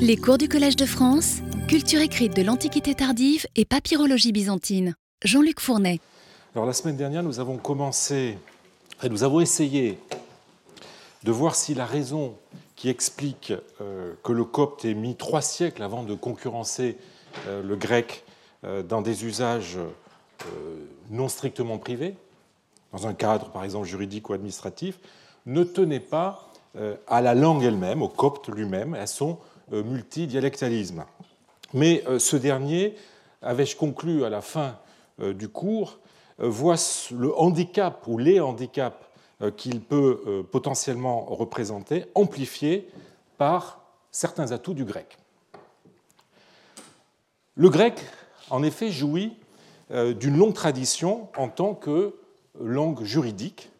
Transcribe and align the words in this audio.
Les 0.00 0.16
cours 0.16 0.38
du 0.38 0.48
Collège 0.48 0.76
de 0.76 0.86
France, 0.86 1.38
culture 1.68 2.00
écrite 2.00 2.36
de 2.36 2.42
l'Antiquité 2.42 2.94
tardive 2.94 3.46
et 3.56 3.64
papyrologie 3.64 4.32
byzantine. 4.32 4.94
Jean-Luc 5.24 5.60
Fournet. 5.60 6.00
Alors 6.54 6.66
la 6.66 6.72
semaine 6.72 6.96
dernière, 6.96 7.22
nous 7.22 7.40
avons 7.40 7.56
commencé, 7.56 8.38
et 9.02 9.08
nous 9.08 9.24
avons 9.24 9.40
essayé 9.40 9.98
de 11.22 11.32
voir 11.32 11.54
si 11.54 11.74
la 11.74 11.86
raison 11.86 12.34
qui 12.76 12.88
explique 12.88 13.52
euh, 13.80 14.12
que 14.22 14.32
le 14.32 14.44
copte 14.44 14.84
ait 14.84 14.94
mis 14.94 15.16
trois 15.16 15.40
siècles 15.40 15.82
avant 15.82 16.02
de 16.02 16.14
concurrencer 16.14 16.98
euh, 17.46 17.62
le 17.62 17.76
grec 17.76 18.24
euh, 18.64 18.82
dans 18.82 19.00
des 19.00 19.24
usages 19.24 19.78
non 21.10 21.28
strictement 21.28 21.78
privés, 21.78 22.14
dans 22.92 23.06
un 23.06 23.14
cadre 23.14 23.50
par 23.50 23.64
exemple 23.64 23.86
juridique 23.86 24.28
ou 24.28 24.34
administratif, 24.34 24.98
ne 25.46 25.64
tenait 25.64 26.00
pas 26.00 26.50
à 27.06 27.22
la 27.22 27.34
langue 27.34 27.62
elle-même, 27.62 28.02
au 28.02 28.08
copte 28.08 28.48
lui-même, 28.48 28.92
à 28.92 29.06
son 29.06 29.38
multidialectalisme. 29.72 31.04
Mais 31.72 32.04
ce 32.18 32.36
dernier, 32.36 32.94
avais-je 33.42 33.76
conclu 33.76 34.24
à 34.24 34.30
la 34.30 34.40
fin 34.40 34.78
du 35.18 35.48
cours, 35.48 35.98
voit 36.38 36.76
le 37.12 37.36
handicap 37.38 38.06
ou 38.06 38.18
les 38.18 38.40
handicaps 38.40 39.04
euh, 39.42 39.50
qu'il 39.50 39.80
peut 39.80 40.22
euh, 40.28 40.42
potentiellement 40.44 41.24
représenter, 41.24 42.04
amplifié 42.14 42.88
par 43.36 43.80
certains 44.12 44.52
atouts 44.52 44.74
du 44.74 44.84
grec. 44.84 45.18
Le 47.56 47.68
grec, 47.68 48.00
en 48.50 48.62
effet, 48.62 48.92
jouit 48.92 49.36
euh, 49.90 50.14
d'une 50.14 50.36
longue 50.36 50.54
tradition 50.54 51.28
en 51.36 51.48
tant 51.48 51.74
que 51.74 52.14
langue 52.60 53.02
juridique, 53.02 53.72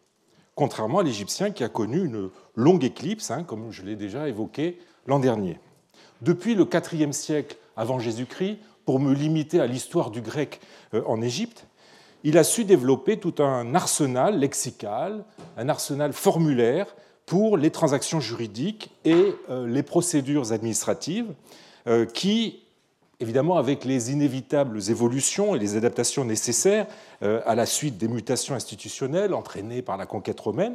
contrairement 0.56 0.98
à 0.98 1.02
l'égyptien 1.04 1.52
qui 1.52 1.62
a 1.62 1.68
connu 1.68 2.04
une 2.04 2.30
longue 2.56 2.82
éclipse, 2.82 3.30
hein, 3.30 3.44
comme 3.44 3.70
je 3.70 3.82
l'ai 3.82 3.94
déjà 3.94 4.28
évoqué 4.28 4.80
l'an 5.06 5.20
dernier. 5.20 5.60
Depuis 6.24 6.54
le 6.54 6.66
IVe 6.92 7.12
siècle 7.12 7.56
avant 7.76 7.98
Jésus-Christ, 7.98 8.56
pour 8.86 8.98
me 8.98 9.12
limiter 9.12 9.60
à 9.60 9.66
l'histoire 9.66 10.10
du 10.10 10.22
grec 10.22 10.60
en 11.06 11.20
Égypte, 11.20 11.66
il 12.22 12.38
a 12.38 12.44
su 12.44 12.64
développer 12.64 13.18
tout 13.18 13.42
un 13.42 13.74
arsenal 13.74 14.38
lexical, 14.38 15.24
un 15.58 15.68
arsenal 15.68 16.14
formulaire 16.14 16.96
pour 17.26 17.58
les 17.58 17.70
transactions 17.70 18.20
juridiques 18.20 18.90
et 19.04 19.34
euh, 19.50 19.66
les 19.66 19.82
procédures 19.82 20.52
administratives 20.52 21.26
euh, 21.86 22.06
qui, 22.06 22.62
évidemment, 23.20 23.58
avec 23.58 23.84
les 23.84 24.10
inévitables 24.10 24.78
évolutions 24.88 25.54
et 25.54 25.58
les 25.58 25.76
adaptations 25.76 26.24
nécessaires 26.24 26.86
euh, 27.22 27.42
à 27.44 27.54
la 27.54 27.66
suite 27.66 27.98
des 27.98 28.08
mutations 28.08 28.54
institutionnelles 28.54 29.34
entraînées 29.34 29.82
par 29.82 29.98
la 29.98 30.06
conquête 30.06 30.40
romaine, 30.40 30.74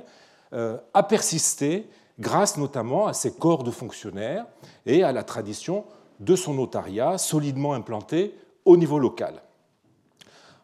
a 0.52 1.04
persisté 1.04 1.86
grâce 2.20 2.58
notamment 2.58 3.08
à 3.08 3.14
ses 3.14 3.34
corps 3.34 3.64
de 3.64 3.72
fonctionnaires 3.72 4.46
et 4.86 5.04
à 5.04 5.12
la 5.12 5.24
tradition 5.24 5.86
de 6.20 6.36
son 6.36 6.54
notariat 6.54 7.18
solidement 7.18 7.74
implanté 7.74 8.36
au 8.66 8.78
niveau 8.78 9.00
local. 9.00 9.42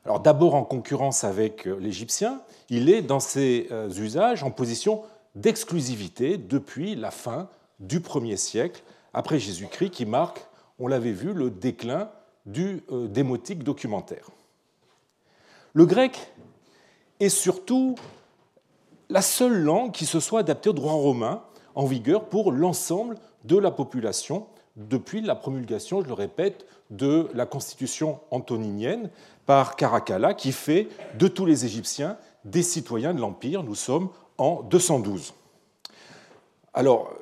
Alors 0.03 0.19
d'abord 0.19 0.53
en 0.53 0.63
concurrence 0.63 1.23
avec 1.23 1.67
euh, 1.67 1.77
l'Égyptien, 1.79 2.41
il 2.69 2.89
est 2.89 3.01
dans 3.01 3.19
ses 3.19 3.67
euh, 3.71 3.89
usages 3.89 4.43
en 4.43 4.51
position 4.51 5.01
d'exclusivité 5.33 6.37
depuis 6.37 6.95
la 6.95 7.09
fin 7.09 7.49
du 7.79 7.99
1er 7.99 8.37
siècle 8.37 8.83
après 9.13 9.39
Jésus-Christ 9.39 9.91
qui 9.91 10.05
marque, 10.05 10.45
on 10.77 10.87
l'avait 10.87 11.13
vu, 11.13 11.33
le 11.33 11.49
déclin 11.49 12.09
du 12.45 12.83
euh, 12.91 13.07
démotique 13.07 13.63
documentaire. 13.63 14.29
Le 15.73 15.85
grec 15.85 16.31
est 17.19 17.29
surtout 17.29 17.95
la 19.09 19.21
seule 19.21 19.61
langue 19.61 19.91
qui 19.91 20.05
se 20.05 20.19
soit 20.19 20.41
adaptée 20.41 20.69
au 20.69 20.73
droit 20.73 20.93
romain 20.93 21.43
en 21.75 21.85
vigueur 21.85 22.25
pour 22.25 22.51
l'ensemble 22.51 23.17
de 23.43 23.57
la 23.57 23.71
population 23.71 24.47
depuis 24.75 25.21
la 25.21 25.35
promulgation, 25.35 26.01
je 26.01 26.07
le 26.07 26.13
répète, 26.13 26.65
de 26.89 27.29
la 27.33 27.45
constitution 27.45 28.19
antoninienne 28.29 29.09
par 29.45 29.75
Caracalla, 29.75 30.33
qui 30.33 30.51
fait 30.51 30.89
de 31.17 31.27
tous 31.27 31.45
les 31.45 31.65
Égyptiens 31.65 32.17
des 32.43 32.61
citoyens 32.61 33.13
de 33.13 33.21
l'Empire. 33.21 33.63
Nous 33.63 33.75
sommes 33.75 34.09
en 34.37 34.61
212. 34.63 35.33
Alors, 36.73 37.13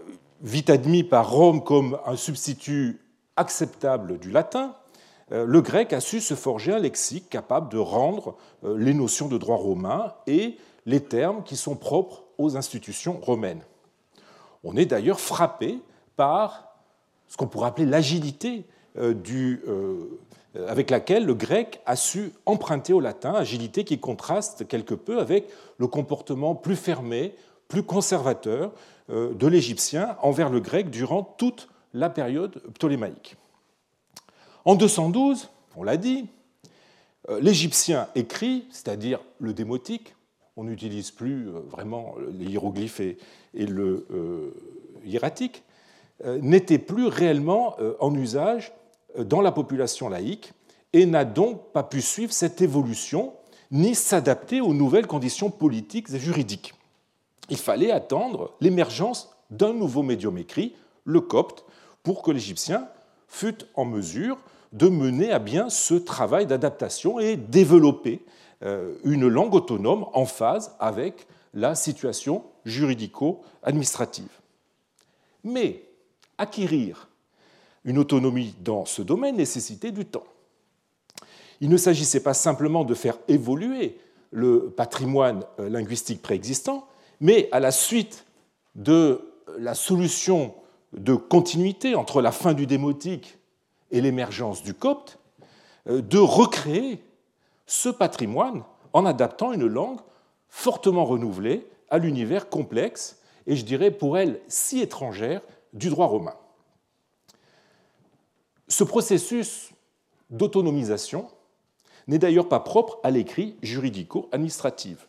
vite 0.42 0.70
admis 0.70 1.04
par 1.04 1.30
Rome 1.30 1.64
comme 1.64 2.00
un 2.06 2.16
substitut 2.16 3.02
acceptable 3.36 4.18
du 4.20 4.32
latin, 4.32 4.76
euh, 5.32 5.46
le 5.46 5.62
grec 5.62 5.94
a 5.94 6.00
su 6.00 6.20
se 6.20 6.34
forger 6.34 6.74
un 6.74 6.80
lexique 6.80 7.30
capable 7.30 7.72
de 7.72 7.78
rendre 7.78 8.36
euh, 8.64 8.78
les 8.78 8.94
notions 8.94 9.28
de 9.28 9.38
droit 9.38 9.56
romain 9.56 10.14
et 10.28 10.58
les 10.86 11.04
termes 11.04 11.44
qui 11.44 11.56
sont 11.56 11.76
propres 11.76 12.24
aux 12.38 12.58
institutions 12.58 13.20
romaines. 13.20 13.64
On 14.64 14.76
est 14.76 14.86
d'ailleurs 14.86 15.20
frappé 15.20 15.80
par 16.16 16.74
ce 17.28 17.38
qu'on 17.38 17.48
pourrait 17.48 17.68
appeler 17.68 17.86
l'agilité 17.86 18.66
euh, 18.98 19.14
euh, 19.68 20.20
avec 20.68 20.92
laquelle 20.92 21.26
le 21.26 21.34
grec 21.34 21.82
a 21.86 21.96
su 21.96 22.32
emprunter 22.46 22.94
au 22.94 23.00
latin, 23.00 23.34
agilité 23.34 23.84
qui 23.84 24.00
contraste 24.00 24.68
quelque 24.68 24.94
peu 24.94 25.20
avec 25.20 25.50
le 25.80 25.88
comportement 25.88 26.54
plus 26.54 26.76
fermé, 26.76 27.34
plus 27.68 27.82
conservateur 27.82 28.72
euh, 29.10 29.34
de 29.34 29.48
l'égyptien 29.48 30.16
envers 30.22 30.50
le 30.50 30.60
grec 30.60 30.92
durant 30.92 31.24
toute 31.24 31.70
la 31.94 32.10
période 32.10 32.62
ptolémaïque. 32.74 33.36
En 34.64 34.76
212, 34.76 35.50
on 35.76 35.84
l'a 35.84 35.98
dit, 35.98 36.28
l'égyptien 37.42 38.08
écrit, 38.16 38.66
c'est-à-dire 38.70 39.20
le 39.40 39.54
démotique, 39.54 40.16
on 40.56 40.66
n'utilise 40.66 41.12
plus 41.12 41.48
vraiment 41.70 42.16
les 42.32 42.46
hiéroglyphes 42.46 43.00
et, 43.00 43.18
le 43.54 44.06
hiératique, 45.06 45.64
euh, 46.26 46.40
n'était 46.42 46.78
plus 46.78 47.08
réellement 47.08 47.76
euh, 47.80 47.96
en 48.00 48.14
usage 48.16 48.72
euh, 49.18 49.24
dans 49.24 49.42
la 49.42 49.52
population 49.52 50.10
laïque 50.10 50.54
et 50.94 51.06
n'a 51.06 51.26
donc 51.26 51.72
pas 51.74 51.84
pu 51.84 52.02
suivre 52.02 52.32
cette 52.32 52.62
évolution 52.62 53.34
ni 53.72 53.96
s'adapter 53.96 54.62
aux 54.62 54.74
nouvelles 54.74 55.08
conditions 55.08 55.50
politiques 55.50 56.12
et 56.14 56.20
juridiques. 56.20 56.76
Il 57.50 57.58
fallait 57.58 57.92
attendre 57.92 58.54
l'émergence 58.62 59.36
d'un 59.50 59.74
nouveau 59.74 60.04
médium 60.04 60.38
écrit, 60.38 60.76
le 61.04 61.20
copte, 61.20 61.66
pour 62.04 62.22
que 62.22 62.32
l'Égyptien 62.32 62.88
fût 63.28 63.58
en 63.74 63.86
mesure 63.86 64.38
de 64.72 64.88
mener 64.90 65.32
à 65.32 65.40
bien 65.40 65.70
ce 65.70 65.96
travail 65.96 66.46
d'adaptation 66.46 67.20
et 67.20 67.36
développer 67.36 68.22
une 69.04 69.28
langue 69.28 69.56
autonome 69.56 70.06
en 70.14 70.26
phase 70.26 70.76
avec 70.80 71.28
la 71.54 71.76
situation 71.76 72.44
juridico-administrative. 72.66 74.30
Mais 75.44 75.84
acquérir 76.38 77.10
une 77.86 77.98
autonomie 77.98 78.56
dans 78.62 78.86
ce 78.86 79.02
domaine 79.02 79.36
nécessitait 79.36 79.92
du 79.92 80.06
temps. 80.06 80.24
Il 81.62 81.70
ne 81.70 81.78
s'agissait 81.78 82.24
pas 82.24 82.34
simplement 82.34 82.84
de 82.84 82.94
faire 82.94 83.18
évoluer 83.28 83.98
le 84.32 84.70
patrimoine 84.70 85.44
euh, 85.60 85.70
linguistique 85.70 86.22
préexistant, 86.22 86.88
mais 87.22 87.50
à 87.52 87.60
la 87.60 87.72
suite 87.72 88.26
de 88.76 89.22
la 89.60 89.76
solution 89.76 90.56
de 90.94 91.16
continuité 91.16 91.96
entre 91.96 92.22
la 92.22 92.32
fin 92.32 92.54
du 92.54 92.66
démotique 92.66 93.38
et 93.92 94.02
l'émergence 94.02 94.64
du 94.64 94.74
copte, 94.74 95.20
euh, 95.88 96.02
de 96.02 96.18
recréer 96.18 97.04
ce 97.66 97.90
patrimoine 97.90 98.64
en 98.94 99.06
adaptant 99.06 99.54
une 99.54 99.68
langue 99.68 100.00
fortement 100.50 101.06
renouvelée 101.06 101.68
à 101.90 101.98
l'univers 101.98 102.50
complexe 102.50 103.20
et 103.48 103.56
je 103.56 103.66
dirais 103.66 103.92
pour 103.92 104.18
elle 104.18 104.40
si 104.48 104.80
étrangère 104.80 105.42
du 105.74 105.90
droit 105.90 106.08
romain. 106.08 106.36
Ce 108.68 108.84
processus 108.84 109.72
d'autonomisation 110.30 111.28
n'est 112.08 112.20
d'ailleurs 112.20 112.50
pas 112.50 112.60
propre 112.60 113.00
à 113.04 113.12
l'écrit 113.12 113.56
juridico-administratif. 113.62 115.08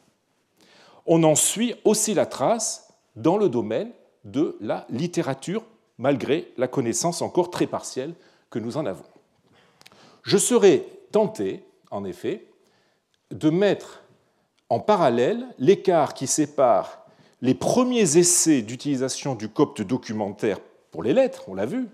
On 1.07 1.23
en 1.23 1.35
suit 1.35 1.75
aussi 1.85 2.15
la 2.15 2.27
trace 2.27 2.89
dans 3.17 3.37
le 3.37 3.49
domaine 3.49 3.93
de 4.25 4.57
la 4.61 4.87
littérature, 4.89 5.65
malgré 5.99 6.53
la 6.57 6.69
connaissance 6.69 7.23
encore 7.23 7.51
très 7.51 7.67
partielle 7.67 8.15
que 8.51 8.59
nous 8.59 8.77
en 8.77 8.87
avons. 8.87 9.05
Je 10.23 10.39
serais 10.39 10.87
tenté, 11.13 11.65
en 11.95 12.05
effet, 12.05 12.47
de 13.31 13.51
mettre 13.51 14.03
en 14.69 14.81
parallèle 14.81 15.47
l'écart 15.59 16.13
qui 16.13 16.27
sépare 16.27 17.07
les 17.41 17.55
premiers 17.55 18.17
essais 18.17 18.63
d'utilisation 18.63 19.35
du 19.35 19.49
copte 19.49 19.81
documentaire 19.81 20.59
pour 20.91 21.03
les 21.03 21.13
lettres, 21.13 21.45
on 21.49 21.55
l'a 21.55 21.67
vu, 21.67 21.89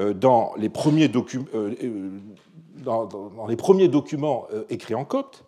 euh, 0.00 0.12
dans 0.12 0.52
les 0.56 0.68
premiers, 0.68 1.10
euh, 1.14 1.74
euh, 1.82 2.10
dans 2.76 3.46
les 3.48 3.56
premiers 3.56 3.88
documents 3.88 4.46
écrits 4.68 4.94
en 4.94 5.04
copte, 5.04 5.44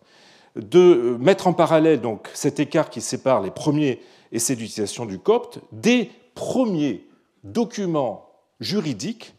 de 0.55 1.15
mettre 1.19 1.47
en 1.47 1.53
parallèle 1.53 2.01
donc 2.01 2.29
cet 2.33 2.59
écart 2.59 2.89
qui 2.89 3.01
sépare 3.01 3.41
les 3.41 3.51
premiers 3.51 4.01
essais 4.31 4.55
d'utilisation 4.55 5.05
du 5.05 5.19
copte 5.19 5.59
des 5.71 6.09
premiers 6.33 7.07
documents 7.43 8.29
juridiques 8.59 9.35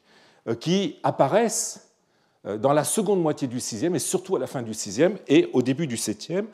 qui 0.61 0.97
apparaissent 1.03 1.92
dans 2.45 2.73
la 2.73 2.85
seconde 2.85 3.23
moitié 3.23 3.47
du 3.47 3.59
VIe 3.59 3.95
et 3.95 3.99
surtout 3.99 4.37
à 4.37 4.39
la 4.39 4.47
fin 4.47 4.63
du 4.63 4.73
VIe 4.73 5.15
et 5.29 5.49
au 5.53 5.63
début 5.63 5.87
du 5.87 5.95
VIIe, 5.95 6.45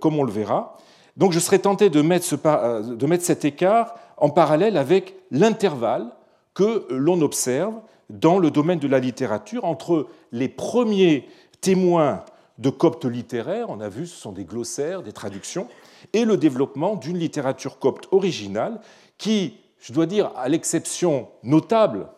comme 0.00 0.18
on 0.18 0.22
le 0.22 0.32
verra. 0.32 0.78
Donc 1.16 1.32
je 1.32 1.38
serais 1.38 1.58
tenté 1.58 1.90
de 1.90 2.02
mettre, 2.02 2.26
euh, 2.46 2.82
de 2.82 3.06
mettre 3.06 3.24
cet 3.24 3.44
écart 3.44 3.94
en 4.16 4.30
parallèle 4.30 4.76
avec 4.76 5.14
l'intervalle 5.30 6.08
que 6.54 6.86
l'on 6.90 7.20
observe 7.20 7.74
dans 8.10 8.38
le 8.38 8.50
domaine 8.50 8.78
de 8.78 8.88
la 8.88 8.98
littérature 8.98 9.64
entre 9.64 10.08
les 10.32 10.48
premiers 10.48 11.28
témoins 11.60 12.24
de 12.58 12.70
coptes 12.70 13.06
littéraires, 13.06 13.70
on 13.70 13.80
a 13.80 13.88
vu 13.88 14.06
ce 14.06 14.16
sont 14.16 14.30
des 14.30 14.44
glossaires, 14.44 15.02
des 15.02 15.12
traductions, 15.12 15.66
et 16.12 16.24
le 16.24 16.36
développement 16.36 16.94
d'une 16.94 17.18
littérature 17.18 17.78
copte 17.78 18.06
originale 18.12 18.80
qui, 19.18 19.58
je 19.80 19.92
dois 19.92 20.06
dire, 20.06 20.30
à 20.36 20.48
l'exception 20.48 21.28
notable, 21.42 22.08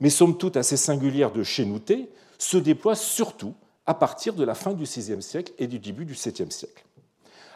mais 0.00 0.10
somme 0.10 0.38
toute 0.38 0.56
assez 0.56 0.76
singulière 0.76 1.32
de 1.32 1.42
Chénouté, 1.42 2.08
se 2.38 2.56
déploie 2.56 2.94
surtout 2.94 3.54
à 3.86 3.94
partir 3.94 4.34
de 4.34 4.44
la 4.44 4.54
fin 4.54 4.72
du 4.72 4.84
VIe 4.84 5.22
siècle 5.22 5.52
et 5.58 5.66
du 5.66 5.78
début 5.78 6.04
du 6.04 6.14
VIIe 6.14 6.50
siècle. 6.50 6.84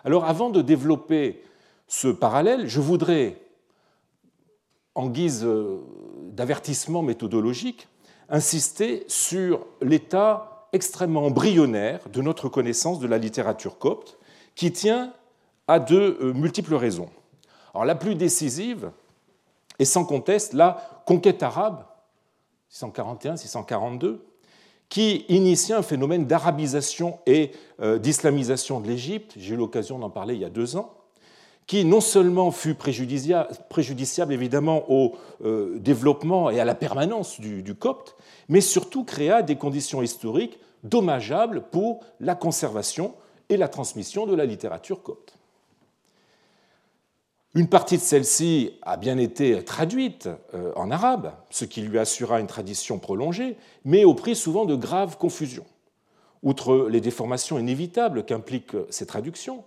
Alors 0.05 0.25
avant 0.25 0.51
de 0.51 0.63
développer 0.63 1.43
ce 1.87 2.09
parallèle, 2.09 2.69
je 2.69 2.81
voudrais, 2.81 3.41
en 4.95 5.09
guise 5.09 5.45
euh, 5.45 5.79
d'avertissement 6.31 7.03
méthodologique, 7.03 7.89
insister 8.29 9.05
sur 9.09 9.67
l'état 9.81 10.69
extrêmement 10.73 11.27
embryonnaire 11.27 12.01
de 12.11 12.23
notre 12.23 12.49
connaissance 12.49 12.99
de 12.99 13.07
la 13.07 13.19
littérature 13.19 13.79
copte, 13.79 14.19
qui 14.55 14.73
tient 14.73 15.13
à 15.69 15.79
de 15.79 16.19
euh, 16.21 16.33
multiples 16.33 16.75
raisons. 16.75 17.11
Alors, 17.75 17.85
la 17.85 17.95
plus 17.95 18.15
décisive 18.15 18.91
est 19.79 19.85
sans 19.85 20.05
conteste 20.05 20.55
la 20.55 21.03
conquête 21.07 21.43
arabe, 21.43 21.85
641-642, 22.71 24.19
qui 24.93 25.25
initie 25.31 25.73
un 25.73 25.81
phénomène 25.81 26.27
d'arabisation 26.27 27.19
et 27.25 27.53
euh, 27.81 27.97
d'islamisation 27.97 28.79
de 28.79 28.89
l'Égypte, 28.89 29.33
j'ai 29.39 29.55
eu 29.55 29.57
l'occasion 29.57 29.99
d'en 29.99 30.11
parler 30.11 30.35
il 30.35 30.41
y 30.43 30.45
a 30.45 30.51
deux 30.51 30.77
ans, 30.77 30.93
qui 31.67 31.87
non 31.87 32.03
seulement 32.03 32.51
fut 32.51 32.75
préjudiciable 32.75 34.35
évidemment 34.35 34.85
au 34.93 35.15
euh, 35.47 35.79
développement 35.79 36.51
et 36.51 36.61
à 36.61 36.67
la 36.67 36.75
permanence 36.75 37.41
du, 37.41 37.75
copte, 37.75 38.17
mais 38.51 38.61
surtout 38.61 39.03
créa 39.03 39.41
des 39.41 39.57
conditions 39.57 40.03
historiques 40.03 40.59
dommageables 40.85 41.63
pour 41.71 42.01
la 42.21 42.35
conservation 42.35 43.15
et 43.49 43.57
la 43.57 43.69
transmission 43.69 44.27
de 44.27 44.35
la 44.35 44.45
littérature 44.45 45.03
copte. 45.03 45.39
Une 47.55 47.69
partie 47.69 47.99
de 47.99 48.03
celle-ci 48.03 48.71
a 48.81 48.97
bien 48.97 49.19
été 49.19 49.63
traduite 49.63 50.31
euh, 50.55 50.73
en 50.75 50.91
arabe, 50.91 51.35
ce 51.51 51.67
qui 51.67 51.83
lui 51.83 51.99
assura 51.99 52.41
une 52.41 52.47
tradition 52.47 52.99
prolongée, 52.99 53.59
mais 53.85 54.05
au 54.05 54.15
prix 54.15 54.35
souvent 54.35 54.65
de 54.65 54.75
graves 54.75 55.19
confusions. 55.19 55.67
Outre 56.43 56.89
les 56.89 57.03
déformations 57.03 57.59
inévitables 57.59 58.25
qu'impliquent 58.25 58.77
ces 58.89 59.05
traductions, 59.05 59.65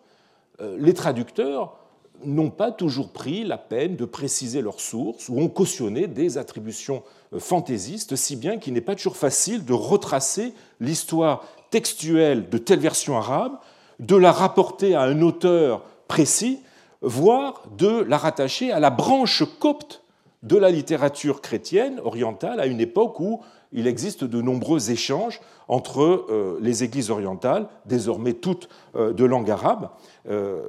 euh, 0.62 0.76
les 0.80 0.96
traducteurs 0.96 1.78
n'ont 2.24 2.50
pas 2.50 2.72
toujours 2.72 3.12
pris 3.12 3.44
la 3.44 3.60
peine 3.60 3.96
de 3.96 4.06
préciser 4.06 4.64
leurs 4.64 4.80
sources 4.80 5.30
ou 5.30 5.40
ont 5.40 5.50
cautionné 5.50 6.08
des 6.08 6.40
attributions 6.40 7.04
euh, 7.34 7.40
fantaisistes, 7.40 8.16
si 8.16 8.36
bien 8.36 8.58
qu'il 8.58 8.74
n'est 8.74 8.82
pas 8.82 8.96
toujours 8.96 9.18
facile 9.18 9.64
de 9.64 9.74
retracer 9.74 10.54
l'histoire 10.80 11.46
textuelle 11.70 12.50
de 12.50 12.58
telle 12.58 12.80
version 12.80 13.16
arabe, 13.16 13.60
de 14.00 14.16
la 14.16 14.32
rapporter 14.32 14.96
à 14.96 15.04
un 15.04 15.22
auteur 15.22 15.84
précis, 16.08 16.62
voire 17.02 17.64
de 17.78 18.04
la 18.04 18.18
rattacher 18.18 18.72
à 18.72 18.80
la 18.80 18.90
branche 18.90 19.44
copte 19.60 20.04
de 20.44 20.58
la 20.58 20.70
littérature 20.70 21.42
chrétienne 21.42 22.00
orientale 22.04 22.60
à 22.60 22.68
une 22.68 22.80
époque 22.80 23.20
où 23.20 23.42
il 23.72 23.88
existe 23.88 24.24
de 24.24 24.42
nombreux 24.42 24.92
échanges 24.92 25.42
entre 25.68 26.02
euh, 26.04 26.60
les 26.62 26.84
églises 26.84 27.10
orientales, 27.10 27.68
désormais 27.86 28.34
toutes 28.34 28.70
euh, 28.96 29.12
de 29.12 29.26
langue 29.26 29.50
arabe, 29.50 29.90
euh, 30.30 30.68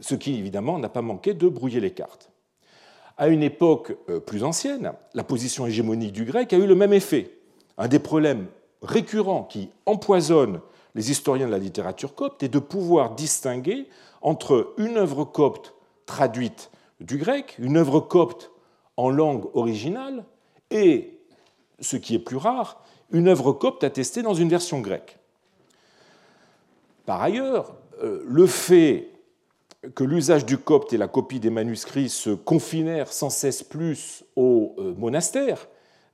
ce 0.00 0.14
qui 0.14 0.36
évidemment 0.36 0.78
n'a 0.78 0.88
pas 0.88 1.02
manqué 1.02 1.34
de 1.34 1.48
brouiller 1.48 1.80
les 1.80 1.90
cartes. 1.90 2.30
À 3.16 3.26
une 3.26 3.42
époque 3.42 3.96
plus 4.26 4.44
ancienne, 4.44 4.92
la 5.12 5.24
position 5.24 5.66
hégémonique 5.66 6.12
du 6.12 6.24
grec 6.24 6.52
a 6.52 6.56
eu 6.56 6.68
le 6.68 6.76
même 6.76 6.92
effet. 6.92 7.32
Un 7.76 7.88
des 7.88 7.98
problèmes 7.98 8.46
récurrents 8.80 9.42
qui 9.42 9.70
empoisonne 9.86 10.60
les 10.94 11.10
historiens 11.10 11.46
de 11.46 11.50
la 11.50 11.58
littérature 11.58 12.14
copte 12.14 12.44
est 12.44 12.48
de 12.48 12.60
pouvoir 12.60 13.16
distinguer 13.16 13.88
entre 14.22 14.74
une 14.78 14.96
œuvre 14.96 15.24
copte 15.24 15.74
traduite 16.06 16.70
du 17.00 17.18
grec, 17.18 17.56
une 17.58 17.76
œuvre 17.76 18.00
copte 18.00 18.50
en 18.96 19.10
langue 19.10 19.46
originale, 19.54 20.24
et, 20.70 21.18
ce 21.80 21.96
qui 21.96 22.14
est 22.14 22.18
plus 22.18 22.36
rare, 22.36 22.84
une 23.12 23.28
œuvre 23.28 23.52
copte 23.52 23.84
attestée 23.84 24.22
dans 24.22 24.34
une 24.34 24.48
version 24.48 24.80
grecque. 24.80 25.18
Par 27.06 27.22
ailleurs, 27.22 27.74
euh, 28.02 28.22
le 28.26 28.46
fait 28.46 29.08
que 29.94 30.04
l'usage 30.04 30.44
du 30.44 30.58
copte 30.58 30.92
et 30.92 30.98
la 30.98 31.08
copie 31.08 31.40
des 31.40 31.50
manuscrits 31.50 32.08
se 32.08 32.30
confinèrent 32.30 33.12
sans 33.12 33.30
cesse 33.30 33.62
plus 33.62 34.24
au 34.36 34.74
euh, 34.78 34.94
monastère, 34.98 35.68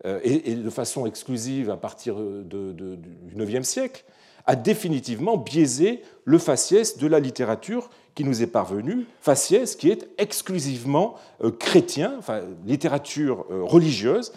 euh, 0.05 0.21
et 0.23 0.55
de 0.55 0.71
façon 0.71 1.07
exclusive 1.07 1.71
à 1.71 1.77
partir 1.77 2.17
du 2.17 2.99
IXe 3.35 3.67
siècle, 3.67 4.05
a 4.47 4.57
définitivement 4.57 5.37
biaisé 5.37 6.03
le 6.25 6.39
faciès 6.39 6.99
de 6.99 7.07
la 7.07 7.21
littérature 7.21 7.91
qui 8.15 8.25
nous 8.25 8.43
est 8.43 8.47
parvenu, 8.47 9.07
faciès 9.21 9.75
qui 9.77 9.91
est 9.91 10.09
exclusivement 10.19 11.17
chrétien, 11.59 12.15
enfin 12.19 12.43
littérature 12.65 13.45
religieuse, 13.49 14.33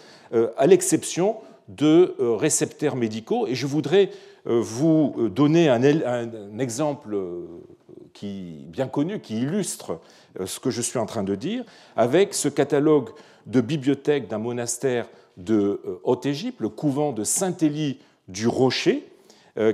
à 0.56 0.66
l'exception 0.66 1.36
de 1.68 2.16
euh, 2.18 2.34
récepteurs 2.34 2.96
médicaux. 2.96 3.46
Et 3.46 3.54
je 3.54 3.66
voudrais 3.66 4.10
euh, 4.46 4.60
vous 4.60 5.28
donner 5.28 5.68
un, 5.68 5.82
exemple 6.58 7.14
euh, 7.14 7.46
bien 8.22 8.88
connu 8.88 9.20
qui 9.20 9.38
illustre 9.38 10.00
ce 10.44 10.58
que 10.58 10.70
je 10.70 10.82
suis 10.82 10.98
en 10.98 11.06
train 11.06 11.22
de 11.22 11.34
dire, 11.34 11.64
avec 11.96 12.34
ce 12.34 12.48
catalogue 12.48 13.10
de 13.46 13.60
bibliothèque 13.60 14.28
d'un 14.28 14.38
monastère 14.38 15.08
de 15.36 15.80
Haute-Égypte, 16.02 16.60
le 16.60 16.68
couvent 16.68 17.12
de 17.12 17.22
Saint-Élie 17.22 18.00
du 18.26 18.48
Rocher, 18.48 19.07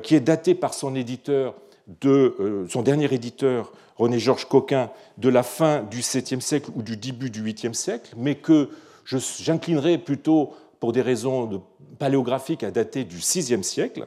qui 0.02 0.14
est 0.14 0.20
daté 0.20 0.54
par 0.54 0.72
son 0.72 0.94
éditeur 0.94 1.54
de 2.00 2.66
son 2.70 2.82
dernier 2.82 3.12
éditeur, 3.12 3.72
René-Georges 3.96 4.48
Coquin, 4.48 4.90
de 5.18 5.28
la 5.28 5.42
fin 5.42 5.82
du 5.82 6.00
7e 6.00 6.40
siècle 6.40 6.70
ou 6.74 6.82
du 6.82 6.96
début 6.96 7.30
du 7.30 7.42
8e 7.42 7.74
siècle, 7.74 8.14
mais 8.16 8.36
que 8.36 8.70
j'inclinerai 9.04 9.98
plutôt 9.98 10.54
pour 10.80 10.92
des 10.92 11.02
raisons 11.02 11.62
paléographiques 11.98 12.62
à 12.62 12.70
dater 12.70 13.04
du 13.04 13.16
VIe 13.16 13.64
siècle. 13.64 14.06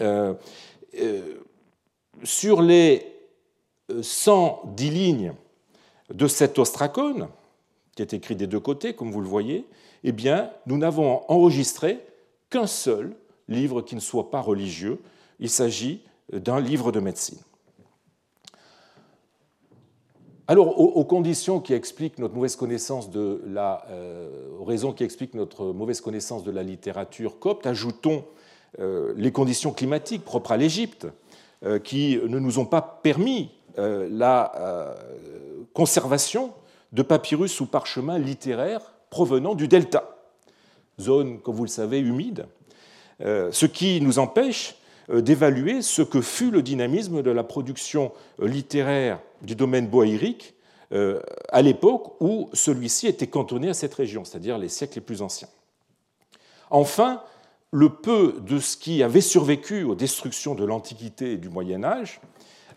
Euh, 0.00 0.34
euh, 1.00 1.34
sur 2.24 2.62
les 2.62 3.06
110 4.00 4.90
lignes 4.90 5.32
de 6.12 6.26
cet 6.26 6.58
ostracone, 6.58 7.28
qui 7.96 8.02
est 8.02 8.14
écrit 8.14 8.36
des 8.36 8.46
deux 8.46 8.60
côtés, 8.60 8.94
comme 8.94 9.10
vous 9.10 9.20
le 9.20 9.28
voyez, 9.28 9.66
eh 10.04 10.12
bien, 10.12 10.50
nous 10.66 10.78
n'avons 10.78 11.22
enregistré 11.28 12.00
qu'un 12.50 12.66
seul 12.66 13.14
livre 13.48 13.82
qui 13.82 13.94
ne 13.94 14.00
soit 14.00 14.30
pas 14.30 14.40
religieux. 14.40 15.00
Il 15.40 15.50
s'agit 15.50 16.02
d'un 16.32 16.60
livre 16.60 16.92
de 16.92 17.00
médecine. 17.00 17.38
Alors, 20.48 20.78
aux, 20.78 21.04
conditions 21.04 21.60
qui 21.60 21.72
expliquent 21.72 22.18
notre 22.18 22.34
mauvaise 22.34 22.56
connaissance 22.56 23.10
de 23.10 23.40
la, 23.46 23.86
euh, 23.90 24.58
aux 24.58 24.64
raisons 24.64 24.92
qui 24.92 25.04
expliquent 25.04 25.34
notre 25.34 25.66
mauvaise 25.66 26.00
connaissance 26.00 26.42
de 26.42 26.50
la 26.50 26.62
littérature 26.64 27.38
copte, 27.38 27.66
ajoutons 27.66 28.24
euh, 28.80 29.14
les 29.16 29.30
conditions 29.30 29.72
climatiques 29.72 30.24
propres 30.24 30.52
à 30.52 30.56
l'Égypte, 30.56 31.06
euh, 31.64 31.78
qui 31.78 32.18
ne 32.26 32.38
nous 32.38 32.58
ont 32.58 32.66
pas 32.66 32.82
permis 32.82 33.50
la 33.78 34.94
conservation 35.72 36.52
de 36.92 37.00
papyrus 37.00 37.58
ou 37.62 37.66
parchemins 37.66 38.18
littéraires 38.18 38.92
provenant 39.08 39.54
du 39.54 39.66
delta, 39.66 40.18
zone, 41.00 41.40
comme 41.40 41.54
vous 41.54 41.64
le 41.64 41.70
savez, 41.70 41.98
humide, 41.98 42.44
ce 43.20 43.66
qui 43.66 44.00
nous 44.00 44.18
empêche 44.18 44.76
d'évaluer 45.12 45.82
ce 45.82 46.02
que 46.02 46.20
fut 46.20 46.50
le 46.50 46.62
dynamisme 46.62 47.22
de 47.22 47.30
la 47.30 47.44
production 47.44 48.12
littéraire 48.40 49.20
du 49.42 49.54
domaine 49.54 49.88
boaïrique 49.88 50.54
euh, 50.92 51.20
à 51.48 51.62
l'époque 51.62 52.20
où 52.20 52.50
celui-ci 52.52 53.06
était 53.06 53.26
cantonné 53.26 53.70
à 53.70 53.74
cette 53.74 53.94
région, 53.94 54.24
c'est-à-dire 54.24 54.58
les 54.58 54.68
siècles 54.68 54.96
les 54.96 55.00
plus 55.00 55.22
anciens. 55.22 55.48
Enfin, 56.70 57.22
le 57.70 57.88
peu 57.88 58.36
de 58.46 58.58
ce 58.58 58.76
qui 58.76 59.02
avait 59.02 59.22
survécu 59.22 59.84
aux 59.84 59.94
destructions 59.94 60.54
de 60.54 60.66
l'Antiquité 60.66 61.32
et 61.32 61.36
du 61.38 61.48
Moyen 61.48 61.82
Âge 61.82 62.20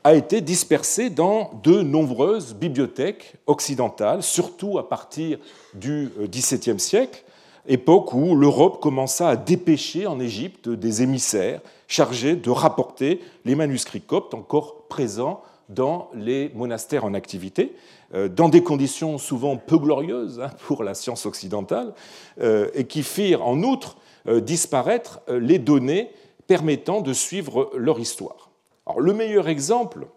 a 0.06 0.14
été 0.14 0.40
dispersé 0.40 1.10
dans 1.10 1.60
de 1.64 1.82
nombreuses 1.82 2.54
bibliothèques 2.54 3.36
occidentales, 3.48 4.24
surtout 4.24 4.78
à 4.78 4.88
partir 4.88 5.38
du 5.74 6.10
XVIIe 6.22 6.80
siècle, 6.80 7.25
époque 7.68 8.14
où 8.14 8.36
l'Europe 8.36 8.82
commença 8.82 9.30
à 9.30 9.36
dépêcher 9.36 10.08
en 10.08 10.20
Égypte 10.20 10.70
des 10.70 11.02
émissaires 11.02 11.62
chargés 11.88 12.36
de 12.36 12.50
rapporter 12.50 13.22
les 13.46 13.56
manuscrits 13.56 14.02
coptes 14.02 14.34
encore 14.34 14.88
présents 14.88 15.42
dans 15.70 16.10
les 16.14 16.52
monastères 16.54 17.06
en 17.06 17.14
activité, 17.14 17.74
euh, 18.14 18.28
dans 18.28 18.50
des 18.50 18.64
conditions 18.64 19.18
souvent 19.18 19.58
peu 19.58 19.78
glorieuses 19.78 20.40
hein, 20.40 20.50
pour 20.68 20.84
la 20.84 20.94
science 20.94 21.26
occidentale, 21.26 21.94
euh, 22.40 22.70
et 22.76 22.86
qui 22.86 23.04
firent 23.04 23.46
en 23.46 23.62
outre 23.64 23.98
euh, 24.28 24.42
disparaître 24.42 25.22
les 25.28 25.60
données 25.60 26.12
permettant 26.48 27.02
de 27.02 27.14
suivre 27.14 27.72
leur 27.76 28.00
histoire. 28.00 28.52
Alors, 28.86 29.00
le 29.00 29.14
meilleur 29.14 29.48
exemple 29.48 30.08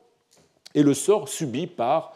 est 0.75 0.83
le 0.83 0.93
sort 0.93 1.29
subi 1.29 1.67
par 1.67 2.13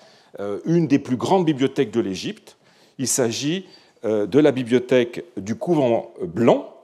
une 0.64 0.86
des 0.86 0.98
plus 0.98 1.16
grandes 1.16 1.44
bibliothèques 1.44 1.90
de 1.90 2.00
l'Égypte. 2.00 2.56
Il 2.98 3.08
s'agit 3.08 3.66
de 4.04 4.38
la 4.38 4.52
bibliothèque 4.52 5.24
du 5.36 5.54
couvent 5.54 6.12
blanc, 6.22 6.74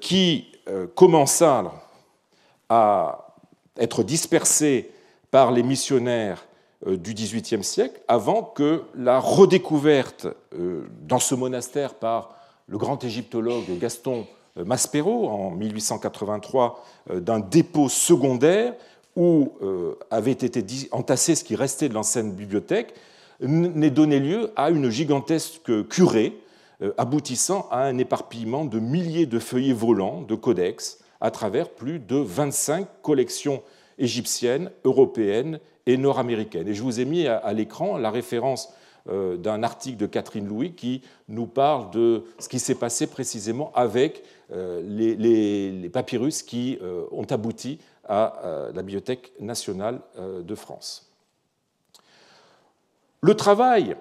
qui 0.00 0.48
commença 0.94 1.72
à 2.68 3.34
être 3.76 4.02
dispersé 4.02 4.90
par 5.30 5.50
les 5.50 5.62
missionnaires 5.62 6.46
du 6.86 7.14
XVIIIe 7.14 7.64
siècle, 7.64 8.00
avant 8.06 8.42
que 8.42 8.82
la 8.94 9.18
redécouverte 9.18 10.28
dans 11.02 11.18
ce 11.18 11.34
monastère 11.34 11.94
par 11.94 12.36
le 12.68 12.78
grand 12.78 13.02
égyptologue 13.02 13.78
Gaston 13.78 14.26
Maspero 14.56 15.28
en 15.28 15.50
1883 15.50 16.84
d'un 17.14 17.40
dépôt 17.40 17.88
secondaire 17.88 18.74
où 19.16 19.52
euh, 19.62 19.98
avait 20.10 20.32
été 20.32 20.64
entassé 20.92 21.34
ce 21.34 21.44
qui 21.44 21.54
restait 21.56 21.88
de 21.88 21.94
l'ancienne 21.94 22.32
bibliothèque, 22.32 22.94
n'ait 23.40 23.90
donné 23.90 24.20
lieu 24.20 24.50
à 24.56 24.70
une 24.70 24.90
gigantesque 24.90 25.88
curée, 25.88 26.38
euh, 26.82 26.92
aboutissant 26.98 27.68
à 27.70 27.84
un 27.84 27.98
éparpillement 27.98 28.64
de 28.64 28.78
milliers 28.78 29.26
de 29.26 29.38
feuillets 29.38 29.72
volants 29.72 30.22
de 30.22 30.34
codex 30.34 30.98
à 31.20 31.30
travers 31.30 31.70
plus 31.70 31.98
de 31.98 32.16
25 32.16 32.86
collections 33.02 33.62
égyptiennes, 33.98 34.70
européennes 34.84 35.60
et 35.86 35.96
nord-américaines. 35.96 36.68
Et 36.68 36.74
je 36.74 36.82
vous 36.82 37.00
ai 37.00 37.04
mis 37.04 37.26
à 37.26 37.52
l'écran 37.52 37.96
la 37.96 38.10
référence 38.10 38.72
euh, 39.08 39.36
d'un 39.36 39.62
article 39.62 39.96
de 39.96 40.06
Catherine 40.06 40.46
Louis 40.46 40.74
qui 40.74 41.02
nous 41.28 41.46
parle 41.46 41.90
de 41.90 42.24
ce 42.38 42.48
qui 42.48 42.58
s'est 42.58 42.74
passé 42.74 43.06
précisément 43.06 43.72
avec 43.74 44.22
les, 44.54 45.90
papyrus 45.90 46.42
qui 46.42 46.78
ont 47.10 47.24
abouti 47.30 47.78
à 48.04 48.44
euh, 48.44 48.72
la 48.72 48.82
Bibliothèque 48.82 49.32
nationale 49.40 50.00
euh, 50.18 50.42
de 50.42 50.54
France. 50.54 51.11
Le 53.22 53.34
travail 53.34 53.96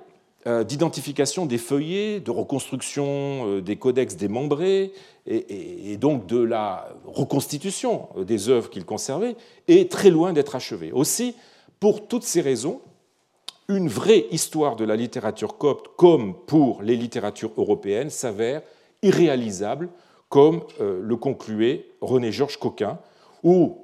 euh, 0.48 0.64
d'identification 0.64 1.46
des 1.46 1.58
feuillets, 1.58 2.20
de 2.20 2.32
reconstruction 2.32 3.60
des 3.60 3.76
codex 3.76 4.16
démembrés 4.16 4.92
et, 5.28 5.98
donc 5.98 6.26
de 6.26 6.40
la 6.40 6.90
reconstitution 7.06 8.10
des 8.18 8.50
œuvres 8.50 8.70
qu'il 8.70 8.86
conservait 8.86 9.36
est 9.68 9.92
très 9.92 10.10
loin 10.10 10.34
d'être 10.34 10.56
achevé. 10.56 10.92
Aussi, 10.92 11.36
pour 11.80 12.08
toutes 12.08 12.24
ces 12.24 12.42
raisons, 12.42 12.82
une 13.70 13.88
vraie 13.88 14.26
histoire 14.32 14.76
de 14.76 14.84
la 14.84 14.96
littérature 14.96 15.58
copte, 15.58 15.90
comme 15.96 16.34
pour 16.34 16.82
les 16.82 16.96
littératures 16.96 17.52
européennes, 17.58 18.10
s'avère 18.10 18.64
irréalisable, 19.04 19.90
comme 20.30 20.64
le 20.80 21.16
concluait 21.16 21.86
René-Georges 22.02 22.58
Coquin, 22.58 23.00
ou 23.44 23.78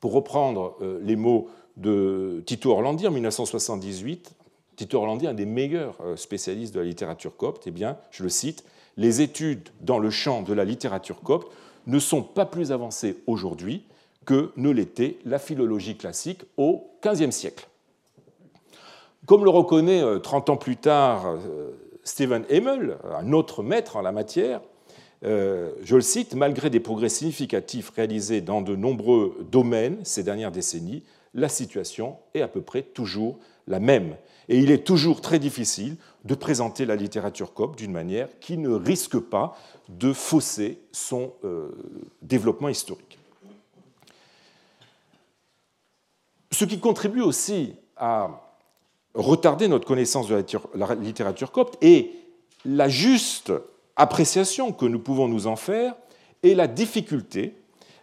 pour 0.00 0.12
reprendre 0.12 0.76
euh, 0.80 1.00
les 1.02 1.16
mots 1.16 1.48
de 1.76 2.42
Tito 2.46 2.70
Orlandi 2.70 3.06
en 3.06 3.10
1978, 3.10 4.34
Tito 4.78 4.98
Orlandi, 4.98 5.26
un 5.26 5.34
des 5.34 5.44
meilleurs 5.44 5.96
euh, 6.04 6.14
spécialistes 6.14 6.72
de 6.72 6.78
la 6.78 6.86
littérature 6.86 7.36
copte, 7.36 7.66
eh 7.66 7.72
bien, 7.72 7.96
je 8.12 8.22
le 8.22 8.28
cite, 8.28 8.64
les 8.96 9.22
études 9.22 9.68
dans 9.80 9.98
le 9.98 10.08
champ 10.08 10.42
de 10.42 10.52
la 10.52 10.64
littérature 10.64 11.20
copte 11.20 11.52
ne 11.88 11.98
sont 11.98 12.22
pas 12.22 12.46
plus 12.46 12.70
avancées 12.70 13.16
aujourd'hui 13.26 13.82
que 14.24 14.52
ne 14.56 14.70
l'était 14.70 15.16
la 15.24 15.40
philologie 15.40 15.96
classique 15.96 16.42
au 16.56 16.88
XVe 17.04 17.32
siècle. 17.32 17.66
Comme 19.26 19.42
le 19.42 19.50
reconnaît 19.50 20.02
30 20.20 20.48
euh, 20.48 20.52
ans 20.52 20.56
plus 20.56 20.76
tard 20.76 21.36
Stephen 22.04 22.44
Hemmel, 22.48 22.98
un 23.18 23.32
autre 23.32 23.64
maître 23.64 23.96
en 23.96 24.02
la 24.02 24.12
matière, 24.12 24.60
euh, 25.24 25.72
je 25.82 25.96
le 25.96 26.02
cite, 26.02 26.34
malgré 26.34 26.70
des 26.70 26.80
progrès 26.80 27.08
significatifs 27.08 27.90
réalisés 27.90 28.40
dans 28.40 28.62
de 28.62 28.76
nombreux 28.76 29.36
domaines 29.50 29.98
ces 30.04 30.22
dernières 30.22 30.52
décennies, 30.52 31.02
la 31.34 31.48
situation 31.48 32.16
est 32.34 32.40
à 32.40 32.48
peu 32.48 32.62
près 32.62 32.82
toujours 32.82 33.38
la 33.66 33.80
même. 33.80 34.16
Et 34.48 34.58
il 34.58 34.70
est 34.70 34.86
toujours 34.86 35.20
très 35.20 35.38
difficile 35.38 35.96
de 36.24 36.34
présenter 36.34 36.86
la 36.86 36.96
littérature 36.96 37.52
copte 37.52 37.78
d'une 37.78 37.92
manière 37.92 38.28
qui 38.40 38.56
ne 38.56 38.70
risque 38.70 39.18
pas 39.18 39.56
de 39.88 40.12
fausser 40.12 40.78
son 40.90 41.32
euh, 41.44 41.68
développement 42.22 42.68
historique. 42.68 43.18
Ce 46.50 46.64
qui 46.64 46.80
contribue 46.80 47.20
aussi 47.20 47.74
à 47.96 48.48
retarder 49.14 49.68
notre 49.68 49.86
connaissance 49.86 50.28
de 50.28 50.44
la 50.74 50.94
littérature 50.94 51.52
copte 51.52 51.76
est 51.82 52.10
la 52.64 52.88
juste 52.88 53.52
appréciation 53.96 54.72
que 54.72 54.86
nous 54.86 54.98
pouvons 54.98 55.28
nous 55.28 55.46
en 55.46 55.56
faire 55.56 55.94
et 56.42 56.54
la 56.54 56.66
difficulté 56.66 57.54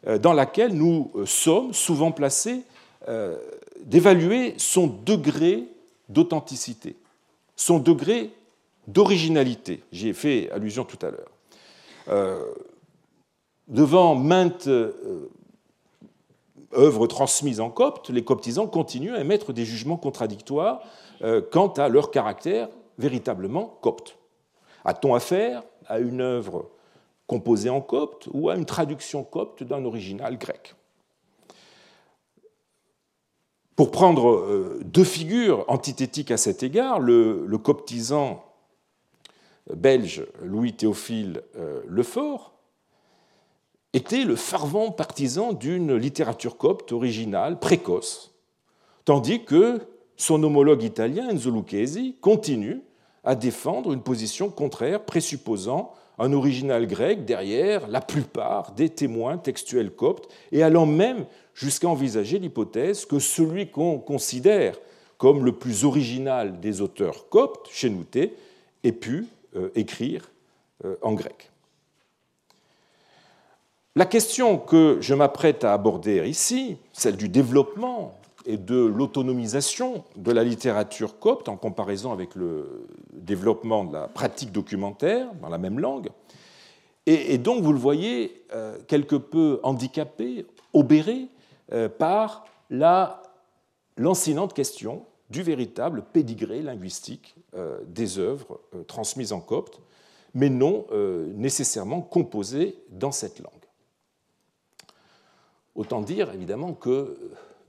euh, 0.07 0.17
dans 0.17 0.33
laquelle 0.33 0.73
nous 0.73 1.11
euh, 1.15 1.25
sommes 1.25 1.73
souvent 1.73 2.11
placés 2.11 2.63
euh, 3.07 3.37
d'évaluer 3.81 4.55
son 4.57 4.87
degré 4.87 5.65
d'authenticité, 6.09 6.95
son 7.55 7.79
degré 7.79 8.31
d'originalité. 8.87 9.83
J'y 9.91 10.09
ai 10.09 10.13
fait 10.13 10.49
allusion 10.51 10.85
tout 10.85 10.99
à 11.05 11.11
l'heure. 11.11 11.31
devant 13.67 14.15
maintes 14.15 14.69
œuvres 16.77 17.07
transmises 17.07 17.59
en 17.59 17.71
copte, 17.71 18.09
les 18.09 18.23
coptisants 18.23 18.67
continuent 18.67 19.15
à 19.15 19.21
émettre 19.21 19.53
des 19.53 19.65
jugements 19.65 19.97
contradictoires 19.97 20.83
quant 21.51 21.69
à 21.69 21.89
leur 21.89 22.11
caractère 22.11 22.69
véritablement 22.97 23.77
copte. 23.81 24.17
A-t-on 24.83 25.15
affaire 25.15 25.63
à 25.87 25.99
une 25.99 26.21
œuvre 26.21 26.69
composée 27.27 27.69
en 27.69 27.81
copte 27.81 28.27
ou 28.31 28.49
à 28.49 28.55
une 28.55 28.65
traduction 28.65 29.23
copte 29.23 29.63
d'un 29.63 29.83
original 29.83 30.37
grec? 30.37 30.75
Pour 33.75 33.91
prendre 33.91 34.29
euh, 34.29 34.79
deux 34.85 35.03
figures 35.03 35.65
antithétiques 35.67 36.31
à 36.31 36.37
cet 36.37 36.63
égard, 36.63 36.99
le, 36.99 37.45
coptisant 37.57 38.45
belge 39.73 40.25
Louis 40.41 40.73
Théophile 40.73 41.41
euh, 41.57 41.81
Lefort 41.87 42.53
était 43.91 44.23
le 44.23 44.35
fervent 44.35 44.91
partisan 44.91 45.53
d'une 45.53 45.95
littérature 45.95 46.57
copte 46.57 46.91
originale 46.91 47.59
précoce, 47.59 48.33
tandis 49.03 49.43
que 49.43 49.79
son 50.15 50.41
homologue 50.43 50.83
italien 50.83 51.29
Enzo 51.29 51.51
Lucchesi 51.51 52.15
continue 52.21 52.81
à 53.25 53.35
défendre 53.35 53.91
une 53.91 54.03
position 54.03 54.49
contraire, 54.49 55.03
présupposant 55.03 55.93
un 56.17 56.31
original 56.31 56.87
grec 56.87 57.25
derrière 57.25 57.87
la 57.87 57.99
plupart 57.99 58.71
des 58.71 58.89
témoins 58.89 59.37
textuels 59.37 59.91
coptes, 59.91 60.31
et 60.51 60.63
allant 60.63 60.85
même 60.85 61.25
jusqu'à 61.55 61.87
envisager 61.87 62.37
l'hypothèse 62.37 63.05
que 63.05 63.17
celui 63.17 63.71
qu'on 63.71 63.97
considère 63.97 64.77
comme 65.17 65.45
le 65.45 65.53
plus 65.53 65.85
original 65.85 66.59
des 66.59 66.81
auteurs 66.81 67.29
coptes, 67.29 67.69
Chénouté, 67.71 68.35
ait 68.83 68.91
pu 68.91 69.25
euh, 69.55 69.69
écrire 69.73 70.29
euh, 70.83 70.97
en 71.01 71.13
grec. 71.13 71.49
La 73.95 74.05
question 74.05 74.57
que 74.57 74.97
je 74.99 75.13
m'apprête 75.13 75.63
à 75.63 75.73
aborder 75.73 76.27
ici, 76.27 76.75
celle 76.91 77.15
du 77.15 77.29
développement 77.29 78.13
et 78.45 78.57
de 78.57 78.75
l'autonomisation 78.75 80.03
de 80.17 80.33
la 80.33 80.43
littérature 80.43 81.17
copte 81.17 81.47
en 81.47 81.55
comparaison 81.55 82.11
avec 82.11 82.35
le 82.35 82.87
développement 83.13 83.85
de 83.85 83.93
la 83.93 84.09
pratique 84.09 84.51
documentaire 84.51 85.33
dans 85.41 85.47
la 85.47 85.57
même 85.57 85.79
langue. 85.79 86.09
Et, 87.07 87.37
donc, 87.37 87.61
vous 87.61 87.71
le 87.71 87.79
voyez, 87.79 88.43
euh, 88.51 88.77
quelque 88.87 89.15
peu 89.15 89.59
handicapé, 89.61 90.47
obéré 90.73 91.27
par 91.97 92.45
la 92.69 93.21
lancinante 93.97 94.53
question 94.53 95.05
du 95.29 95.41
véritable 95.41 96.03
pédigré 96.13 96.61
linguistique 96.61 97.35
euh, 97.55 97.79
des 97.87 98.19
œuvres 98.19 98.61
transmises 98.87 99.33
en 99.33 99.39
copte, 99.39 99.79
mais 100.33 100.49
non 100.49 100.85
nécessairement 101.35 102.01
composées 102.01 102.77
dans 102.89 103.11
cette 103.11 103.39
langue. 103.39 103.53
Autant 105.75 106.01
dire 106.01 106.33
évidemment 106.33 106.73
que 106.73 107.17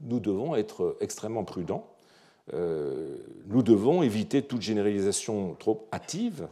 nous 0.00 0.20
devons 0.20 0.54
être 0.54 0.96
extrêmement 1.00 1.44
prudents. 1.44 1.86
Euh, 2.54 3.16
nous 3.46 3.62
devons 3.62 4.02
éviter 4.02 4.42
toute 4.42 4.62
généralisation 4.62 5.56
trop 5.58 5.88
hâtive 5.92 6.46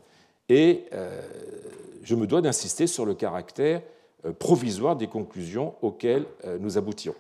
et 0.49 0.87
euh, 0.93 1.23
je 2.03 2.17
me 2.17 2.27
dois 2.27 2.41
d'insister 2.41 2.89
sur 2.89 3.07
le 3.07 3.15
caractère 3.15 3.81
euh, 4.25 4.33
provisoire 4.33 4.97
des 4.97 5.07
conclusions 5.07 5.75
auxquelles 5.83 6.27
nous 6.59 6.79
aboutirons. 6.79 7.15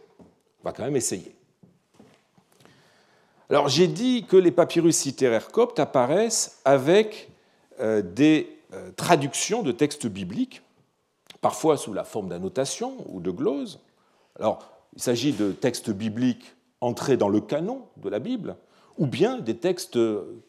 On 0.64 0.70
va 0.70 0.72
quand 0.72 0.84
même 0.84 0.96
essayer. 0.96 1.34
Alors 3.50 3.68
j'ai 3.68 3.86
dit 3.86 4.24
que 4.24 4.38
les 4.38 4.50
papyrus 4.50 5.04
littéraires 5.04 5.48
coptes 5.48 5.78
apparaissent 5.78 6.62
avec 6.64 7.28
des 7.78 8.48
traductions 8.96 9.62
de 9.62 9.72
textes 9.72 10.06
bibliques, 10.06 10.62
parfois 11.42 11.76
sous 11.76 11.92
la 11.92 12.02
forme 12.02 12.30
d'annotations 12.30 12.96
ou 13.10 13.20
de 13.20 13.30
gloses. 13.30 13.80
Alors 14.40 14.70
il 14.96 15.02
s'agit 15.02 15.32
de 15.32 15.52
textes 15.52 15.90
bibliques 15.90 16.54
entrés 16.80 17.18
dans 17.18 17.28
le 17.28 17.42
canon 17.42 17.82
de 17.98 18.08
la 18.08 18.18
Bible, 18.18 18.56
ou 18.96 19.06
bien 19.06 19.38
des 19.38 19.58
textes 19.58 19.98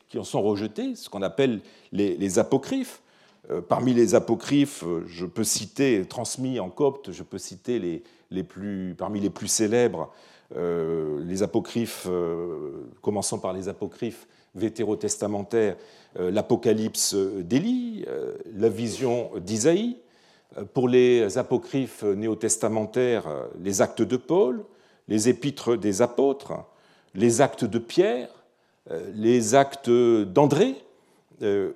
qui 0.08 0.18
en 0.18 0.24
sont 0.24 0.42
rejetés, 0.42 0.96
ce 0.96 1.10
qu'on 1.10 1.24
appelle 1.24 1.60
les, 1.92 2.40
apocryphes. 2.40 3.02
Euh, 3.52 3.60
parmi 3.60 3.94
les 3.94 4.16
apocryphes, 4.16 4.86
je 5.08 5.26
peux 5.26 5.44
citer, 5.44 6.06
transmis 6.08 6.60
en 6.60 6.70
copte, 6.70 7.12
je 7.12 7.22
peux 7.22 7.38
citer 7.38 7.80
les, 7.80 8.04
parmi 8.98 9.20
les 9.20 9.30
plus 9.30 9.48
célèbres, 9.48 10.12
euh, 10.56 11.24
les 11.26 11.42
apocryphes, 11.42 12.06
euh, 12.08 12.88
commençant 13.02 13.40
par 13.40 13.52
les 13.54 13.68
apocryphes 13.68 14.28
vétérotestamentaires, 14.54 15.76
l'Apocalypse 16.18 17.14
d'Élie, 17.14 18.06
la 18.56 18.70
vision 18.70 19.32
d'Isaïe, 19.42 19.98
pour 20.74 20.88
les 20.88 21.38
apocryphes 21.38 22.04
néo-testamentaires, 22.04 23.26
les 23.62 23.82
actes 23.82 24.02
de 24.02 24.16
Paul, 24.16 24.64
les 25.10 25.28
épîtres 25.28 25.76
des 25.76 26.02
apôtres, 26.02 26.54
les 27.16 27.42
actes 27.42 27.66
de 27.66 27.80
Pierre, 27.80 28.30
les 29.14 29.56
actes 29.56 29.90
d'André, 29.90 30.76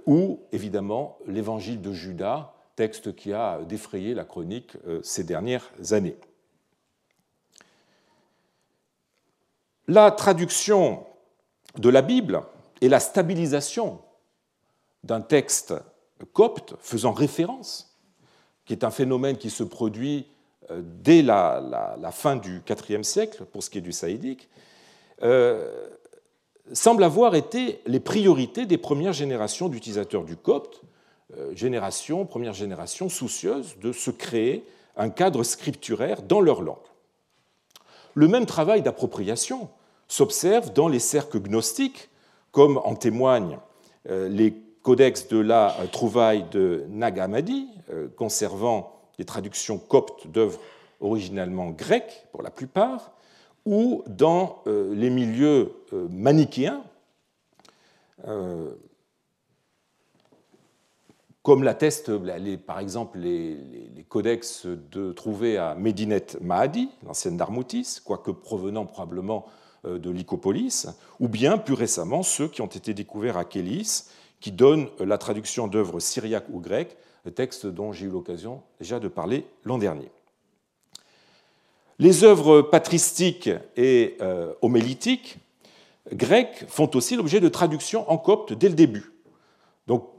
ou 0.06 0.40
évidemment 0.54 1.18
l'évangile 1.28 1.82
de 1.82 1.92
Judas, 1.92 2.54
texte 2.78 3.14
qui 3.18 3.34
a 3.34 3.60
défrayé 3.68 4.14
la 4.14 4.24
chronique 4.24 4.78
ces 5.04 5.26
dernières 5.26 5.70
années. 5.92 6.16
La 9.90 10.12
traduction 10.12 11.04
de 11.80 11.90
la 11.90 12.04
Bible 12.04 12.44
et 12.80 12.90
la 12.90 13.00
stabilisation 13.00 13.98
d'un 15.04 15.20
texte 15.20 15.74
copte 16.32 16.76
faisant 16.80 17.12
référence, 17.12 17.98
qui 18.66 18.74
est 18.74 18.84
un 18.84 18.92
phénomène 18.92 19.40
qui 19.40 19.50
se 19.50 19.64
produit 19.64 20.28
euh, 20.70 20.84
dès 20.84 21.24
la, 21.24 21.98
fin 22.12 22.36
du 22.36 22.62
IVe 22.70 23.02
siècle, 23.02 23.46
pour 23.46 23.64
ce 23.64 23.72
qui 23.72 23.80
est 23.80 23.82
du 23.82 23.92
saïdique, 23.92 24.48
euh, 25.24 25.90
semble 26.72 27.04
avoir 27.04 27.34
été 27.34 27.82
les 27.88 28.00
priorités 28.00 28.68
des 28.68 28.78
premières 28.78 29.14
générations 29.14 29.70
d'utilisateurs 29.70 30.24
du 30.24 30.36
copte, 30.36 30.84
euh, 31.36 31.56
génération, 31.56 32.28
première 32.28 32.54
génération 32.54 33.10
soucieuse 33.10 33.76
de 33.82 33.92
se 33.92 34.12
créer 34.12 34.64
un 34.98 35.10
cadre 35.10 35.42
scripturaire 35.42 36.22
dans 36.22 36.42
leur 36.42 36.62
langue. 36.62 36.78
Le 38.14 38.28
même 38.28 38.46
travail 38.46 38.84
d'appropriation 38.84 39.68
s'observe 40.10 40.74
dans 40.74 40.90
les 40.90 41.00
cercles 41.00 41.40
gnostiques, 41.40 42.10
comme 42.52 42.78
en 42.84 42.96
témoignent 42.96 43.60
euh, 44.10 44.28
les 44.28 44.54
codex 44.82 45.28
de 45.30 45.38
la 45.38 45.76
trouvaille 45.92 46.46
de 46.52 46.84
Nag 46.90 47.20
Hammadi, 47.20 47.68
euh, 47.92 48.10
conservant 48.18 49.00
les 49.18 49.26
traductions 49.26 49.78
coptes 49.78 50.28
d'œuvres 50.28 50.60
originalement 51.00 51.70
grecques 51.70 52.28
pour 52.32 52.42
la 52.42 52.50
plupart, 52.50 53.12
ou 53.66 54.04
dans 54.08 54.62
euh, 54.68 54.94
les 54.96 55.10
milieux 55.10 55.72
manichéens, 56.10 56.84
comme 61.42 61.64
l'attestent 61.64 62.12
par 62.66 62.80
exemple 62.80 63.18
les, 63.18 64.06
codex 64.10 64.66
de, 64.66 65.14
trouvés 65.14 65.58
à 65.58 65.74
Medinet 65.74 66.26
Mahadi, 66.42 66.90
l'ancienne 67.06 67.38
d'Armoutis, 67.38 68.00
quoique 68.04 68.32
provenant 68.32 68.86
probablement 68.86 69.46
euh, 69.48 69.69
de 69.86 70.10
Lycopolis, 70.10 70.88
ou 71.20 71.28
bien 71.28 71.58
plus 71.58 71.74
récemment 71.74 72.24
ceux 72.24 72.48
qui 72.48 72.62
ont 72.62 72.68
été 72.68 72.94
découverts 72.94 73.38
à 73.38 73.46
Kélis, 73.46 74.06
qui 74.40 74.52
donnent 74.52 74.88
la 75.00 75.18
traduction 75.18 75.68
d'œuvres 75.68 76.00
syriaques 76.00 76.50
ou 76.50 76.60
grecques, 76.60 76.98
texte 77.32 77.66
dont 77.66 77.92
j'ai 77.92 78.06
eu 78.06 78.10
l'occasion 78.10 78.62
déjà 78.80 79.00
de 79.00 79.08
parler 79.08 79.46
l'an 79.64 79.78
dernier. 79.78 80.10
Les 81.98 82.24
œuvres 82.24 82.62
patristiques 82.62 83.50
et 83.76 84.16
euh, 84.22 84.54
homélitiques 84.62 85.38
grecques 86.14 86.66
font 86.68 86.90
aussi 86.96 87.16
l'objet 87.16 87.40
de 87.40 87.50
traductions 87.50 88.10
en 88.10 88.18
copte 88.18 88.54
dès 88.54 88.70
le 88.70 88.76
début. 88.76 89.12
Donc, 89.88 90.10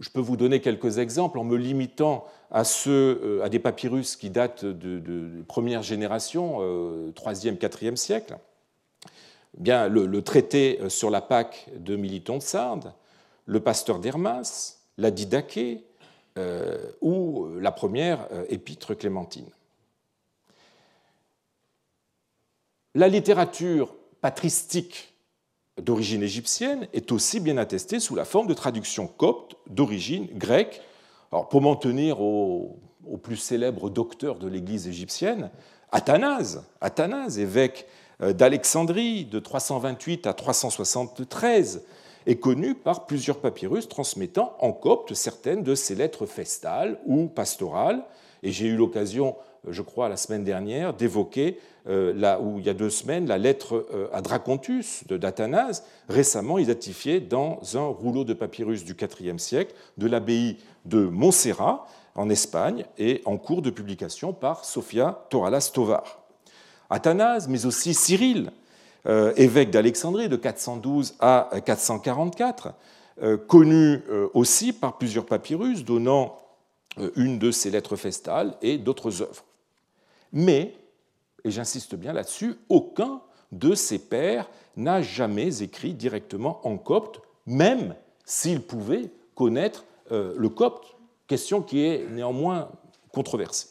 je 0.00 0.10
peux 0.10 0.20
vous 0.20 0.36
donner 0.36 0.60
quelques 0.60 0.98
exemples 0.98 1.38
en 1.38 1.44
me 1.44 1.56
limitant 1.56 2.26
à, 2.50 2.62
euh, 2.86 3.48
des 3.48 3.58
papyrus 3.58 4.16
qui 4.16 4.30
datent 4.30 4.64
de, 4.64 4.98
de 4.98 5.42
première 5.46 5.82
génération, 5.82 6.60
3e, 7.14 7.56
4e 7.56 7.96
siècle 7.96 8.36
bien, 9.58 9.88
le, 9.88 10.22
traité 10.22 10.78
euh, 10.80 10.88
sur 10.88 11.10
la 11.10 11.20
Pâque 11.20 11.68
de 11.76 11.96
Militon 11.96 12.38
de 12.38 12.42
Sardes, 12.42 12.92
le 13.46 13.60
pasteur 13.60 13.98
d'Hermas, 13.98 14.78
la 14.96 15.10
Didaché 15.10 15.84
euh, 16.38 16.78
ou 17.00 17.44
euh, 17.44 17.60
la 17.60 17.72
première 17.72 18.28
épître 18.48 18.96
clémentine. 18.96 19.48
La 22.94 23.08
littérature 23.08 23.94
patristique 24.20 25.14
d'origine 25.80 26.22
égyptienne 26.22 26.88
est 26.92 27.12
aussi 27.12 27.38
bien 27.38 27.56
attestée 27.56 28.00
sous 28.00 28.16
la 28.16 28.24
forme 28.24 28.48
de 28.48 28.54
traductions 28.54 29.06
coptes 29.06 29.56
d'origine 29.68 30.26
grecque. 30.34 30.82
Pour 31.50 31.60
m'en 31.60 31.76
tenir 31.76 32.22
au, 32.22 32.80
au, 33.06 33.18
plus 33.18 33.36
célèbre 33.36 33.90
docteur 33.90 34.38
de 34.38 34.48
l'Église 34.48 34.88
égyptienne, 34.88 35.50
Athanase, 35.92 36.64
Athanase, 36.80 37.38
évêque 37.38 37.86
d'Alexandrie 38.20 39.24
de 39.24 39.38
328 39.38 40.26
à 40.26 40.34
373 40.34 41.82
est 42.26 42.36
connu 42.36 42.74
par 42.74 43.06
plusieurs 43.06 43.38
papyrus 43.38 43.88
transmettant 43.88 44.54
en 44.60 44.72
copte 44.72 45.14
certaines 45.14 45.62
de 45.62 45.74
ses 45.74 45.94
lettres 45.94 46.26
festales 46.26 46.98
ou 47.06 47.26
pastorales. 47.26 48.04
Et 48.42 48.52
j'ai 48.52 48.66
eu 48.66 48.76
l'occasion, 48.76 49.36
euh, 49.66 49.72
je 49.72 49.82
crois, 49.82 50.08
la 50.08 50.16
semaine 50.16 50.44
dernière, 50.44 50.94
d'évoquer, 50.94 51.58
euh, 51.88 52.38
où 52.38 52.58
il 52.58 52.66
y 52.66 52.68
a 52.68 52.74
deux 52.74 52.90
semaines, 52.90 53.26
la 53.26 53.38
lettre 53.38 53.88
à 54.12 54.20
Dracontus 54.20 55.04
de 55.06 55.16
Datanase, 55.16 55.84
récemment 56.08 56.58
identifiée 56.58 57.20
dans 57.20 57.60
un 57.74 57.86
rouleau 57.86 58.24
de 58.24 58.34
papyrus 58.34 58.84
du 58.84 58.94
IVe 59.20 59.38
siècle 59.38 59.74
de 59.96 60.06
l'abbaye 60.06 60.58
de 60.84 61.00
Montserrat, 61.06 61.86
en 62.14 62.28
Espagne, 62.28 62.84
et 62.98 63.22
en 63.24 63.38
cours 63.38 63.62
de 63.62 63.70
publication 63.70 64.32
par 64.32 64.64
Sofia 64.64 65.24
Toralas 65.30 65.70
Tovar. 65.72 66.27
Athanase, 66.90 67.48
mais 67.48 67.66
aussi 67.66 67.94
Cyril, 67.94 68.50
euh, 69.06 69.32
évêque 69.36 69.70
d'Alexandrie 69.70 70.28
de 70.28 70.36
412 70.36 71.14
à 71.20 71.50
444, 71.64 72.74
euh, 73.22 73.36
connu 73.36 74.02
euh, 74.08 74.28
aussi 74.34 74.72
par 74.72 74.98
plusieurs 74.98 75.26
papyrus 75.26 75.84
donnant 75.84 76.40
une 77.14 77.38
de 77.38 77.52
ses 77.52 77.70
lettres 77.70 77.94
festales 77.94 78.56
et 78.60 78.76
d'autres 78.76 79.22
œuvres. 79.22 79.44
Mais, 80.32 80.74
et 81.44 81.50
j'insiste 81.50 81.94
bien 81.94 82.12
là-dessus, 82.12 82.56
aucun 82.68 83.20
de 83.52 83.76
ses 83.76 84.00
pères 84.00 84.50
n'a 84.76 85.00
jamais 85.00 85.62
écrit 85.62 85.94
directement 85.94 86.60
en 86.66 86.76
copte, 86.76 87.20
même 87.46 87.94
s'il 88.24 88.62
pouvait 88.62 89.12
connaître 89.36 89.84
le 90.10 90.48
copte, 90.48 90.96
question 91.28 91.62
qui 91.62 91.84
est 91.84 92.04
néanmoins 92.10 92.68
controversée. 93.12 93.68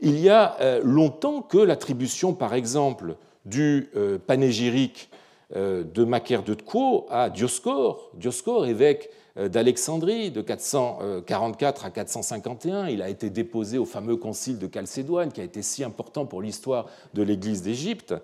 Il 0.00 0.20
y 0.20 0.28
a 0.28 0.56
euh, 0.60 0.80
longtemps 0.82 1.42
que 1.42 1.58
l'attribution, 1.58 2.34
par 2.34 2.54
exemple, 2.54 3.16
du 3.44 3.88
euh, 3.96 4.18
panégyrique 4.18 5.08
euh, 5.54 5.84
de 5.84 6.04
Macaire 6.04 6.42
de 6.42 6.54
Tquo 6.54 7.06
à 7.10 7.30
Dioscore, 7.30 8.10
Dioscore, 8.14 8.66
évêque 8.66 9.10
d'Alexandrie 9.36 10.30
de 10.30 10.40
444 10.40 11.84
à 11.84 11.90
451, 11.90 12.88
il 12.88 13.02
a 13.02 13.10
été 13.10 13.28
déposé 13.28 13.76
au 13.76 13.84
fameux 13.84 14.16
concile 14.16 14.58
de 14.58 14.66
Chalcédoine 14.72 15.30
qui 15.30 15.42
a 15.42 15.44
été 15.44 15.60
si 15.60 15.84
important 15.84 16.24
pour 16.24 16.40
l'histoire 16.40 16.86
de 17.12 17.22
l'Église 17.22 17.60
d'Égypte, 17.60 18.14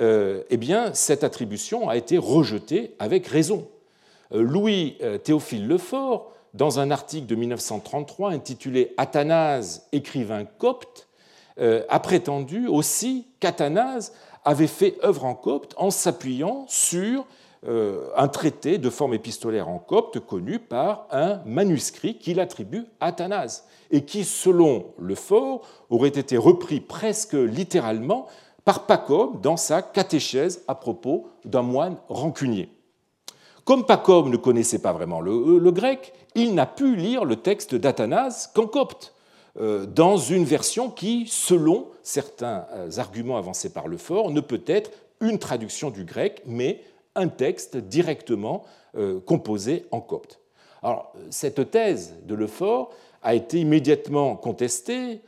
eh 0.00 0.56
bien, 0.56 0.94
cette 0.94 1.22
attribution 1.22 1.90
a 1.90 1.98
été 1.98 2.16
rejetée 2.16 2.94
avec 2.98 3.26
raison. 3.26 3.68
Louis 4.30 4.96
Théophile 5.22 5.68
Lefort, 5.68 6.32
dans 6.54 6.80
un 6.80 6.90
article 6.90 7.26
de 7.26 7.34
1933 7.34 8.30
intitulé 8.30 8.94
Athanase, 8.96 9.86
écrivain 9.92 10.46
copte, 10.46 11.08
a 11.56 12.00
prétendu 12.00 12.66
aussi 12.66 13.28
qu'Athanase 13.40 14.12
avait 14.44 14.66
fait 14.66 14.96
œuvre 15.04 15.24
en 15.24 15.34
copte 15.34 15.74
en 15.76 15.90
s'appuyant 15.90 16.64
sur 16.68 17.26
euh, 17.66 18.10
un 18.14 18.28
traité 18.28 18.76
de 18.76 18.90
forme 18.90 19.14
épistolaire 19.14 19.70
en 19.70 19.78
copte 19.78 20.20
connu 20.20 20.58
par 20.58 21.06
un 21.10 21.40
manuscrit 21.46 22.18
qu'il 22.18 22.38
attribue 22.38 22.84
à 23.00 23.06
Athanase 23.06 23.64
et 23.90 24.04
qui, 24.04 24.24
selon 24.24 24.92
le 24.98 25.14
fort, 25.14 25.62
aurait 25.88 26.08
été 26.08 26.36
repris 26.36 26.80
presque 26.80 27.32
littéralement 27.32 28.26
par 28.66 28.84
Pacôme 28.84 29.40
dans 29.40 29.56
sa 29.56 29.80
catéchèse 29.80 30.62
à 30.68 30.74
propos 30.74 31.28
d'un 31.46 31.62
moine 31.62 31.96
rancunier. 32.10 32.68
Comme 33.64 33.86
Pacôme 33.86 34.28
ne 34.28 34.36
connaissait 34.36 34.82
pas 34.82 34.92
vraiment 34.92 35.22
le 35.22 35.70
grec, 35.70 36.12
il 36.34 36.54
n'a 36.54 36.66
pu 36.66 36.96
lire 36.96 37.24
le 37.24 37.36
texte 37.36 37.74
d'Athanase 37.74 38.50
qu'en 38.54 38.66
copte. 38.66 39.13
Euh, 39.60 39.86
dans 39.86 40.16
une 40.16 40.44
version 40.44 40.90
qui, 40.90 41.26
selon 41.28 41.86
certains 42.02 42.66
euh, 42.72 42.90
arguments 42.96 43.36
avancés 43.36 43.72
par 43.72 43.86
le 43.86 43.96
fort, 43.96 44.30
ne 44.30 44.40
peut 44.40 44.62
être 44.66 44.90
une 45.20 45.38
traduction 45.38 45.90
du 45.90 46.04
grec, 46.04 46.42
mais 46.44 46.82
un 47.14 47.28
texte 47.28 47.76
directement 47.76 48.64
euh, 48.96 49.20
composé 49.20 49.86
en 49.92 50.00
copte. 50.00 50.40
Alors, 50.82 51.12
cette 51.30 51.70
thèse 51.70 52.14
de 52.24 52.34
Lefort 52.34 52.90
a 53.22 53.34
été 53.34 53.60
immédiatement 53.60 54.36
contestée 54.36 55.22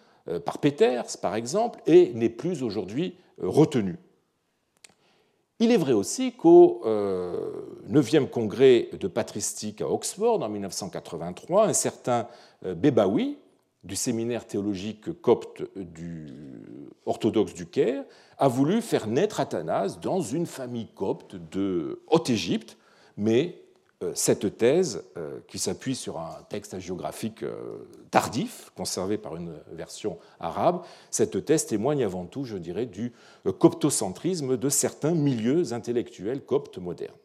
par 0.44 0.58
Peters, 0.58 1.06
par 1.22 1.34
exemple, 1.34 1.80
et 1.86 2.12
n'est 2.12 2.28
plus 2.28 2.62
aujourd'hui 2.62 3.16
retenue. 3.40 3.96
Il 5.60 5.70
est 5.70 5.78
vrai 5.78 5.94
aussi 5.94 6.32
qu'au 6.32 6.82
9e 6.84 8.28
congrès 8.28 8.90
de 9.00 9.08
patristique 9.08 9.80
à 9.80 9.88
Oxford 9.88 10.42
en 10.42 10.48
1983, 10.50 11.68
un 11.68 11.72
certain 11.72 12.26
Bébaoui, 12.62 13.38
du 13.86 13.96
séminaire 13.96 14.46
théologique 14.46 15.20
copte 15.22 15.62
orthodoxe 17.06 17.54
du 17.54 17.66
Caire, 17.66 18.04
a 18.38 18.48
voulu 18.48 18.82
faire 18.82 19.06
naître 19.06 19.40
Athanase 19.40 20.00
dans 20.00 20.20
une 20.20 20.46
famille 20.46 20.88
copte 20.94 21.36
de 21.36 22.02
Haute-Égypte, 22.08 22.76
mais 23.16 23.62
euh, 24.02 24.12
cette 24.14 24.58
thèse, 24.58 25.04
euh, 25.16 25.38
qui 25.48 25.58
s'appuie 25.58 25.94
sur 25.94 26.18
un 26.18 26.42
texte 26.50 26.74
hagiographique 26.74 27.42
euh, 27.42 27.88
tardif, 28.10 28.70
conservé 28.76 29.16
par 29.16 29.36
une 29.36 29.54
version 29.72 30.18
arabe, 30.38 30.82
cette 31.10 31.46
thèse 31.46 31.64
témoigne 31.64 32.04
avant 32.04 32.26
tout, 32.26 32.44
je 32.44 32.58
dirais, 32.58 32.84
du 32.84 33.14
coptocentrisme 33.58 34.58
de 34.58 34.68
certains 34.68 35.14
milieux 35.14 35.72
intellectuels 35.72 36.44
coptes 36.44 36.76
modernes. 36.76 37.16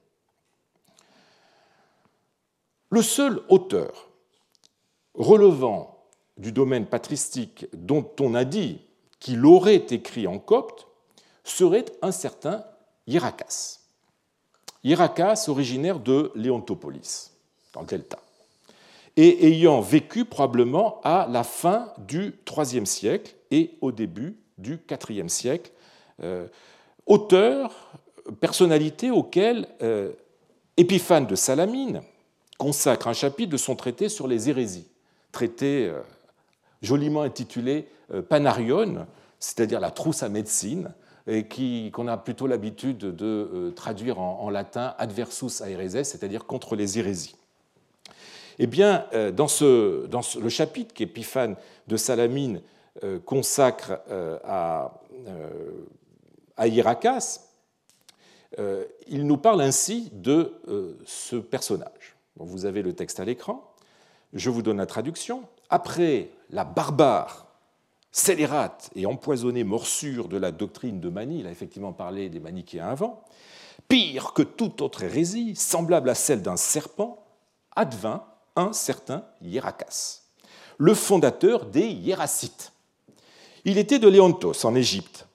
Le 2.89 3.01
seul 3.01 3.41
auteur 3.49 4.09
relevant 5.13 5.90
du 6.41 6.51
domaine 6.51 6.87
patristique 6.87 7.67
dont 7.73 8.09
on 8.19 8.33
a 8.33 8.43
dit 8.43 8.81
qu'il 9.19 9.45
aurait 9.45 9.85
écrit 9.91 10.25
en 10.25 10.39
copte 10.39 10.87
serait 11.43 11.85
un 12.01 12.11
certain 12.11 12.63
Hierakas. 13.07 13.79
Hierakas, 14.83 15.45
originaire 15.47 15.99
de 15.99 16.31
Léontopolis, 16.33 17.31
dans 17.73 17.81
le 17.81 17.87
Delta, 17.87 18.17
et 19.15 19.47
ayant 19.47 19.81
vécu 19.81 20.25
probablement 20.25 20.99
à 21.03 21.27
la 21.29 21.43
fin 21.43 21.93
du 21.99 22.33
IIIe 22.49 22.87
siècle 22.87 23.35
et 23.51 23.77
au 23.81 23.91
début 23.91 24.37
du 24.57 24.79
IVe 25.09 25.27
siècle, 25.27 25.71
euh, 26.23 26.47
auteur, 27.05 27.91
personnalité 28.39 29.11
auquel 29.11 29.67
euh, 29.83 30.13
Épiphane 30.77 31.27
de 31.27 31.35
Salamine 31.35 32.01
consacre 32.57 33.07
un 33.07 33.13
chapitre 33.13 33.51
de 33.51 33.57
son 33.57 33.75
traité 33.75 34.09
sur 34.09 34.27
les 34.27 34.49
hérésies, 34.49 34.87
traité 35.31 35.87
euh, 35.87 36.01
joliment 36.81 37.21
intitulé 37.21 37.87
Panarion, 38.29 39.07
c'est-à-dire 39.39 39.79
la 39.79 39.91
trousse 39.91 40.23
à 40.23 40.29
médecine, 40.29 40.93
et 41.27 41.91
qu'on 41.91 42.07
a 42.07 42.17
plutôt 42.17 42.47
l'habitude 42.47 42.97
de 42.97 43.25
euh, 43.25 43.71
traduire 43.71 44.19
en, 44.19 44.49
latin 44.49 44.95
adversus 44.97 45.61
aereses, 45.61 46.03
c'est-à-dire 46.03 46.45
contre 46.45 46.75
les 46.75 46.97
hérésies. 46.97 47.35
Eh 48.59 48.67
bien, 48.67 49.05
euh, 49.13 49.31
dans, 49.31 49.47
le 50.41 50.49
chapitre 50.49 50.93
qu'Épiphane 50.93 51.55
de 51.87 51.97
Salamine 51.97 52.61
euh, 53.03 53.19
consacre 53.19 53.99
à, 54.43 55.01
à 56.57 56.67
il 59.07 59.25
nous 59.25 59.37
parle 59.37 59.61
ainsi 59.61 60.09
de 60.11 60.53
ce 61.05 61.37
personnage. 61.37 62.17
vous 62.35 62.65
avez 62.65 62.81
le 62.81 62.93
texte 62.93 63.19
à 63.19 63.25
l'écran. 63.25 63.73
Je 64.33 64.49
vous 64.49 64.61
donne 64.61 64.77
la 64.77 64.85
traduction. 64.85 65.43
Après 65.71 66.31
la 66.49 66.65
barbare 66.65 67.47
scélérate 68.11 68.89
et 68.93 69.05
empoisonnée 69.05 69.63
morsure 69.63 70.27
de 70.27 70.35
la 70.35 70.51
doctrine 70.51 70.99
de 70.99 71.07
Mani, 71.07 71.39
il 71.39 71.47
a 71.47 71.51
effectivement 71.51 71.93
parlé 71.93 72.27
des 72.27 72.41
manichéens 72.41 72.89
avant, 72.89 73.23
pire 73.87 74.33
que 74.33 74.41
toute 74.41 74.81
autre 74.81 75.03
hérésie, 75.03 75.55
semblable 75.55 76.09
à 76.09 76.15
celle 76.15 76.41
d'un 76.41 76.57
serpent, 76.57 77.25
advint 77.73 78.25
un 78.57 78.73
certain 78.73 79.23
Hierakas, 79.41 80.23
le 80.77 80.93
fondateur 80.93 81.65
des 81.65 81.87
Hiéracites. 81.87 82.73
Il 83.63 83.77
était 83.77 83.99
de 83.99 84.09
Léontos, 84.09 84.65
en 84.65 84.75
Égypte, 84.75 85.25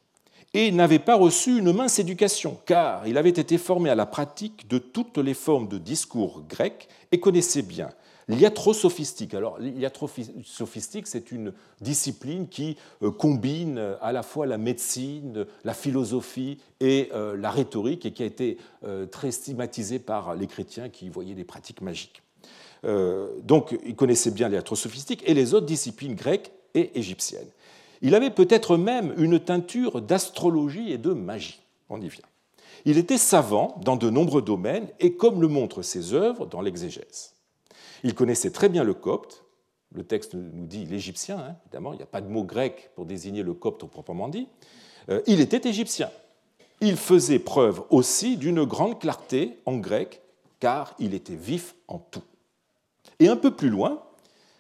et 0.57 0.73
n'avait 0.73 0.99
pas 0.99 1.16
reçu 1.16 1.59
une 1.59 1.71
mince 1.71 1.99
éducation, 1.99 2.59
car 2.64 3.07
il 3.07 3.19
avait 3.19 3.29
été 3.29 3.59
formé 3.59 3.90
à 3.90 3.95
la 3.95 4.07
pratique 4.07 4.66
de 4.69 4.79
toutes 4.79 5.19
les 5.19 5.35
formes 5.35 5.69
de 5.69 5.77
discours 5.77 6.45
grecs 6.49 6.88
et 7.12 7.21
connaissait 7.21 7.61
bien 7.61 7.90
L'iatrosophistique. 8.29 9.35
Alors, 9.35 9.59
l'iatrosophistique, 9.61 11.07
c'est 11.07 11.31
une 11.31 11.53
discipline 11.81 12.49
qui 12.49 12.77
euh, 13.03 13.12
combine 13.12 13.79
euh, 13.79 13.95
à 14.01 14.11
la 14.11 14.25
fois 14.25 14.47
la 14.47 14.59
médecine, 14.59 15.47
la 15.62 15.75
philosophie 15.75 16.59
et 16.81 17.11
euh, 17.12 17.37
la 17.37 17.51
rhétorique 17.51 18.05
et 18.05 18.12
qui 18.12 18.25
a 18.25 18.27
été 18.27 18.59
très 19.12 19.31
stigmatisée 19.31 19.99
par 19.99 20.35
les 20.35 20.47
chrétiens 20.47 20.88
qui 20.88 21.09
voyaient 21.09 21.35
des 21.35 21.45
pratiques 21.45 21.83
magiques. 21.83 22.23
Donc, 23.42 23.77
il 23.85 23.97
connaissait 23.97 24.31
bien 24.31 24.49
l'iatrosophistique 24.49 25.23
et 25.27 25.35
les 25.35 25.55
autres 25.55 25.66
disciplines 25.66 26.14
grecques 26.14 26.53
et 26.75 26.97
égyptiennes. 26.99 27.49
Il 28.03 28.15
avait 28.15 28.31
peut-être 28.31 28.77
même 28.77 29.15
une 29.17 29.41
teinture 29.41 30.03
d'astrologie 30.03 30.93
et 30.93 30.99
de 30.99 31.13
magie. 31.13 31.61
On 31.89 32.01
y 32.01 32.09
vient. 32.09 32.25
Il 32.85 32.99
était 32.99 33.19
savant 33.19 33.81
dans 33.85 33.97
de 33.97 34.11
nombreux 34.11 34.43
domaines 34.43 34.89
et 35.01 35.15
comme 35.15 35.41
le 35.41 35.49
montrent 35.49 35.83
ses 35.83 36.15
œuvres 36.15 36.47
dans 36.47 36.61
l'exégèse. 36.61 37.35
Il 38.05 38.15
connaissait 38.15 38.51
très 38.51 38.69
bien 38.69 38.85
le 38.85 38.95
copte. 38.95 39.45
Le 39.93 40.05
texte 40.05 40.35
nous 40.35 40.67
dit 40.67 40.85
l'égyptien, 40.85 41.39
hein, 41.39 41.57
évidemment, 41.65 41.93
il 41.93 41.97
n'y 41.97 42.03
a 42.03 42.07
pas 42.07 42.21
de 42.21 42.29
mot 42.29 42.45
grec 42.45 42.91
pour 42.95 43.07
désigner 43.07 43.43
le 43.43 43.55
copte 43.55 43.85
proprement 43.87 44.29
dit. 44.29 44.49
Euh, 45.09 45.23
il 45.27 45.41
était 45.41 45.69
égyptien. 45.69 46.11
Il 46.81 46.97
faisait 46.97 47.39
preuve 47.39 47.83
aussi 47.91 48.37
d'une 48.37 48.65
grande 48.65 49.01
clarté 49.01 49.59
en 49.65 49.77
grec, 49.79 50.21
car 50.61 50.95
il 50.99 51.15
était 51.15 51.35
vif 51.35 51.75
en 51.89 51.99
tout. 51.99 52.23
Et 53.19 53.29
un 53.29 53.37
peu 53.37 53.51
plus 53.51 53.71
loin, 53.71 54.03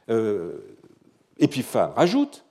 euh, 0.08 0.58
Épiphane 1.38 1.92
rajoute 1.94 2.45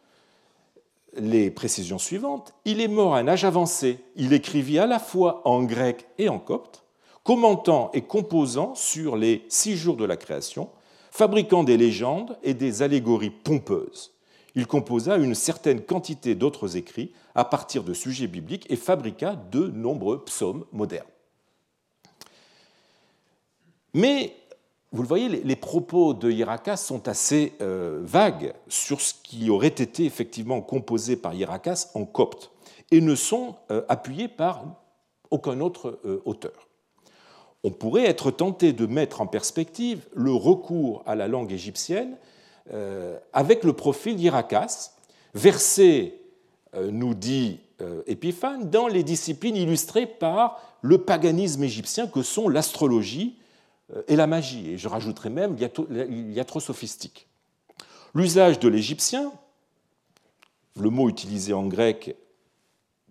les 1.18 1.52
précisions 1.52 1.98
suivantes. 1.98 2.54
Il 2.66 2.82
est 2.82 2.88
mort 2.88 3.16
à 3.16 3.20
un 3.20 3.28
âge 3.28 3.46
avancé. 3.46 4.00
Il 4.16 4.34
écrivit 4.34 4.80
à 4.80 4.86
la 4.86 5.00
fois 5.00 5.42
en 5.46 5.64
grec 5.64 6.08
et 6.18 6.30
en 6.30 6.40
copte, 6.40 6.84
commentant 7.24 7.92
et 7.94 8.02
composant 8.02 8.76
sur 8.76 9.16
les 9.16 9.46
six 9.50 9.78
jours 9.78 9.98
de 9.98 10.06
la 10.06 10.18
création, 10.18 10.70
fabriquant 11.12 11.64
des 11.64 11.78
légendes 11.78 12.38
et 12.44 12.54
des 12.54 12.82
allégories 12.82 13.30
pompeuses. 13.30 14.12
Il 14.56 14.68
composa 14.68 15.18
une 15.18 15.36
certaine 15.36 15.82
quantité 15.82 16.36
d'autres 16.36 16.78
écrits 16.78 17.12
à 17.36 17.44
partir 17.44 17.84
de 17.84 17.94
sujets 17.94 18.28
bibliques 18.28 18.66
et 18.70 18.78
fabriqua 18.78 19.36
de 19.52 19.68
nombreux 19.68 20.24
psaumes 20.24 20.66
modernes. 20.72 21.06
Mais, 23.94 24.36
vous 24.96 25.02
le 25.02 25.10
voyez, 25.10 25.28
les 25.28 25.56
propos 25.58 26.14
de 26.14 26.32
Hierakas 26.32 26.78
sont 26.78 27.10
assez 27.10 27.52
euh, 27.60 28.00
vagues 28.04 28.54
sur 28.70 29.02
ce 29.02 29.14
qui 29.14 29.50
aurait 29.50 29.68
été 29.68 30.06
effectivement 30.06 30.62
composé 30.62 31.18
par 31.18 31.34
Hierakas 31.34 31.92
en 31.96 32.06
copte 32.06 32.52
et 32.92 33.02
ne 33.02 33.14
sont 33.14 33.56
euh, 33.72 33.82
appuyés 33.90 34.30
par 34.30 34.64
aucun 35.32 35.60
autre 35.60 36.00
euh, 36.06 36.22
auteur. 36.24 36.70
On 37.66 37.72
pourrait 37.72 38.06
être 38.06 38.32
tenté 38.32 38.72
de 38.72 38.86
mettre 38.86 39.20
en 39.20 39.28
perspective 39.28 40.08
le 40.14 40.32
recours 40.32 41.04
à 41.06 41.16
la 41.16 41.28
langue 41.28 41.52
égyptienne 41.52 42.16
avec 43.34 43.64
le 43.64 43.74
profil 43.74 44.16
d'Irakas, 44.16 44.94
versé, 45.36 46.20
nous 46.76 47.14
dit 47.14 47.60
Épiphane, 48.08 48.70
dans 48.72 48.88
les 48.88 49.04
disciplines 49.04 49.56
illustrées 49.56 50.08
par 50.08 50.60
le 50.82 51.00
paganisme 51.00 51.64
égyptien 51.64 52.08
que 52.08 52.24
sont 52.24 52.50
l'astrologie 52.50 53.36
et 54.08 54.16
la 54.16 54.28
magie, 54.28 54.72
et 54.72 54.78
je 54.78 54.88
rajouterai 54.88 55.30
même 55.30 55.56
l'iatrosophistique. 55.90 57.28
L'usage 58.16 58.60
de 58.60 58.68
l'égyptien, 58.68 59.32
le 60.80 60.90
mot 60.90 61.10
utilisé 61.10 61.54
en 61.54 61.68
grec 61.68 62.16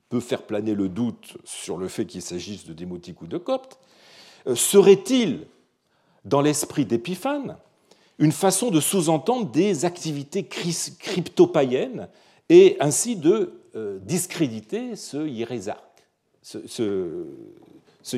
peut 0.09 0.21
faire 0.21 0.43
planer 0.43 0.75
le 0.75 0.89
doute 0.89 1.37
sur 1.45 1.77
le 1.77 1.89
fait 1.89 2.07
qu'il 2.07 2.23
s'agisse 2.23 2.65
de 2.65 2.73
démotique 2.73 3.23
ou 3.23 3.27
de 3.27 3.39
copte, 3.39 3.79
euh, 4.47 4.55
serait-il, 4.55 5.47
dans 6.25 6.41
l'esprit 6.41 6.87
d'Épiphane, 6.87 7.57
une 8.19 8.33
façon 8.33 8.71
de 8.71 8.81
sous-entendre 8.81 9.51
des 9.51 9.85
activités 9.85 10.45
crypto-païennes 10.47 12.09
et 12.49 12.77
ainsi 12.81 13.17
de 13.17 13.61
euh, 13.75 13.99
discréditer 14.01 14.97
ce 14.97 15.27
hiérésarque, 15.27 16.07
ce, 16.43 16.67
ce, 16.67 18.17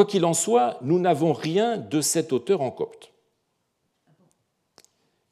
Quoi 0.00 0.06
qu'il 0.06 0.24
en 0.24 0.32
soit, 0.32 0.78
nous 0.80 0.98
n'avons 0.98 1.34
rien 1.34 1.76
de 1.76 2.00
cet 2.00 2.32
auteur 2.32 2.62
en 2.62 2.70
copte. 2.70 3.12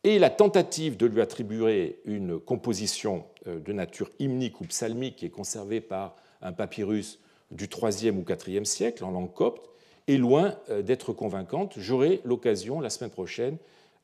Et 0.04 0.18
la 0.18 0.28
tentative 0.28 0.98
de 0.98 1.06
lui 1.06 1.22
attribuer 1.22 2.02
une 2.04 2.38
composition 2.38 3.24
euh, 3.46 3.60
de 3.60 3.72
nature 3.72 4.10
hymnique 4.18 4.60
ou 4.60 4.64
psalmique 4.64 5.16
qui 5.16 5.24
est 5.24 5.30
conservée 5.30 5.80
par 5.80 6.16
un 6.42 6.52
papyrus 6.52 7.18
du 7.50 7.64
IIIe 7.64 8.10
ou 8.10 8.26
IVe 8.46 8.64
siècle 8.64 9.04
en 9.04 9.10
langue 9.10 9.32
copte 9.32 9.70
est 10.06 10.18
loin 10.18 10.54
euh, 10.68 10.82
d'être 10.82 11.14
convaincante. 11.14 11.72
J'aurai 11.78 12.20
l'occasion 12.24 12.82
la 12.82 12.90
semaine 12.90 13.10
prochaine 13.10 13.56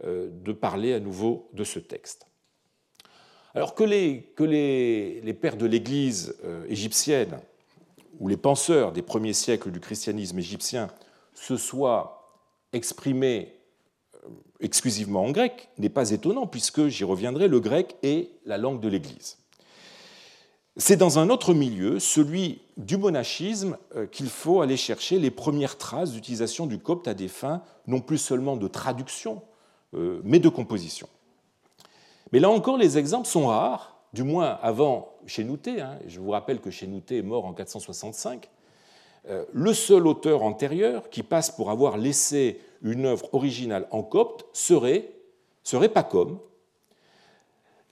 euh, 0.05 0.31
de 0.33 0.53
parler 0.55 0.94
à 0.94 0.98
nouveau 0.98 1.50
de 1.53 1.64
ce 1.64 1.79
texte. 1.79 2.27
Alors 3.55 3.74
que 3.74 3.85
les, 3.85 5.35
pères 5.35 5.59
de 5.59 5.66
l'Église 5.66 6.35
égyptienne 6.70 7.38
ou 8.20 8.29
les 8.29 8.37
penseurs 8.37 8.92
des 8.92 9.03
premiers 9.03 9.33
siècles 9.33 9.70
du 9.70 9.81
christianisme 9.81 10.38
égyptien 10.38 10.88
se 11.35 11.57
soient 11.57 12.40
exprimés 12.72 13.55
exclusivement 14.61 15.24
en 15.24 15.31
grec 15.31 15.68
n'est 15.79 15.88
pas 15.88 16.11
étonnant 16.11 16.46
puisque, 16.46 16.87
j'y 16.88 17.05
reviendrai, 17.05 17.48
le 17.48 17.61
grec 17.61 17.96
est 18.03 18.31
la 18.44 18.59
langue 18.59 18.81
de 18.81 18.88
l'Église. 18.88 19.38
C'est 20.77 20.96
dans 20.96 21.20
un 21.20 21.31
autre 21.31 21.55
milieu, 21.55 22.00
celui 22.00 22.61
du 22.77 22.96
monachisme, 22.96 23.77
euh, 23.94 24.07
qu'il 24.07 24.29
faut 24.29 24.61
aller 24.61 24.77
chercher 24.77 25.20
les 25.20 25.31
premières 25.31 25.79
traces 25.79 26.11
d'utilisation 26.11 26.66
du 26.66 26.79
copte 26.79 27.07
à 27.07 27.14
des 27.14 27.29
fins 27.29 27.62
non 27.87 28.00
plus 28.00 28.18
seulement 28.18 28.57
de 28.57 28.66
traduction, 28.66 29.42
euh, 29.94 30.20
mais 30.24 30.40
de 30.40 30.48
composition. 30.48 31.09
Mais 32.33 32.40
là 32.40 32.50
encore, 32.50 32.77
les 32.77 32.98
exemples 32.98 33.29
sont 33.29 33.46
rares, 33.46 33.93
du 34.14 34.22
moins 34.22 34.59
avant 34.62 35.16
Chénouté. 35.27 35.81
Hein. 35.81 35.98
Je 36.07 36.20
vous 36.20 36.31
rappelle 36.31 36.61
que 36.61 36.70
Chénouté 36.70 37.18
est 37.18 37.22
mort 37.22 37.44
en 37.44 37.53
465. 37.53 38.48
euh, 39.29 39.44
le 39.53 39.74
seul 39.74 40.07
auteur 40.07 40.42
antérieur 40.42 41.11
qui 41.11 41.22
passe 41.22 41.50
pour 41.50 41.70
avoir 41.70 41.96
laissé 41.96 42.61
une 42.83 43.07
œuvre 43.07 43.29
originale 43.33 43.88
en 43.90 44.03
copte 44.03 44.46
serait, 44.53 45.11
serait 45.62 45.88
Pacom, 45.88 46.38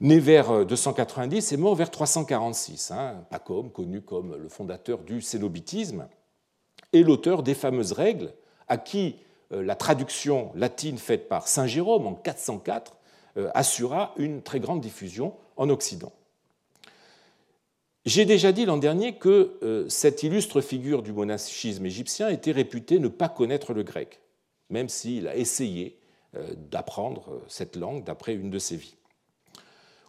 né 0.00 0.18
vers 0.18 0.64
290 0.64 1.52
et 1.52 1.56
mort 1.56 1.74
vers 1.74 1.90
346. 1.90 2.90
Hein. 2.92 3.24
Pacom, 3.30 3.70
connu 3.70 4.02
comme 4.02 4.36
le 4.36 4.48
fondateur 4.48 4.98
du 4.98 5.20
cénobitisme, 5.20 6.06
est 6.92 7.02
l'auteur 7.02 7.42
des 7.42 7.54
fameuses 7.54 7.92
règles 7.92 8.32
à 8.68 8.76
qui 8.76 9.16
euh, 9.52 9.62
la 9.62 9.74
traduction 9.74 10.52
latine 10.54 10.98
faite 10.98 11.28
par 11.28 11.48
Saint 11.48 11.66
Jérôme 11.66 12.06
en 12.06 12.14
404 12.14 12.96
euh, 13.38 13.50
assura 13.54 14.12
une 14.18 14.42
très 14.42 14.60
grande 14.60 14.82
diffusion 14.82 15.34
en 15.56 15.68
Occident. 15.68 16.12
J'ai 18.04 18.24
déjà 18.24 18.50
dit 18.52 18.64
l'an 18.64 18.78
dernier 18.78 19.14
que 19.14 19.58
euh, 19.62 19.88
cette 19.88 20.22
illustre 20.22 20.60
figure 20.60 21.02
du 21.02 21.12
monachisme 21.12 21.86
égyptien 21.86 22.28
était 22.28 22.52
réputée 22.52 22.98
ne 22.98 23.08
pas 23.08 23.28
connaître 23.28 23.72
le 23.72 23.82
grec, 23.84 24.20
même 24.70 24.88
s'il 24.88 25.28
a 25.28 25.36
essayé 25.36 25.98
d'apprendre 26.70 27.42
cette 27.46 27.76
langue 27.76 28.04
d'après 28.04 28.34
une 28.34 28.48
de 28.48 28.58
ses 28.58 28.76
vies. 28.76 28.96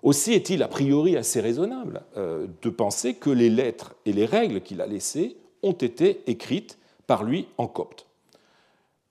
Aussi 0.03 0.31
est-il 0.31 0.63
a 0.63 0.69
priori 0.69 1.17
assez 1.17 1.41
raisonnable 1.41 2.01
de 2.15 2.69
penser 2.69 3.15
que 3.15 3.29
les 3.29 3.49
lettres 3.49 3.93
et 4.05 4.13
les 4.13 4.25
règles 4.25 4.61
qu'il 4.61 4.79
a 4.79 4.87
laissées 4.87 5.35
ont 5.63 5.73
été 5.73 6.21
écrites 6.27 6.77
par 7.07 7.23
lui 7.23 7.47
en 7.57 7.67
copte. 7.67 8.07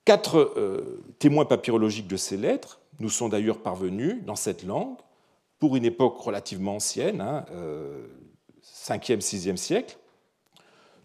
Quatre 0.05 0.53
euh, 0.57 1.01
témoins 1.19 1.45
papyrologiques 1.45 2.07
de 2.07 2.17
ces 2.17 2.37
lettres 2.37 2.79
nous 2.99 3.09
sont 3.09 3.29
d'ailleurs 3.29 3.59
parvenus 3.59 4.23
dans 4.25 4.35
cette 4.35 4.63
langue 4.63 4.97
pour 5.63 5.77
une 5.77 5.85
époque 5.85 6.17
relativement 6.17 6.75
ancienne, 6.75 7.19
5e, 7.19 7.45
hein, 7.53 8.97
6e 8.99 9.53
euh, 9.53 9.55
siècle. 9.55 9.97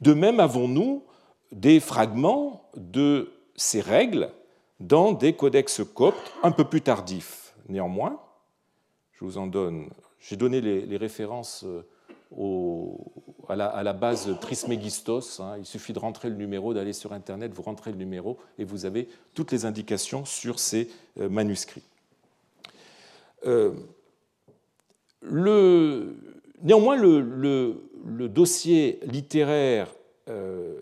De 0.01 0.13
même 0.13 0.41
avons-nous 0.41 1.05
des 1.53 1.79
fragments 1.79 2.69
de 2.77 3.31
ces 3.55 3.81
règles 3.81 4.33
dans 4.81 5.13
des 5.13 5.35
codex 5.35 5.83
coptes 5.95 6.33
un 6.43 6.51
peu 6.51 6.65
plus 6.65 6.81
tardifs. 6.81 7.55
Néanmoins, 7.69 8.21
je 9.13 9.25
vous 9.25 9.39
en 9.39 9.47
donne, 9.47 9.91
j'ai 10.19 10.35
donné 10.35 10.61
les 10.61 10.97
références 10.97 11.65
euh, 11.65 11.87
à, 13.49 13.55
la, 13.55 13.93
base 13.93 14.37
Trismegistos. 14.41 15.39
Hein. 15.39 15.55
Il 15.59 15.67
suffit 15.67 15.93
de 15.93 16.01
rentrer 16.01 16.31
le 16.31 16.35
numéro, 16.35 16.75
d'aller 16.75 16.93
sur 16.93 17.13
Internet, 17.13 17.53
vous 17.55 17.63
rentrez 17.63 17.93
le 17.93 17.97
numéro 17.97 18.39
et 18.59 18.65
vous 18.65 18.87
avez 18.87 19.09
toutes 19.35 19.53
les 19.53 19.67
indications 19.67 20.25
sur 20.25 20.59
ces 20.59 20.91
euh, 21.21 21.29
manuscrits. 21.29 21.85
Néanmoins, 25.23 26.97
le, 26.97 27.75
dossier 28.29 29.01
littéraire, 29.05 29.95
euh, 30.29 30.75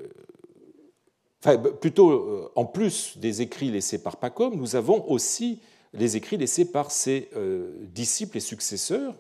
plutôt 1.81 2.51
en 2.55 2.64
plus 2.64 3.18
des 3.18 3.42
écrits 3.42 3.70
laissés 3.70 4.03
par 4.03 4.16
Pacom, 4.16 4.55
nous 4.57 4.77
avons 4.77 5.09
aussi 5.09 5.61
les 5.92 6.16
écrits 6.16 6.37
laissés 6.37 6.70
par 6.70 6.90
ses 6.90 7.29
disciples 7.94 8.37
et 8.38 8.40
successeurs 8.40 9.14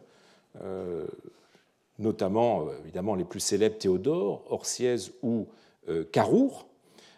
notamment 1.98 2.62
euh, 2.62 2.78
évidemment 2.82 3.14
les 3.14 3.24
plus 3.24 3.40
célèbres 3.40 3.78
Théodore, 3.78 4.44
Orsièse 4.50 5.12
ou 5.22 5.46
euh, 5.88 6.04
Carour, 6.04 6.66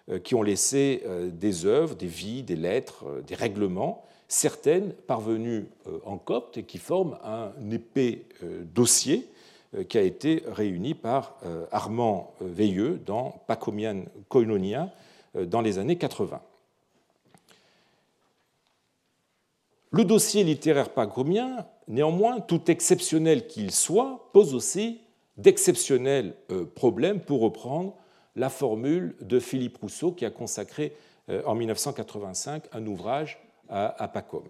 euh, 0.08 0.18
qui 0.18 0.34
ont 0.34 0.42
laissé 0.42 1.02
des 1.32 1.66
œuvres, 1.66 1.94
des 1.94 2.06
vies, 2.06 2.42
des 2.42 2.56
lettres, 2.56 3.04
des 3.26 3.34
règlements, 3.34 4.04
certaines 4.28 4.92
parvenues 4.92 5.66
en 6.04 6.18
copte 6.18 6.58
et 6.58 6.62
qui 6.62 6.78
forment 6.78 7.16
un 7.24 7.52
épais 7.70 8.26
dossier 8.74 9.26
qui 9.88 9.98
a 9.98 10.02
été 10.02 10.42
réuni 10.46 10.94
par 10.94 11.38
Armand 11.72 12.34
Veilleux 12.40 13.00
dans 13.04 13.42
Pacomian 13.46 14.04
Koinonia 14.28 14.92
dans 15.34 15.62
les 15.62 15.78
années 15.78 15.96
80. 15.96 16.40
Le 19.90 20.04
dossier 20.04 20.44
littéraire 20.44 20.90
pacomien, 20.90 21.66
néanmoins, 21.86 22.40
tout 22.40 22.70
exceptionnel 22.70 23.46
qu'il 23.46 23.70
soit, 23.70 24.28
pose 24.34 24.54
aussi 24.54 25.00
d'exceptionnels 25.38 26.34
euh, 26.50 26.66
problèmes, 26.66 27.20
pour 27.20 27.40
reprendre 27.40 27.94
la 28.36 28.50
formule 28.50 29.14
de 29.22 29.40
Philippe 29.40 29.78
Rousseau 29.78 30.12
qui 30.12 30.26
a 30.26 30.30
consacré 30.30 30.94
euh, 31.30 31.42
en 31.46 31.54
1985 31.54 32.64
un 32.72 32.86
ouvrage 32.86 33.38
à 33.68 34.08
Pacom. 34.08 34.44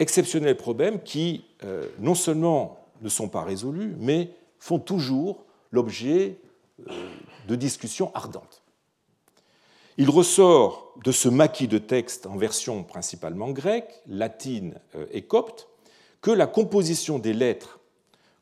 Exceptionnels 0.00 0.56
problèmes 0.56 1.02
qui 1.02 1.44
euh, 1.62 1.86
non 1.98 2.14
seulement 2.14 2.78
ne 3.02 3.08
sont 3.10 3.28
pas 3.28 3.42
résolus, 3.42 3.94
mais 3.98 4.30
font 4.58 4.78
toujours 4.78 5.44
l'objet 5.70 6.38
de 7.46 7.54
discussions 7.54 8.10
ardentes. 8.14 8.62
Il 9.98 10.08
ressort 10.08 10.94
de 11.04 11.12
ce 11.12 11.28
maquis 11.28 11.68
de 11.68 11.76
texte 11.76 12.26
en 12.26 12.36
version 12.36 12.82
principalement 12.82 13.50
grecque, 13.50 14.00
latine 14.06 14.80
euh, 14.94 15.06
et 15.12 15.22
copte 15.22 15.68
que 16.22 16.30
la 16.30 16.46
composition 16.46 17.18
des 17.18 17.34
lettres, 17.34 17.80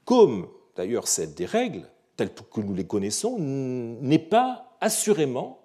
comme 0.05 0.49
d'ailleurs 0.77 1.09
celle 1.09 1.35
des 1.35 1.47
règles, 1.47 1.89
telles 2.17 2.33
que 2.33 2.61
nous 2.61 2.75
les 2.75 2.87
connaissons, 2.87 3.37
n'est 3.39 4.21
pas 4.21 4.77
assurément 4.81 5.61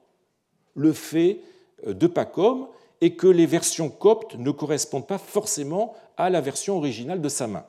le 0.73 0.91
fait 0.93 1.41
euh, 1.86 1.93
de 1.93 2.08
Pacom 2.08 2.67
et 3.04 3.16
que 3.16 3.28
les 3.28 3.46
versions 3.46 3.89
coptes 3.89 4.36
ne 4.36 4.52
correspondent 4.52 5.08
pas 5.08 5.18
forcément 5.18 5.94
à 6.16 6.30
la 6.30 6.39
version 6.39 6.78
originale 6.78 7.22
de 7.22 7.30
sa 7.30 7.48
main. 7.48 7.66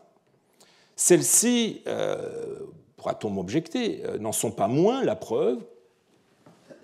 Celles-ci, 0.95 1.83
euh, 1.89 2.61
pourra-t-on 2.97 3.31
m'objecter, 3.31 4.03
n'en 4.21 4.33
sont 4.33 4.53
pas 4.53 4.69
moins 4.69 5.03
la 5.03 5.17
preuve 5.17 5.59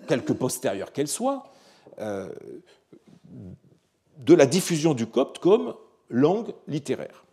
quelque 0.07 0.33
postérieure 0.33 0.91
qu'elle 0.91 1.07
soit, 1.07 1.43
euh, 1.99 2.29
de 4.17 4.33
la 4.33 4.45
diffusion 4.45 4.93
du 4.93 5.07
copte 5.07 5.39
comme 5.39 5.75
langue 6.09 6.53
littéraire. 6.67 7.23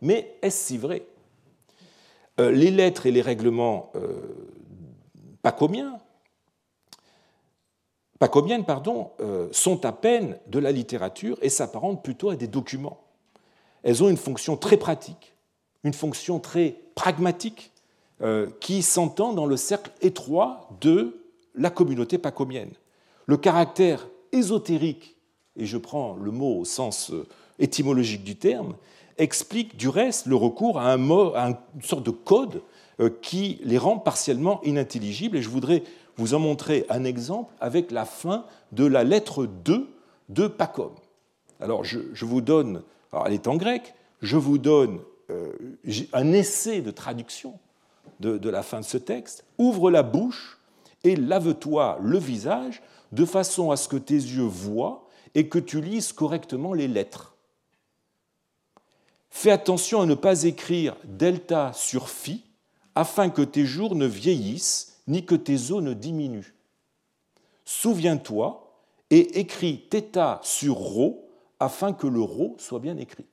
Mais 0.00 0.36
est-ce 0.42 0.66
si 0.66 0.78
vrai? 0.78 1.06
Euh, 2.40 2.50
Les 2.50 2.70
lettres 2.70 3.06
et 3.06 3.12
les 3.12 3.22
règlements 3.22 3.90
euh, 3.94 4.20
pacomiens, 5.42 5.98
pacomiennes 8.18 8.64
pardon, 8.64 9.10
sont 9.52 9.84
à 9.84 9.92
peine 9.92 10.38
de 10.46 10.58
la 10.58 10.72
littérature 10.72 11.38
et 11.42 11.48
s'apparentent 11.48 12.02
plutôt 12.02 12.30
à 12.30 12.36
des 12.36 12.48
documents. 12.48 12.98
Elles 13.82 14.02
ont 14.02 14.08
une 14.08 14.16
fonction 14.16 14.56
très 14.56 14.76
pratique, 14.76 15.34
une 15.84 15.92
fonction 15.92 16.40
très 16.40 16.76
pragmatique, 16.94 17.72
qui 18.60 18.82
s'entend 18.82 19.32
dans 19.32 19.46
le 19.46 19.56
cercle 19.56 19.92
étroit 20.00 20.68
de 20.80 21.18
la 21.54 21.70
communauté 21.70 22.18
pacomienne. 22.18 22.72
Le 23.26 23.36
caractère 23.36 24.08
ésotérique, 24.32 25.16
et 25.56 25.66
je 25.66 25.76
prends 25.76 26.14
le 26.14 26.30
mot 26.30 26.60
au 26.60 26.64
sens 26.64 27.10
euh, 27.10 27.26
étymologique 27.58 28.24
du 28.24 28.36
terme, 28.36 28.74
explique 29.18 29.76
du 29.76 29.88
reste 29.88 30.26
le 30.26 30.36
recours 30.36 30.78
à, 30.78 30.92
un 30.92 30.96
mot, 30.96 31.34
à 31.34 31.48
une 31.48 31.82
sorte 31.82 32.04
de 32.04 32.10
code 32.10 32.62
euh, 33.00 33.10
qui 33.20 33.60
les 33.64 33.78
rend 33.78 33.98
partiellement 33.98 34.62
inintelligibles. 34.62 35.36
Et 35.36 35.42
je 35.42 35.48
voudrais 35.48 35.82
vous 36.18 36.34
en 36.34 36.40
montrer 36.40 36.84
un 36.90 37.04
exemple 37.04 37.54
avec 37.60 37.90
la 37.90 38.04
fin 38.04 38.44
de 38.72 38.84
la 38.84 39.04
lettre 39.04 39.46
2 39.46 39.88
de 40.28 40.46
Pacom. 40.46 40.92
Alors 41.60 41.84
je, 41.84 42.24
vous 42.24 42.40
donne, 42.40 42.82
alors 43.12 43.26
elle 43.26 43.32
est 43.32 43.48
en 43.48 43.56
grec, 43.56 43.94
je 44.20 44.36
vous 44.36 44.58
donne 44.58 45.00
euh, 45.30 45.52
un 46.12 46.32
essai 46.32 46.82
de 46.82 46.90
traduction 46.90 47.58
de, 48.20 48.36
de 48.36 48.50
la 48.50 48.62
fin 48.62 48.80
de 48.80 48.84
ce 48.84 48.98
texte. 48.98 49.44
Ouvre 49.58 49.90
la 49.90 50.02
bouche 50.02 50.58
et 51.04 51.16
lave-toi 51.16 51.98
le 52.02 52.18
visage 52.18 52.82
de 53.12 53.24
façon 53.24 53.70
à 53.70 53.76
ce 53.76 53.88
que 53.88 53.96
tes 53.96 54.14
yeux 54.14 54.42
voient 54.42 55.06
et 55.34 55.48
que 55.48 55.58
tu 55.58 55.80
lises 55.80 56.12
correctement 56.12 56.74
les 56.74 56.88
lettres. 56.88 57.36
Fais 59.30 59.50
attention 59.50 60.00
à 60.00 60.06
ne 60.06 60.14
pas 60.14 60.42
écrire 60.44 60.96
delta 61.04 61.72
sur 61.72 62.08
phi 62.08 62.44
afin 62.94 63.30
que 63.30 63.42
tes 63.42 63.64
jours 63.64 63.94
ne 63.94 64.06
vieillissent 64.06 64.97
ni 65.08 65.24
que 65.24 65.34
tes 65.34 65.72
os 65.72 65.82
ne 65.82 65.94
diminuent. 65.94 66.54
Souviens-toi 67.64 68.68
et 69.10 69.40
écris 69.40 69.82
θ 69.90 70.38
sur 70.42 70.76
rho 70.76 71.24
afin 71.58 71.92
que 71.92 72.06
le 72.06 72.20
rho 72.20 72.54
soit 72.58 72.78
bien 72.78 72.96
écrit. 72.96 73.26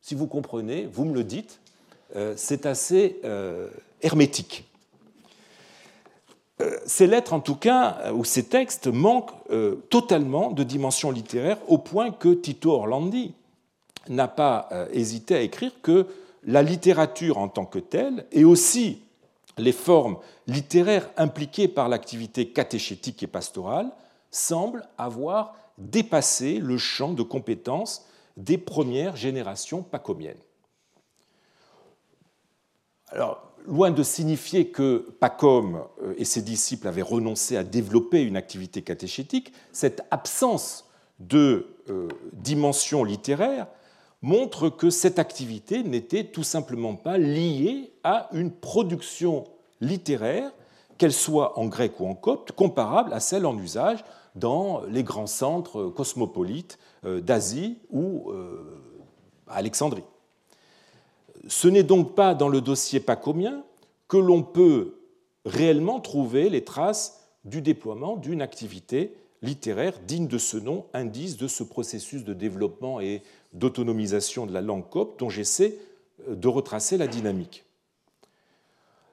Si 0.00 0.14
vous 0.14 0.26
comprenez, 0.26 0.86
vous 0.86 1.06
me 1.06 1.14
le 1.14 1.24
dites, 1.24 1.60
euh, 2.14 2.34
c'est 2.36 2.66
assez 2.66 3.18
euh, 3.24 3.70
hermétique. 4.02 4.64
Euh, 6.60 6.78
ces 6.84 7.06
lettres, 7.06 7.32
en 7.32 7.40
tout 7.40 7.56
cas, 7.56 8.12
ou 8.12 8.24
ces 8.24 8.44
textes, 8.44 8.86
manquent 8.86 9.32
totalement 9.88 10.50
de 10.50 10.62
dimension 10.62 11.10
littéraire, 11.10 11.58
au 11.68 11.78
point 11.78 12.10
que 12.10 12.34
Tito 12.34 12.72
Orlandi 12.72 13.34
n'a 14.08 14.28
pas 14.28 14.68
hésité 14.92 15.36
à 15.36 15.40
écrire 15.40 15.72
que 15.82 16.06
la 16.44 16.62
littérature 16.62 17.38
en 17.38 17.48
tant 17.48 17.64
que 17.64 17.78
telle, 17.78 18.26
et 18.30 18.44
aussi 18.44 19.00
les 19.58 19.72
formes 19.72 20.18
littéraires 20.46 21.10
impliquées 21.16 21.68
par 21.68 21.88
l'activité 21.88 22.50
catéchétique 22.50 23.22
et 23.22 23.26
pastorale, 23.26 23.90
semblent 24.30 24.86
avoir 24.98 25.54
dépassé 25.78 26.58
le 26.58 26.78
champ 26.78 27.12
de 27.12 27.22
compétences 27.22 28.06
des 28.36 28.58
premières 28.58 29.16
générations 29.16 29.82
pacomiennes. 29.82 30.38
Alors, 33.08 33.52
loin 33.66 33.90
de 33.90 34.02
signifier 34.02 34.68
que 34.68 35.14
Pacôme 35.20 35.84
et 36.16 36.24
ses 36.24 36.42
disciples 36.42 36.88
avaient 36.88 37.02
renoncé 37.02 37.56
à 37.56 37.64
développer 37.64 38.22
une 38.22 38.36
activité 38.36 38.82
catéchétique, 38.82 39.52
cette 39.72 40.02
absence 40.10 40.88
de 41.20 41.68
dimension 42.32 43.04
littéraire 43.04 43.68
montre 44.24 44.70
que 44.70 44.88
cette 44.88 45.18
activité 45.18 45.82
n'était 45.82 46.24
tout 46.24 46.44
simplement 46.44 46.94
pas 46.94 47.18
liée 47.18 47.92
à 48.04 48.30
une 48.32 48.50
production 48.50 49.44
littéraire, 49.82 50.50
qu'elle 50.96 51.12
soit 51.12 51.58
en 51.58 51.66
grec 51.66 52.00
ou 52.00 52.06
en 52.06 52.14
copte, 52.14 52.52
comparable 52.52 53.12
à 53.12 53.20
celle 53.20 53.44
en 53.44 53.58
usage 53.58 54.02
dans 54.34 54.80
les 54.88 55.02
grands 55.02 55.26
centres 55.26 55.90
cosmopolites 55.90 56.78
euh, 57.04 57.20
d'Asie 57.20 57.76
ou 57.90 58.30
euh, 58.30 58.80
Alexandrie. 59.46 60.04
Ce 61.46 61.68
n'est 61.68 61.82
donc 61.82 62.14
pas 62.14 62.34
dans 62.34 62.48
le 62.48 62.62
dossier 62.62 63.00
pacomien 63.00 63.62
que 64.08 64.16
l'on 64.16 64.42
peut 64.42 64.94
réellement 65.44 66.00
trouver 66.00 66.48
les 66.48 66.64
traces 66.64 67.20
du 67.44 67.60
déploiement 67.60 68.16
d'une 68.16 68.40
activité 68.40 69.14
littéraire 69.42 70.00
digne 70.06 70.26
de 70.26 70.38
ce 70.38 70.56
nom, 70.56 70.86
indice 70.94 71.36
de 71.36 71.46
ce 71.46 71.62
processus 71.62 72.24
de 72.24 72.32
développement 72.32 73.00
et 73.00 73.22
d'autonomisation 73.54 74.46
de 74.46 74.52
la 74.52 74.60
langue 74.60 74.88
copte 74.88 75.18
dont 75.20 75.30
j'essaie 75.30 75.78
euh, 76.28 76.34
de 76.34 76.48
retracer 76.48 76.98
la 76.98 77.06
dynamique. 77.06 77.64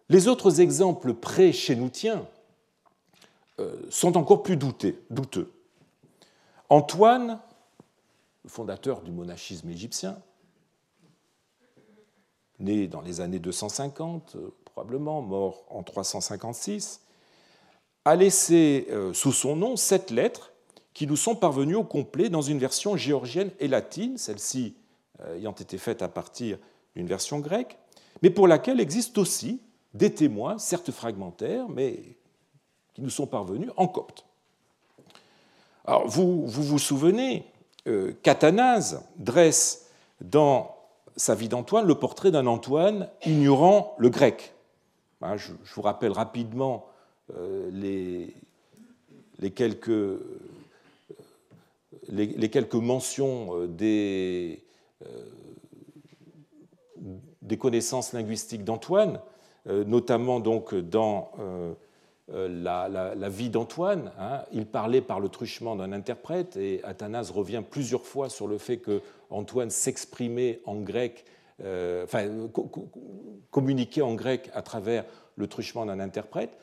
Les 0.10 0.27
autres 0.27 0.60
exemples 0.60 1.13
pré-chénoutiens 1.13 2.27
euh, 3.60 3.75
sont 3.89 4.17
encore 4.17 4.43
plus 4.43 4.58
douteux. 4.58 5.51
Antoine, 6.69 7.39
fondateur 8.47 9.01
du 9.01 9.12
monachisme 9.12 9.69
égyptien, 9.69 10.19
né 12.60 12.88
dans 12.88 13.01
les 13.01 13.21
années 13.21 13.39
250, 13.39 14.36
euh, 14.36 14.54
probablement 14.65 15.21
mort 15.21 15.63
en 15.69 15.84
356, 15.84 17.01
a 18.04 18.15
laissé 18.15 18.88
sous 19.13 19.32
son 19.32 19.56
nom 19.56 19.75
sept 19.75 20.10
lettres 20.10 20.51
qui 20.93 21.08
nous 21.08 21.15
sont 21.15 21.36
parvenus 21.36 21.77
au 21.77 21.84
complet 21.84 22.30
dans 22.30 22.41
une 22.41 22.60
version 22.60 22.97
géorgienne 22.97 23.51
et 23.60 23.67
latine, 23.67 24.17
celle-ci 24.17 24.75
euh, 25.21 25.38
ayant 25.38 25.54
été 25.54 25.77
faite 25.77 26.01
à 26.01 26.08
partir 26.08 26.58
d'une 26.95 27.08
version 27.08 27.39
grecque, 27.39 27.77
mais 28.21 28.30
pour 28.30 28.47
laquelle 28.47 28.80
existent 28.80 29.21
aussi 29.21 29.62
des 29.93 30.13
témoins, 30.13 30.58
certes 30.58 30.91
fragmentaires, 30.91 31.67
mais 31.69 32.17
qui 32.93 33.01
nous 33.01 33.10
sont 33.10 33.27
parvenus 33.27 33.71
en 33.77 33.88
copte. 33.88 34.25
Alors, 35.86 36.08
vous 36.08 36.45
vous, 36.45 36.80
souvenez, 36.80 37.45
euh, 37.88 38.13
Cathanase 38.21 39.04
dresse 39.17 39.89
dans 40.19 40.75
sa 41.15 41.36
vie 41.36 41.49
d'Antoine 41.49 41.88
le 41.88 41.95
portrait 41.95 42.32
d'un 42.32 42.45
Antoine 42.47 43.10
ignorant 43.25 43.95
le 43.97 44.10
grec. 44.10 44.54
Hein, 45.21 45.38
je, 45.38 45.51
vous 45.75 45.82
rappelle 45.82 46.12
rapidement 46.12 46.86
euh, 47.36 47.69
les 47.71 49.51
quelques 49.51 50.19
les, 52.10 52.50
quelques 52.50 52.76
mentions 52.76 53.56
euh, 53.56 53.68
des, 53.68 54.64
euh, 55.06 55.26
des 57.42 57.58
connaissances 57.58 58.14
linguistiques 58.14 58.64
d'Antoine, 58.64 59.20
euh, 59.68 59.84
notamment 59.84 60.40
donc 60.40 60.74
dans 60.76 61.32
la, 62.28 63.30
vie 63.30 63.50
d'Antoine. 63.50 64.12
Hein. 64.20 64.44
il 64.52 64.66
parlait 64.66 65.02
par 65.02 65.20
le 65.20 65.30
truchement 65.30 65.76
d'un 65.76 65.92
interprète 65.92 66.56
et 66.56 66.82
Athanase 66.84 67.32
revient 67.32 67.64
plusieurs 67.68 68.06
fois 68.06 68.30
sur 68.30 68.48
le 68.48 68.58
fait 68.58 68.78
que 68.78 69.02
Antoine 69.30 69.70
s'exprimait 69.70 70.62
en 70.66 70.76
grec, 70.76 71.26
enfin 71.60 72.30
communiquait 73.50 74.02
en 74.02 74.16
grec 74.16 74.50
à 74.54 74.62
travers 74.62 75.04
le 75.36 75.48
truchement 75.48 75.86
d'un 75.86 76.00
interprète. 76.00 76.58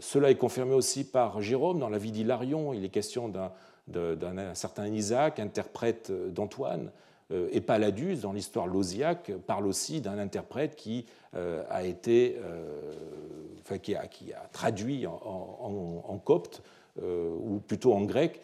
cela 0.00 0.30
est 0.30 0.36
confirmé 0.36 0.74
aussi 0.74 1.04
par 1.04 1.40
Jérôme 1.40 1.78
dans 1.78 1.88
la 1.88 1.98
vie 1.98 2.10
d'Hilarion. 2.10 2.74
Il 2.74 2.84
est 2.84 2.88
question 2.88 3.28
d'un 3.28 3.52
d'un 3.88 4.54
certain 4.54 4.86
Isaac, 4.86 5.38
interprète 5.38 6.12
d'Antoine, 6.32 6.90
euh, 7.32 7.48
et 7.52 7.60
Palladus, 7.60 8.16
dans 8.16 8.32
l'histoire 8.32 8.66
lausiaque, 8.66 9.32
parle 9.46 9.66
aussi 9.66 10.00
d'un 10.00 10.18
interprète 10.18 10.76
qui 10.76 11.06
euh, 11.36 11.62
a 11.70 11.84
été, 11.84 12.36
euh, 12.42 13.76
qui, 13.78 13.94
a, 13.94 14.08
traduit 14.52 15.06
en, 15.06 16.20
copte, 16.24 16.62
ou 17.00 17.60
plutôt 17.66 17.94
en 17.94 18.02
grec, 18.02 18.40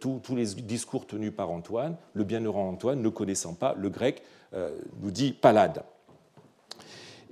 tous, 0.00 0.20
les 0.34 0.44
discours 0.46 1.06
tenus 1.06 1.32
par 1.34 1.50
Antoine, 1.50 1.96
le 2.12 2.24
bienheureux 2.24 2.60
Antoine 2.60 3.00
ne 3.00 3.08
connaissant 3.08 3.54
pas 3.54 3.74
le 3.74 3.88
grec, 3.88 4.22
nous 4.52 5.10
dit 5.10 5.32
Pallade. 5.32 5.82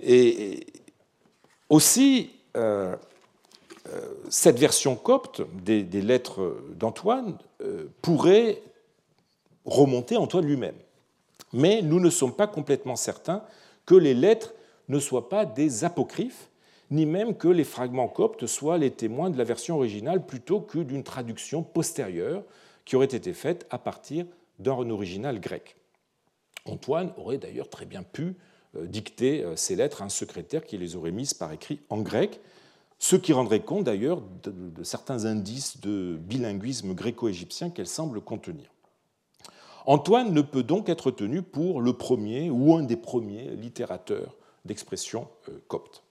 Et 0.03 0.67
aussi, 1.69 2.31
cette 4.31 4.59
version 4.59 4.97
copte 4.97 5.43
des, 5.63 5.85
lettres 5.85 6.57
d'Antoine 6.77 7.37
euh, 7.61 7.87
pourrait 8.03 8.63
remonter 9.65 10.17
Antoine 10.17 10.47
lui-même. 10.47 10.77
Mais 11.53 11.83
nous 11.83 12.01
ne 12.01 12.11
sommes 12.11 12.35
pas 12.35 12.47
complètement 12.47 12.97
certains 12.97 13.45
que 13.87 13.95
les 13.95 14.15
lettres 14.15 14.55
ne 14.89 14.99
soient 14.99 15.29
pas 15.29 15.45
des 15.45 15.85
apocryphes, 15.85 16.49
ni 16.91 17.07
même 17.07 17.37
que 17.37 17.49
les 17.49 17.65
fragments 17.65 18.09
coptes 18.09 18.47
soient 18.47 18.79
les 18.79 18.91
témoins 18.91 19.31
de 19.31 19.39
la 19.39 19.45
version 19.45 19.77
originale 19.77 20.25
plutôt 20.25 20.61
que 20.61 20.79
d'une 20.79 21.05
traduction 21.05 21.63
postérieure 21.63 22.43
qui 22.85 22.97
aurait 22.97 23.07
été 23.07 23.33
faite 23.33 23.67
à 23.71 23.79
partir 23.79 24.27
d'un 24.59 24.91
original 24.91 25.41
grec. 25.41 25.77
Antoine 26.67 27.13
aurait 27.17 27.39
d'ailleurs 27.39 27.69
très 27.69 27.87
bien 27.87 28.03
pu 28.03 28.37
euh, 28.77 28.87
dicter 28.87 29.43
euh, 29.43 29.57
ces 29.57 29.77
lettres 29.77 30.03
à 30.03 30.07
un 30.07 30.11
secrétaire 30.11 30.65
qui 30.65 30.79
les 30.79 30.97
aurait 30.97 31.11
mises 31.11 31.35
par 31.35 31.53
écrit 31.53 31.81
en 31.91 32.01
grec, 32.01 32.41
ce 32.99 33.17
qui 33.17 33.33
rendrait 33.33 33.63
compte 33.63 33.85
d'ailleurs 33.85 34.23
de, 34.43 34.83
certains 34.83 35.25
indices 35.25 35.81
de 35.81 36.17
bilinguisme 36.21 36.95
gréco-égyptien 36.95 37.71
qu'elle 37.71 37.87
semble 37.87 38.21
contenir. 38.21 38.67
Antoine 39.87 40.33
ne 40.33 40.41
peut 40.41 40.63
donc 40.63 40.89
être 40.89 41.11
tenu 41.11 41.43
pour 41.43 41.83
le 41.83 41.93
premier 41.93 42.49
ou 42.49 42.75
un 42.75 42.83
des 42.83 42.97
premiers 42.97 43.51
littérateurs 43.51 44.35
d'expression 44.65 45.29
euh, 45.51 45.59
copte. 45.69 46.03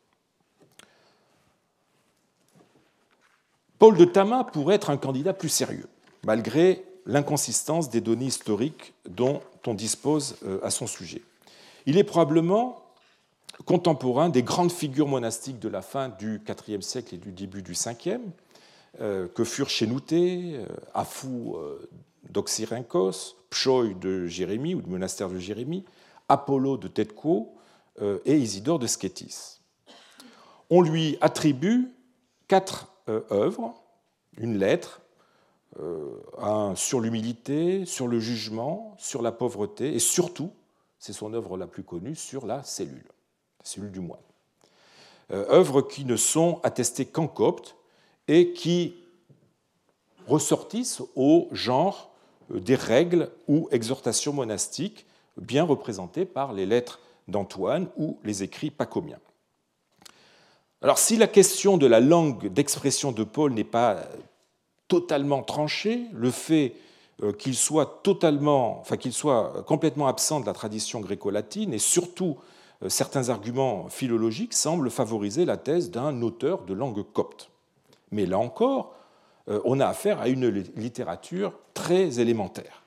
Paul 3.79 3.97
de 3.97 4.05
Tama 4.05 4.43
pourrait 4.43 4.75
être 4.75 4.91
un 4.91 4.97
candidat 4.97 5.33
plus 5.33 5.49
sérieux, 5.49 5.89
malgré 6.23 6.85
l'inconsistance 7.05 7.89
des 7.89 8.01
données 8.01 8.27
historiques 8.27 8.93
dont 9.09 9.41
on 9.65 9.73
dispose 9.73 10.37
euh, 10.45 10.59
à 10.63 10.69
son 10.69 10.87
sujet. 10.87 11.21
Il 11.85 11.97
est 11.97 12.03
probablement 12.03 12.82
contemporain 13.65 14.29
des 14.29 14.43
grandes 14.43 14.71
figures 14.71 15.07
monastiques 15.07 15.59
de 15.59 15.69
la 15.69 15.81
fin 15.81 16.09
du 16.09 16.41
IVe 16.67 16.81
siècle 16.81 17.15
et 17.15 17.17
du 17.17 17.31
début 17.31 17.61
du 17.61 17.73
Ve, 17.73 18.19
euh, 19.01 19.27
que 19.27 19.43
furent 19.43 19.69
Chénouté, 19.69 20.55
euh, 20.55 20.67
Afou 20.93 21.55
euh, 21.55 21.89
d'Oxyrhynchos, 22.29 23.35
Pchoï 23.49 23.95
de 23.95 24.27
Jérémie 24.27 24.75
ou 24.75 24.81
du 24.81 24.89
monastère 24.89 25.29
de 25.29 25.37
Jérémie, 25.37 25.85
Apollo 26.29 26.77
de 26.77 26.87
Tetko 26.87 27.55
et 28.25 28.37
Isidore 28.37 28.79
de 28.79 28.87
Skétis. 28.87 29.59
On 30.71 30.81
lui 30.81 31.15
attribue 31.21 31.93
quatre 32.47 32.87
œuvres, 33.07 33.75
une 34.37 34.57
lettre, 34.57 35.01
un 36.39 36.73
sur 36.75 37.01
l'humilité, 37.01 37.85
sur 37.85 38.07
le 38.07 38.19
jugement, 38.19 38.95
sur 38.97 39.21
la 39.21 39.31
pauvreté 39.31 39.93
et 39.93 39.99
surtout, 39.99 40.49
c'est 40.97 41.13
son 41.13 41.33
œuvre 41.35 41.55
la 41.55 41.67
plus 41.67 41.83
connue, 41.83 42.15
sur 42.15 42.47
la 42.47 42.63
cellule 42.63 43.05
cellules 43.63 43.91
du 43.91 43.99
moine. 43.99 44.19
Euh, 45.31 45.45
œuvres 45.49 45.81
qui 45.81 46.05
ne 46.05 46.15
sont 46.15 46.59
attestées 46.63 47.05
qu'en 47.05 47.27
copte 47.27 47.75
et 48.27 48.53
qui 48.53 48.95
ressortissent 50.27 51.01
au 51.15 51.47
genre 51.51 52.11
euh, 52.51 52.59
des 52.59 52.75
règles 52.75 53.29
ou 53.47 53.67
exhortations 53.71 54.33
monastiques 54.33 55.05
bien 55.37 55.63
représentées 55.63 56.25
par 56.25 56.53
les 56.53 56.65
lettres 56.65 56.99
d'Antoine 57.27 57.87
ou 57.97 58.17
les 58.23 58.43
écrits 58.43 58.69
pacomiens. 58.69 59.19
Alors 60.81 60.97
si 60.97 61.15
la 61.15 61.27
question 61.27 61.77
de 61.77 61.87
la 61.87 62.01
langue 62.01 62.47
d'expression 62.47 63.13
de 63.13 63.23
Paul 63.23 63.53
n'est 63.53 63.63
pas 63.63 64.03
totalement 64.89 65.41
tranchée, 65.41 66.01
le 66.13 66.29
fait 66.29 66.75
euh, 67.23 67.31
qu'il 67.31 67.55
soit 67.55 68.01
totalement, 68.03 68.79
enfin 68.81 68.97
qu'il 68.97 69.13
soit 69.13 69.63
complètement 69.65 70.07
absent 70.07 70.41
de 70.41 70.45
la 70.45 70.53
tradition 70.53 70.99
gréco-latine 70.99 71.73
et 71.73 71.79
surtout 71.79 72.37
certains 72.89 73.29
arguments 73.29 73.87
philologiques 73.89 74.53
semblent 74.53 74.89
favoriser 74.89 75.45
la 75.45 75.57
thèse 75.57 75.91
d'un 75.91 76.21
auteur 76.21 76.63
de 76.63 76.73
langue 76.73 77.03
copte. 77.13 77.49
Mais 78.11 78.25
là 78.25 78.39
encore, 78.39 78.95
euh, 79.49 79.59
on 79.65 79.79
a 79.79 79.87
affaire 79.87 80.19
à 80.19 80.27
une 80.27 80.49
littérature 80.75 81.53
très 81.73 82.19
élémentaire. 82.19 82.83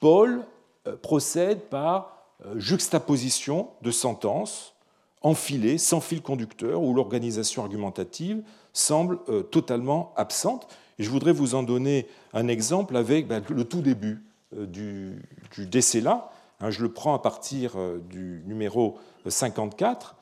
Paul 0.00 0.44
euh, 0.86 0.96
procède 0.96 1.60
par 1.60 2.18
juxtaposition 2.56 3.68
de 3.82 3.92
sentences 3.92 4.74
enfilées, 5.20 5.78
sans 5.78 6.00
fil 6.00 6.22
conducteur, 6.22 6.82
où 6.82 6.92
l'organisation 6.92 7.62
argumentative 7.62 8.42
semble 8.72 9.20
totalement 9.52 10.12
absente. 10.16 10.66
Et 10.98 11.04
je 11.04 11.10
voudrais 11.10 11.30
vous 11.30 11.54
en 11.54 11.62
donner 11.62 12.08
un 12.32 12.48
exemple 12.48 12.96
avec 12.96 13.28
ben, 13.28 13.44
le 13.48 13.62
tout 13.62 13.80
début 13.80 14.24
du, 14.50 15.22
du 15.54 15.66
décès 15.66 16.00
là. 16.00 16.32
Hein, 16.62 16.70
je 16.70 16.80
le 16.80 16.90
prends 16.92 17.14
à 17.14 17.18
partir 17.18 17.76
du 18.08 18.42
numéro 18.46 18.98
54, 19.26 20.16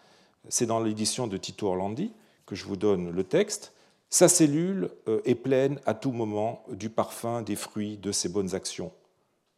c'est 0.49 0.67
dans 0.67 0.81
l'édition 0.81 1.27
de 1.27 1.37
Tito 1.37 1.69
Orlandi 1.69 2.13
que 2.51 2.57
je 2.57 2.65
vous 2.65 2.77
donne 2.77 3.11
le 3.11 3.23
texte, 3.23 3.73
sa 4.09 4.29
cellule 4.29 4.91
euh, 5.07 5.21
est 5.25 5.37
pleine 5.37 5.79
à 5.87 5.95
tout 5.95 6.11
moment 6.11 6.65
du 6.69 6.91
parfum 6.91 7.43
des 7.43 7.55
fruits 7.55 7.97
de 7.97 8.11
ses 8.11 8.29
bonnes 8.29 8.57
actions. 8.57 8.91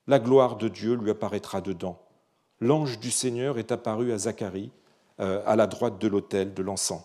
La 0.07 0.19
gloire 0.19 0.57
de 0.57 0.69
Dieu 0.69 0.95
lui 0.95 1.11
apparaîtra 1.11 1.63
dedans. 1.63 1.99
L'ange 2.61 2.99
du 2.99 3.11
Seigneur 3.11 3.59
est 3.59 3.73
apparu 3.73 4.13
à 4.13 4.19
Zacharie, 4.19 4.71
euh, 5.21 5.43
à 5.47 5.57
la 5.57 5.67
droite 5.67 5.99
de 5.99 6.07
l'autel 6.07 6.53
de 6.53 6.63
l'encens. 6.63 7.03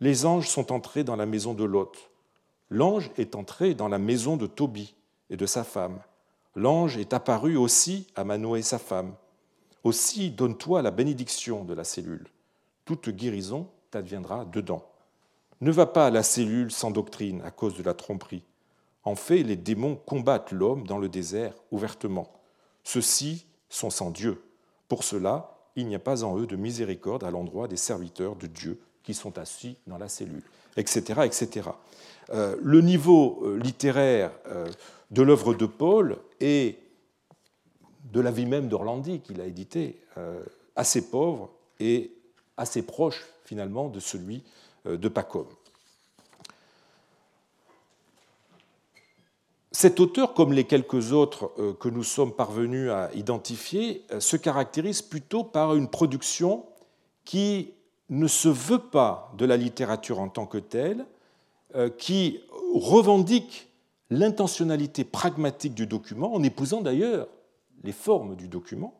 Les 0.00 0.26
anges 0.26 0.46
sont 0.46 0.70
entrés 0.70 1.04
dans 1.04 1.16
la 1.16 1.24
maison 1.24 1.54
de 1.54 1.64
Lot. 1.64 2.10
L'ange 2.68 3.10
est 3.16 3.34
entré 3.34 3.72
dans 3.72 3.88
la 3.88 3.98
maison 3.98 4.36
de 4.36 4.46
Tobie 4.46 4.94
et 5.30 5.38
de 5.38 5.46
sa 5.46 5.64
femme. 5.64 6.00
L'ange 6.58 6.96
est 6.96 7.12
apparu 7.12 7.56
aussi 7.56 8.08
à 8.16 8.24
Manoé 8.24 8.58
et 8.58 8.62
sa 8.62 8.80
femme. 8.80 9.14
Aussi 9.84 10.30
donne-toi 10.30 10.82
la 10.82 10.90
bénédiction 10.90 11.62
de 11.62 11.72
la 11.72 11.84
cellule. 11.84 12.26
Toute 12.84 13.10
guérison 13.10 13.68
t'adviendra 13.92 14.44
dedans. 14.44 14.84
Ne 15.60 15.70
va 15.70 15.86
pas 15.86 16.06
à 16.06 16.10
la 16.10 16.24
cellule 16.24 16.72
sans 16.72 16.90
doctrine 16.90 17.42
à 17.42 17.52
cause 17.52 17.76
de 17.76 17.84
la 17.84 17.94
tromperie. 17.94 18.42
En 19.04 19.14
fait, 19.14 19.44
les 19.44 19.54
démons 19.54 19.94
combattent 19.94 20.50
l'homme 20.50 20.84
dans 20.84 20.98
le 20.98 21.08
désert 21.08 21.54
ouvertement. 21.70 22.28
Ceux-ci 22.82 23.46
sont 23.68 23.90
sans 23.90 24.10
Dieu. 24.10 24.42
Pour 24.88 25.04
cela, 25.04 25.56
il 25.76 25.86
n'y 25.86 25.94
a 25.94 26.00
pas 26.00 26.24
en 26.24 26.36
eux 26.40 26.46
de 26.48 26.56
miséricorde 26.56 27.22
à 27.22 27.30
l'endroit 27.30 27.68
des 27.68 27.76
serviteurs 27.76 28.34
de 28.34 28.48
Dieu 28.48 28.80
qui 29.04 29.14
sont 29.14 29.38
assis 29.38 29.76
dans 29.86 29.96
la 29.96 30.08
cellule, 30.08 30.42
etc. 30.76 31.20
etc. 31.24 31.70
Euh, 32.30 32.56
le 32.60 32.80
niveau 32.80 33.42
euh, 33.44 33.58
littéraire 33.58 34.32
euh, 34.48 34.66
de 35.10 35.22
l'œuvre 35.22 35.54
de 35.54 35.66
Paul 35.66 36.18
est, 36.40 36.78
de 38.12 38.20
la 38.20 38.30
vie 38.30 38.46
même 38.46 38.68
d'Orlandi 38.68 39.20
qu'il 39.20 39.40
a 39.40 39.46
édité, 39.46 40.00
assez 40.76 41.08
pauvre 41.10 41.50
et 41.80 42.12
assez 42.56 42.82
proche 42.82 43.24
finalement 43.44 43.88
de 43.88 44.00
celui 44.00 44.42
de 44.84 45.08
Pacôme. 45.08 45.48
Cet 49.80 50.00
auteur, 50.00 50.34
comme 50.34 50.52
les 50.52 50.64
quelques 50.64 51.12
autres 51.12 51.52
euh, 51.60 51.72
que 51.72 51.88
nous 51.88 52.02
sommes 52.02 52.32
parvenus 52.32 52.90
à 52.90 53.10
identifier, 53.14 54.02
euh, 54.10 54.18
se 54.18 54.36
caractérise 54.36 55.02
plutôt 55.02 55.44
par 55.44 55.76
une 55.76 55.86
production 55.86 56.66
qui 57.24 57.74
ne 58.08 58.26
se 58.26 58.48
veut 58.48 58.80
pas 58.80 59.32
de 59.38 59.44
la 59.44 59.56
littérature 59.56 60.18
en 60.18 60.30
tant 60.30 60.46
que 60.46 60.58
telle, 60.58 61.06
euh, 61.76 61.90
qui 61.90 62.40
revendique 62.74 63.67
l'intentionnalité 64.10 65.04
pragmatique 65.04 65.74
du 65.74 65.86
document, 65.86 66.34
en 66.34 66.42
épousant 66.42 66.80
d'ailleurs 66.80 67.28
les 67.84 67.92
formes 67.92 68.36
du 68.36 68.48
document, 68.48 68.94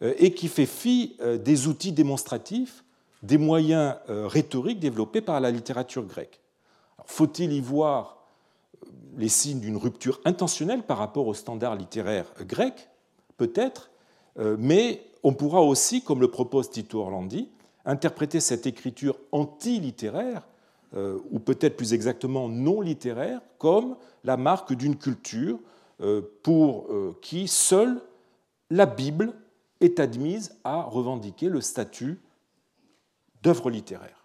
et 0.00 0.32
qui 0.32 0.46
fait 0.46 0.66
fi 0.66 1.16
des 1.44 1.66
outils 1.66 1.92
démonstratifs, 1.92 2.84
des 3.22 3.36
moyens 3.36 3.96
rhétoriques 4.06 4.78
développés 4.78 5.20
par 5.20 5.40
la 5.40 5.50
littérature 5.50 6.04
grecque. 6.04 6.40
Faut-il 7.04 7.52
y 7.52 7.60
voir 7.60 8.18
les 9.16 9.28
signes 9.28 9.60
d'une 9.60 9.76
rupture 9.76 10.20
intentionnelle 10.24 10.84
par 10.84 10.98
rapport 10.98 11.26
au 11.26 11.34
standard 11.34 11.74
littéraire 11.74 12.32
grec, 12.42 12.88
peut-être, 13.36 13.90
euh, 14.38 14.56
mais 14.58 15.02
on 15.22 15.34
pourra 15.34 15.62
aussi, 15.62 16.02
comme 16.02 16.20
le 16.20 16.30
propose 16.30 16.70
Tito 16.70 17.00
Orlandi, 17.00 17.48
interpréter 17.84 18.40
cette 18.40 18.66
écriture 18.66 19.18
anti-littéraire, 19.32 20.46
euh, 20.94 21.18
ou 21.30 21.38
peut-être 21.38 21.76
plus 21.76 21.92
exactement 21.92 22.48
non 22.48 22.80
littéraire, 22.80 23.40
comme 23.58 23.96
la 24.24 24.36
marque 24.36 24.72
d'une 24.72 24.96
culture 24.96 25.58
euh, 26.00 26.22
pour 26.42 26.88
qui 27.20 27.48
seule 27.48 28.00
la 28.70 28.86
Bible 28.86 29.32
est 29.80 30.00
admise 30.00 30.56
à 30.64 30.82
revendiquer 30.82 31.48
le 31.48 31.60
statut 31.60 32.18
d'œuvre 33.42 33.70
littéraire. 33.70 34.18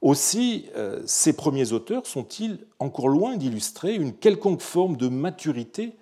Aussi, 0.00 0.66
euh, 0.76 1.02
ces 1.06 1.32
premiers 1.32 1.72
auteurs 1.72 2.06
sont-ils 2.06 2.58
encore 2.78 3.08
loin 3.08 3.36
d'illustrer 3.36 3.94
une 3.94 4.12
quelconque 4.12 4.60
forme 4.60 4.96
de 4.96 5.08
maturité 5.08 5.96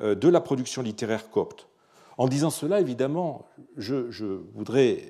euh, 0.00 0.14
de 0.14 0.28
la 0.28 0.40
production 0.40 0.80
littéraire 0.80 1.28
copte 1.30 1.68
En 2.16 2.28
disant 2.28 2.48
cela, 2.48 2.80
évidemment, 2.80 3.44
je, 3.76 4.40
voudrais 4.54 5.06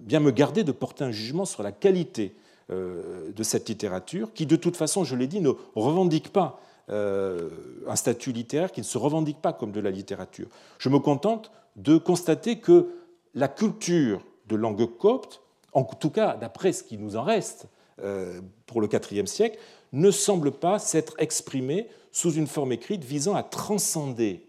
bien 0.00 0.18
me 0.18 0.32
garder 0.32 0.64
de 0.64 0.72
porter 0.72 1.04
un 1.04 1.12
jugement 1.12 1.44
sur 1.44 1.62
la 1.62 1.70
qualité 1.70 2.34
euh, 2.34 2.45
de 2.68 3.42
cette 3.42 3.68
littérature, 3.68 4.32
qui 4.32 4.44
de 4.44 4.56
toute 4.56 4.76
façon, 4.76 5.04
je 5.04 5.14
l'ai 5.14 5.26
dit, 5.28 5.40
ne 5.40 5.50
revendique 5.74 6.32
pas 6.32 6.60
un 6.88 7.96
statut 7.96 8.32
littéraire, 8.32 8.72
qui 8.72 8.80
ne 8.80 8.86
se 8.86 8.98
revendique 8.98 9.40
pas 9.40 9.52
comme 9.52 9.72
de 9.72 9.80
la 9.80 9.90
littérature. 9.90 10.48
Je 10.78 10.88
me 10.88 10.98
contente 10.98 11.52
de 11.76 11.96
constater 11.98 12.58
que 12.58 12.88
la 13.34 13.48
culture 13.48 14.24
de 14.48 14.56
langue 14.56 14.86
copte, 14.96 15.42
en 15.72 15.84
tout 15.84 16.10
cas 16.10 16.36
d'après 16.36 16.72
ce 16.72 16.82
qui 16.82 16.98
nous 16.98 17.16
en 17.16 17.22
reste, 17.22 17.68
euh, 18.02 18.40
pour 18.66 18.80
le 18.80 18.88
IVe 18.92 19.26
siècle, 19.26 19.58
ne 19.92 20.10
semble 20.10 20.52
pas 20.52 20.78
s'être 20.78 21.14
exprimé 21.18 21.88
sous 22.12 22.32
une 22.32 22.46
forme 22.46 22.72
écrite 22.72 23.04
visant 23.04 23.34
à 23.34 23.42
transcender 23.42 24.48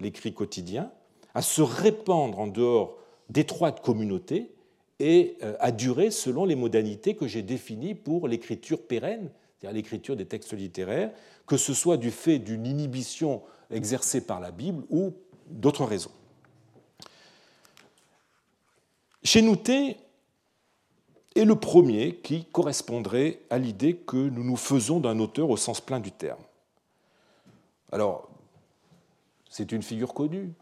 l'écrit 0.00 0.32
quotidien, 0.32 0.90
à 1.34 1.42
se 1.42 1.62
répandre 1.62 2.38
en 2.38 2.46
dehors 2.46 2.96
d'étroites 3.28 3.82
communautés 3.82 4.52
et 5.00 5.36
euh, 5.42 5.56
à 5.60 5.70
durer 5.70 6.10
selon 6.10 6.44
les 6.44 6.56
modalités 6.56 7.14
que 7.14 7.26
j'ai 7.26 7.42
définies 7.42 7.94
pour 7.94 8.28
l'écriture 8.28 8.82
pérenne, 8.86 9.30
c'est-à-dire 9.58 9.76
l'écriture 9.76 10.16
des 10.16 10.26
textes 10.26 10.52
littéraires, 10.52 11.12
que 11.46 11.56
ce 11.56 11.74
soit 11.74 11.96
du 11.96 12.10
fait 12.10 12.38
d'une 12.38 12.66
inhibition 12.66 13.42
exercée 13.70 14.26
par 14.26 14.40
la 14.40 14.50
Bible 14.50 14.84
ou 14.90 15.14
d'autres 15.46 15.84
raisons. 15.84 16.10
Chez 19.22 19.42
Nouté, 19.42 19.96
et 21.38 21.44
le 21.44 21.54
premier 21.54 22.16
qui 22.16 22.46
correspondrait 22.46 23.38
à 23.48 23.58
l'idée 23.58 23.94
que 23.94 24.16
nous 24.16 24.42
nous 24.42 24.56
faisons 24.56 24.98
d'un 24.98 25.20
auteur 25.20 25.50
au 25.50 25.56
sens 25.56 25.80
plein 25.80 26.00
du 26.00 26.10
terme. 26.10 26.42
Alors, 27.92 28.28
c'est 29.48 29.70
une 29.70 29.82
figure 29.82 30.14
connue, 30.14 30.52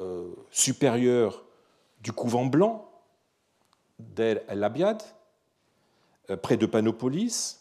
euh, 0.00 0.28
supérieure 0.50 1.44
du 2.02 2.10
couvent 2.10 2.46
blanc 2.46 2.87
d'El 3.98 4.42
Abiad, 4.48 5.02
euh, 6.30 6.36
près 6.36 6.56
de 6.56 6.66
Panopolis, 6.66 7.60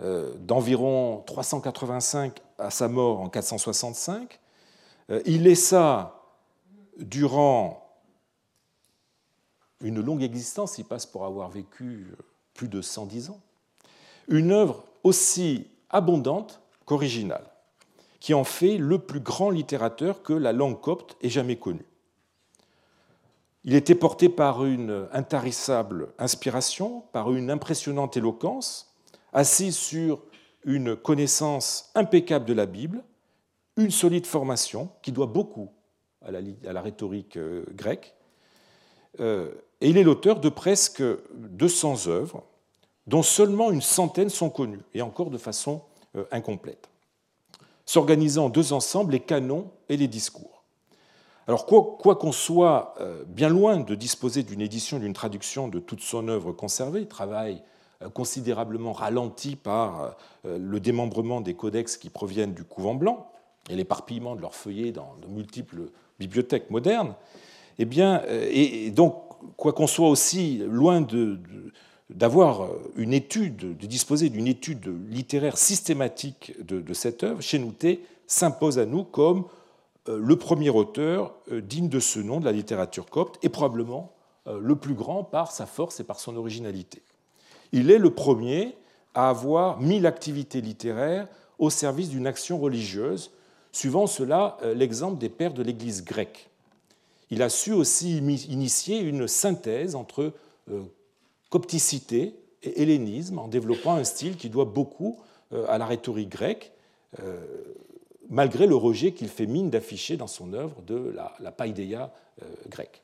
euh, 0.00 0.34
d'environ 0.38 1.22
385 1.26 2.40
à 2.58 2.70
sa 2.70 2.88
mort 2.88 3.20
en 3.20 3.28
465. 3.28 4.38
il 5.26 5.42
laissa 5.42 6.22
durant 6.98 7.82
une 9.82 10.00
longue 10.00 10.22
existence, 10.22 10.78
il 10.78 10.84
passe 10.84 11.06
pour 11.06 11.24
avoir 11.26 11.50
vécu 11.50 12.14
plus 12.54 12.68
de 12.68 12.80
110 12.80 13.30
ans, 13.30 13.40
une 14.28 14.52
œuvre 14.52 14.84
aussi 15.02 15.66
abondante 15.90 16.60
qu'originale, 16.84 17.44
qui 18.20 18.34
en 18.34 18.44
fait 18.44 18.78
le 18.78 18.98
plus 18.98 19.20
grand 19.20 19.50
littérateur 19.50 20.22
que 20.22 20.32
la 20.32 20.52
langue 20.52 20.80
copte 20.80 21.16
ait 21.22 21.28
jamais 21.28 21.56
connu. 21.56 21.84
Il 23.64 23.74
était 23.74 23.94
porté 23.94 24.28
par 24.28 24.64
une 24.64 25.08
intarissable 25.12 26.08
inspiration, 26.18 27.04
par 27.12 27.32
une 27.32 27.50
impressionnante 27.50 28.16
éloquence, 28.16 28.92
assis 29.32 29.72
sur 29.72 30.22
une 30.64 30.96
connaissance 30.96 31.90
impeccable 31.94 32.44
de 32.44 32.54
la 32.54 32.66
Bible, 32.66 33.04
une 33.76 33.90
solide 33.90 34.26
formation 34.26 34.88
qui 35.00 35.12
doit 35.12 35.26
beaucoup 35.26 35.70
à 36.22 36.30
la, 36.30 36.80
rhétorique 36.80 37.36
euh, 37.36 37.64
grecque, 37.74 38.14
euh, 39.20 39.52
et 39.80 39.90
il 39.90 39.98
est 39.98 40.04
l'auteur 40.04 40.38
de 40.38 40.48
presque 40.48 41.02
200 41.34 42.06
œuvres, 42.06 42.44
dont 43.08 43.22
seulement 43.22 43.72
une 43.72 43.80
centaine 43.80 44.28
sont 44.28 44.50
connues, 44.50 44.82
et 44.94 45.02
encore 45.02 45.30
de 45.30 45.38
façon 45.38 45.82
euh, 46.14 46.24
incomplète, 46.30 46.88
s'organisant 47.84 48.46
en 48.46 48.48
deux 48.48 48.72
ensembles, 48.72 49.12
les 49.12 49.20
canons 49.20 49.70
et 49.88 49.96
les 49.96 50.06
discours. 50.06 50.51
Alors, 51.48 51.66
quoi 51.66 52.14
qu'on 52.16 52.32
soit 52.32 52.94
euh, 53.00 53.24
bien 53.26 53.48
loin 53.48 53.78
de 53.78 53.94
disposer 53.94 54.42
d'une 54.42 54.60
édition, 54.60 54.98
d'une 54.98 55.12
traduction 55.12 55.68
de 55.68 55.80
toute 55.80 56.00
son 56.00 56.28
œuvre 56.28 56.52
conservée, 56.52 57.06
travail 57.06 57.62
euh, 58.02 58.08
considérablement 58.08 58.92
ralenti 58.92 59.56
par 59.56 60.16
le 60.44 60.80
démembrement 60.80 61.40
des 61.40 61.54
codex 61.54 61.96
qui 61.96 62.10
proviennent 62.10 62.54
du 62.54 62.64
couvent 62.64 62.94
blanc 62.94 63.28
et 63.70 63.76
l'éparpillement 63.76 64.34
de 64.34 64.40
leurs 64.40 64.54
feuillets 64.54 64.92
dans 64.92 65.14
de 65.22 65.28
multiples 65.28 65.90
bibliothèques 66.18 66.70
modernes, 66.70 67.14
eh 67.78 67.84
bien, 67.84 68.22
et 68.28 68.90
donc 68.90 69.14
quoi 69.56 69.72
qu'on 69.72 69.86
soit 69.86 70.08
aussi 70.08 70.58
loin 70.68 71.06
d'avoir 72.10 72.68
une 72.96 73.12
étude, 73.12 73.76
de 73.76 73.86
disposer 73.86 74.30
d'une 74.30 74.48
étude 74.48 74.92
littéraire 75.08 75.56
systématique 75.56 76.54
de, 76.64 76.92
cette 76.92 77.22
œuvre, 77.22 77.40
Chénouté 77.40 78.04
s'impose 78.26 78.78
à 78.78 78.86
nous 78.86 79.04
comme 79.04 79.40
euh, 79.40 79.61
le 80.06 80.36
premier 80.36 80.70
auteur 80.70 81.34
euh, 81.50 81.60
digne 81.60 81.88
de 81.88 82.00
ce 82.00 82.18
nom 82.18 82.40
de 82.40 82.44
la 82.44 82.52
littérature 82.52 83.06
copte 83.06 83.38
et 83.44 83.48
probablement 83.48 84.12
euh, 84.46 84.58
le 84.60 84.76
plus 84.76 84.94
grand 84.94 85.24
par 85.24 85.52
sa 85.52 85.66
force 85.66 86.00
et 86.00 86.04
par 86.04 86.18
son 86.18 86.36
originalité. 86.36 87.02
Il 87.72 87.90
est 87.90 87.98
le 87.98 88.10
premier 88.10 88.76
à 89.14 89.28
avoir 89.28 89.80
mis 89.80 90.00
l'activité 90.00 90.60
littéraire 90.60 91.28
au 91.58 91.70
service 91.70 92.08
d'une 92.08 92.26
action 92.26 92.58
religieuse, 92.58 93.30
suivant 93.70 94.06
cela 94.06 94.58
l'exemple 94.74 95.18
des 95.18 95.28
pères 95.28 95.54
de 95.54 95.62
l'Église 95.62 96.04
grecque 96.04 96.50
il 97.32 97.40
a 97.40 97.48
su 97.48 97.72
aussi 97.72 98.18
initier 98.18 99.00
une 99.00 99.26
synthèse 99.26 99.94
entre 99.94 100.34
copticité 101.48 102.34
et 102.62 102.82
hellénisme 102.82 103.38
en 103.38 103.48
développant 103.48 103.94
un 103.94 104.04
style 104.04 104.36
qui 104.36 104.50
doit 104.50 104.66
beaucoup 104.66 105.18
à 105.66 105.78
la 105.78 105.86
rhétorique 105.86 106.28
grecque, 106.28 106.72
malgré 108.32 108.66
le 108.66 108.74
rejet 108.74 109.12
qu'il 109.12 109.28
fait 109.28 109.46
mine 109.46 109.70
d'afficher 109.70 110.16
dans 110.16 110.26
son 110.26 110.52
œuvre 110.52 110.82
de 110.82 111.12
la, 111.14 111.32
la 111.38 111.52
païdéia 111.52 112.12
grecque. 112.68 113.02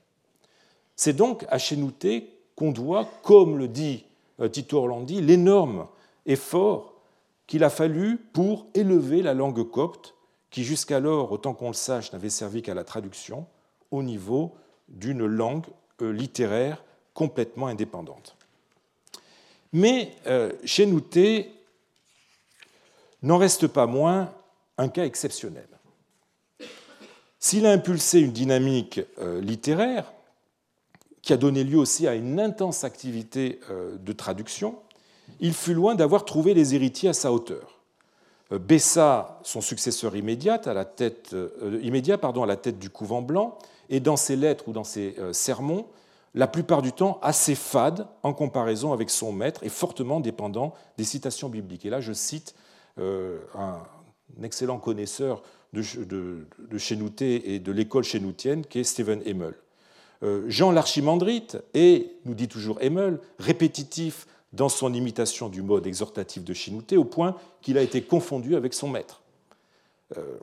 C'est 0.96 1.12
donc 1.12 1.46
à 1.48 1.58
Chénouté 1.58 2.34
qu'on 2.56 2.72
doit, 2.72 3.08
comme 3.22 3.56
le 3.56 3.68
dit 3.68 4.04
Tito 4.50 4.78
Orlandi, 4.78 5.20
l'énorme 5.20 5.86
effort 6.26 6.94
qu'il 7.46 7.64
a 7.64 7.70
fallu 7.70 8.18
pour 8.32 8.66
élever 8.74 9.22
la 9.22 9.34
langue 9.34 9.68
copte, 9.68 10.14
qui 10.50 10.64
jusqu'alors, 10.64 11.32
autant 11.32 11.54
qu'on 11.54 11.68
le 11.68 11.74
sache, 11.74 12.12
n'avait 12.12 12.30
servi 12.30 12.62
qu'à 12.62 12.74
la 12.74 12.84
traduction, 12.84 13.46
au 13.90 14.02
niveau 14.02 14.54
d'une 14.88 15.26
langue 15.26 15.66
euh, 16.02 16.12
littéraire 16.12 16.84
complètement 17.14 17.66
indépendante. 17.66 18.36
Mais 19.72 20.14
euh, 20.26 20.52
Chénouté 20.64 21.52
n'en 23.22 23.38
reste 23.38 23.66
pas 23.66 23.86
moins 23.86 24.32
un 24.78 24.88
cas 24.88 25.04
exceptionnel. 25.04 25.68
S'il 27.38 27.66
a 27.66 27.72
impulsé 27.72 28.20
une 28.20 28.32
dynamique 28.32 29.00
euh, 29.18 29.40
littéraire, 29.40 30.12
qui 31.22 31.32
a 31.32 31.36
donné 31.36 31.62
lieu 31.62 31.78
aussi 31.78 32.06
à 32.06 32.14
une 32.14 32.40
intense 32.40 32.84
activité 32.84 33.60
de 33.68 34.12
traduction, 34.12 34.78
il 35.40 35.52
fut 35.52 35.74
loin 35.74 35.94
d'avoir 35.94 36.24
trouvé 36.24 36.54
les 36.54 36.74
héritiers 36.74 37.10
à 37.10 37.12
sa 37.12 37.32
hauteur. 37.32 37.78
Euh, 38.52 38.58
Bessa, 38.58 39.40
son 39.42 39.60
successeur 39.60 40.16
immédiat, 40.16 40.60
à 40.64 40.74
la 40.74 40.84
tête, 40.84 41.30
euh, 41.34 42.16
pardon, 42.20 42.42
à 42.42 42.46
la 42.46 42.56
tête 42.56 42.78
du 42.78 42.90
couvent 42.90 43.22
blanc, 43.22 43.58
et 43.90 44.00
dans 44.00 44.16
ses 44.16 44.36
lettres 44.36 44.68
ou 44.68 44.72
dans 44.72 44.84
ses 44.84 45.14
euh, 45.18 45.32
sermons, 45.32 45.86
la 46.34 46.46
plupart 46.46 46.82
du 46.82 46.92
temps 46.92 47.18
assez 47.22 47.54
fade 47.54 48.06
en 48.22 48.34
comparaison 48.34 48.92
avec 48.92 49.08
son 49.08 49.32
maître 49.32 49.64
et 49.64 49.70
fortement 49.70 50.20
dépendant 50.20 50.74
des 50.98 51.04
citations 51.04 51.48
bibliques. 51.48 51.86
Et 51.86 51.90
là, 51.90 52.00
je 52.00 52.12
cite 52.12 52.54
un 52.98 53.80
excellent 54.44 54.78
connaisseur 54.78 55.42
de, 55.72 55.82
de, 56.58 56.78
Chénouté 56.78 57.54
et 57.54 57.58
de 57.58 57.72
l'école 57.72 58.04
chénoutienne, 58.04 58.64
qui 58.64 58.80
est 58.80 58.84
Stephen 58.84 59.22
Hemmel. 59.26 59.54
Jean 60.46 60.72
l'Archimandrite 60.72 61.58
est, 61.74 62.10
nous 62.24 62.34
dit 62.34 62.48
toujours 62.48 62.78
Hemmel, 62.80 63.20
répétitif 63.38 64.26
dans 64.52 64.68
son 64.68 64.94
imitation 64.94 65.48
du 65.48 65.62
mode 65.62 65.86
exhortatif 65.86 66.44
de 66.44 66.54
Chinouté, 66.54 66.96
au 66.96 67.04
point 67.04 67.36
qu'il 67.60 67.78
a 67.78 67.82
été 67.82 68.02
confondu 68.02 68.56
avec 68.56 68.74
son 68.74 68.88
maître. 68.88 69.22
Euh, 70.16 70.38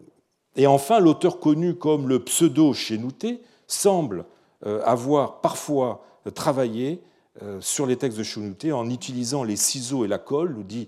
et 0.55 0.67
enfin, 0.67 0.99
l'auteur 0.99 1.39
connu 1.39 1.75
comme 1.75 2.07
le 2.07 2.23
pseudo-Chénouté 2.23 3.41
semble 3.67 4.25
euh, 4.65 4.81
avoir 4.85 5.41
parfois 5.41 6.05
travaillé 6.33 6.93
euh, 6.93 7.14
sur 7.59 7.85
les 7.85 7.97
textes 7.97 8.17
de 8.17 8.23
Chénouté 8.23 8.71
en 8.71 8.89
utilisant 8.89 9.43
les 9.43 9.55
ciseaux 9.55 10.05
et 10.05 10.07
la 10.07 10.17
colle, 10.17 10.53
nous 10.53 10.63
dit 10.63 10.87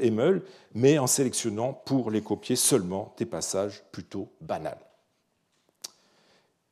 Emel, 0.00 0.42
mais 0.74 0.98
en 0.98 1.06
sélectionnant 1.06 1.72
pour 1.72 2.10
les 2.10 2.22
copier 2.22 2.56
seulement 2.56 3.14
des 3.18 3.26
passages 3.26 3.82
plutôt 3.92 4.28
banals. 4.40 4.78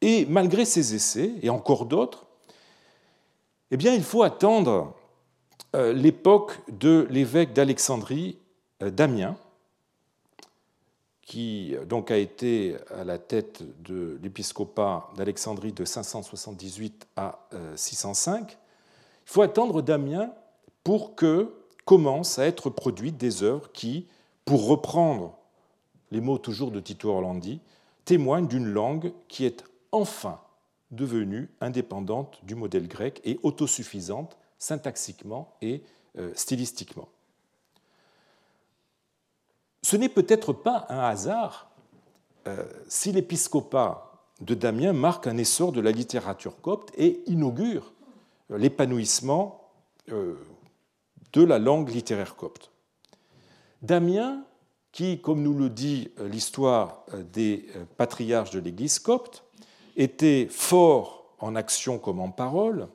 Et 0.00 0.24
malgré 0.26 0.64
ces 0.64 0.94
essais, 0.94 1.32
et 1.42 1.50
encore 1.50 1.84
d'autres, 1.84 2.26
eh 3.70 3.76
bien, 3.76 3.94
il 3.94 4.02
faut 4.02 4.22
attendre 4.22 4.94
euh, 5.76 5.92
l'époque 5.92 6.58
de 6.68 7.06
l'évêque 7.10 7.52
d'Alexandrie, 7.52 8.38
euh, 8.82 8.90
Damien, 8.90 9.36
qui 11.22 11.76
euh, 11.76 11.84
donc 11.84 12.10
a 12.10 12.16
été 12.16 12.76
à 12.90 13.04
la 13.04 13.18
tête 13.18 13.62
de 13.82 14.18
l'épiscopat 14.22 15.08
d'Alexandrie 15.16 15.72
de 15.72 15.84
578 15.84 17.06
à 17.16 17.48
605. 17.76 18.58
Il 19.30 19.34
faut 19.34 19.42
attendre 19.42 19.80
Damien 19.80 20.32
pour 20.82 21.14
que 21.14 21.54
commencent 21.84 22.40
à 22.40 22.46
être 22.46 22.68
produites 22.68 23.16
des 23.16 23.44
œuvres 23.44 23.70
qui, 23.70 24.08
pour 24.44 24.66
reprendre 24.66 25.38
les 26.10 26.20
mots 26.20 26.38
toujours 26.38 26.72
de 26.72 26.80
Tito 26.80 27.10
Orlandi, 27.10 27.60
témoignent 28.04 28.48
d'une 28.48 28.66
langue 28.66 29.12
qui 29.28 29.44
est 29.44 29.62
enfin 29.92 30.40
devenue 30.90 31.48
indépendante 31.60 32.40
du 32.42 32.56
modèle 32.56 32.88
grec 32.88 33.20
et 33.22 33.38
autosuffisante 33.44 34.36
syntaxiquement 34.58 35.54
et 35.62 35.84
euh, 36.18 36.32
stylistiquement. 36.34 37.06
Ce 39.82 39.94
n'est 39.94 40.08
peut-être 40.08 40.52
pas 40.52 40.86
un 40.88 41.04
hasard 41.04 41.70
euh, 42.48 42.64
si 42.88 43.12
l'épiscopat 43.12 44.26
de 44.40 44.54
Damien 44.54 44.92
marque 44.92 45.28
un 45.28 45.36
essor 45.36 45.70
de 45.70 45.80
la 45.80 45.92
littérature 45.92 46.60
copte 46.60 46.90
et 46.98 47.22
inaugure 47.28 47.92
l'épanouissement 48.50 49.70
de 50.08 51.42
la 51.42 51.58
langue 51.58 51.90
littéraire 51.90 52.36
copte. 52.36 52.70
Damien, 53.82 54.44
qui, 54.92 55.20
comme 55.20 55.42
nous 55.42 55.56
le 55.56 55.70
dit 55.70 56.10
l'histoire 56.18 57.04
des 57.32 57.66
patriarches 57.96 58.50
de 58.50 58.60
l'Église 58.60 58.98
copte, 58.98 59.44
était 59.96 60.48
fort 60.50 61.34
en 61.38 61.54
action 61.56 61.98
comme 61.98 62.20
en 62.20 62.30
parole, 62.30 62.88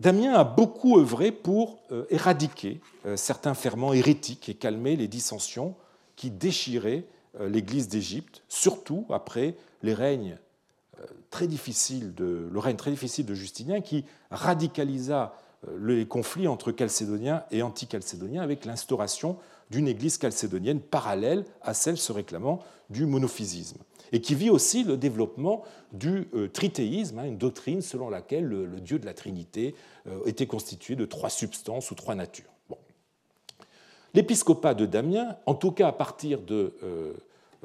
Damien 0.00 0.32
a 0.32 0.44
beaucoup 0.44 0.98
œuvré 0.98 1.30
pour 1.30 1.78
euh, 1.92 2.06
éradiquer 2.08 2.80
euh, 3.04 3.18
certains 3.18 3.52
ferments 3.52 3.92
hérétiques 3.92 4.48
et 4.48 4.54
calmer 4.54 4.96
les 4.96 5.08
dissensions 5.08 5.74
qui 6.16 6.30
déchiraient 6.30 7.04
euh, 7.38 7.50
l'Église 7.50 7.86
d'Égypte, 7.88 8.42
surtout 8.48 9.04
après 9.10 9.56
les 9.82 9.92
règnes 9.92 10.38
très 11.30 11.46
difficiles 11.46 12.14
de, 12.14 12.48
le 12.50 12.58
règne 12.58 12.76
très 12.76 12.90
difficile 12.90 13.26
de 13.26 13.34
Justinien, 13.34 13.80
qui 13.80 14.04
radicalisa 14.30 15.34
les 15.78 16.06
conflits 16.06 16.48
entre 16.48 16.74
Chalcédoniens 16.76 17.44
et 17.50 17.62
anti-Chalcédoniens 17.62 18.42
avec 18.42 18.64
l'instauration 18.64 19.36
d'une 19.70 19.88
Église 19.88 20.18
chalcédonienne 20.20 20.80
parallèle 20.80 21.44
à 21.62 21.74
celle 21.74 21.96
se 21.96 22.12
réclamant 22.12 22.60
du 22.90 23.06
monophysisme 23.06 23.78
et 24.12 24.20
qui 24.20 24.34
vit 24.34 24.50
aussi 24.50 24.84
le 24.84 24.96
développement 24.96 25.62
du 25.92 26.28
euh, 26.34 26.48
tritéisme, 26.48 27.18
hein, 27.20 27.24
une 27.24 27.38
doctrine 27.38 27.80
selon 27.80 28.10
laquelle 28.10 28.44
le, 28.44 28.80
Dieu 28.80 28.98
de 28.98 29.06
la 29.06 29.14
Trinité 29.14 29.74
euh, 30.08 30.20
était 30.26 30.46
constitué 30.46 30.96
de 30.96 31.04
trois 31.04 31.30
substances 31.30 31.90
ou 31.90 31.94
trois 31.94 32.14
natures. 32.14 32.50
L'épiscopat 34.12 34.74
de 34.74 34.86
Damien, 34.86 35.36
en 35.46 35.54
tout 35.54 35.70
cas 35.70 35.86
à 35.86 35.92
partir 35.92 36.40
de 36.40 36.74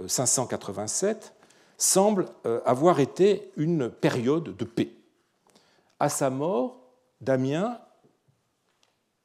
587, 0.06 1.18
euh, 1.18 1.35
semble 1.78 2.28
avoir 2.66 3.00
été 3.00 3.52
une 3.58 3.90
période 3.90 4.56
de 4.56 4.66
paix. 4.66 4.92
À 6.00 6.10
sa 6.10 6.30
mort, 6.30 6.80
Damien 7.22 7.80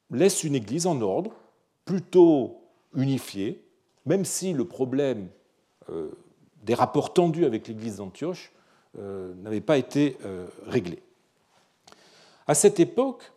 laisse 0.09 0.43
une 0.43 0.55
église 0.55 0.85
en 0.85 0.99
ordre, 1.01 1.31
plutôt 1.85 2.61
unifiée, 2.93 3.63
même 4.05 4.25
si 4.25 4.53
le 4.53 4.65
problème 4.65 5.29
des 6.63 6.73
rapports 6.73 7.13
tendus 7.13 7.45
avec 7.45 7.67
l'Église 7.67 7.97
d'Antioche 7.97 8.51
euh, 8.99 9.33
n'avaient 9.35 9.61
pas 9.61 9.77
été 9.77 10.17
euh, 10.25 10.47
réglés. 10.67 11.01
À 12.47 12.53
cette 12.53 12.79
époque 12.79 13.31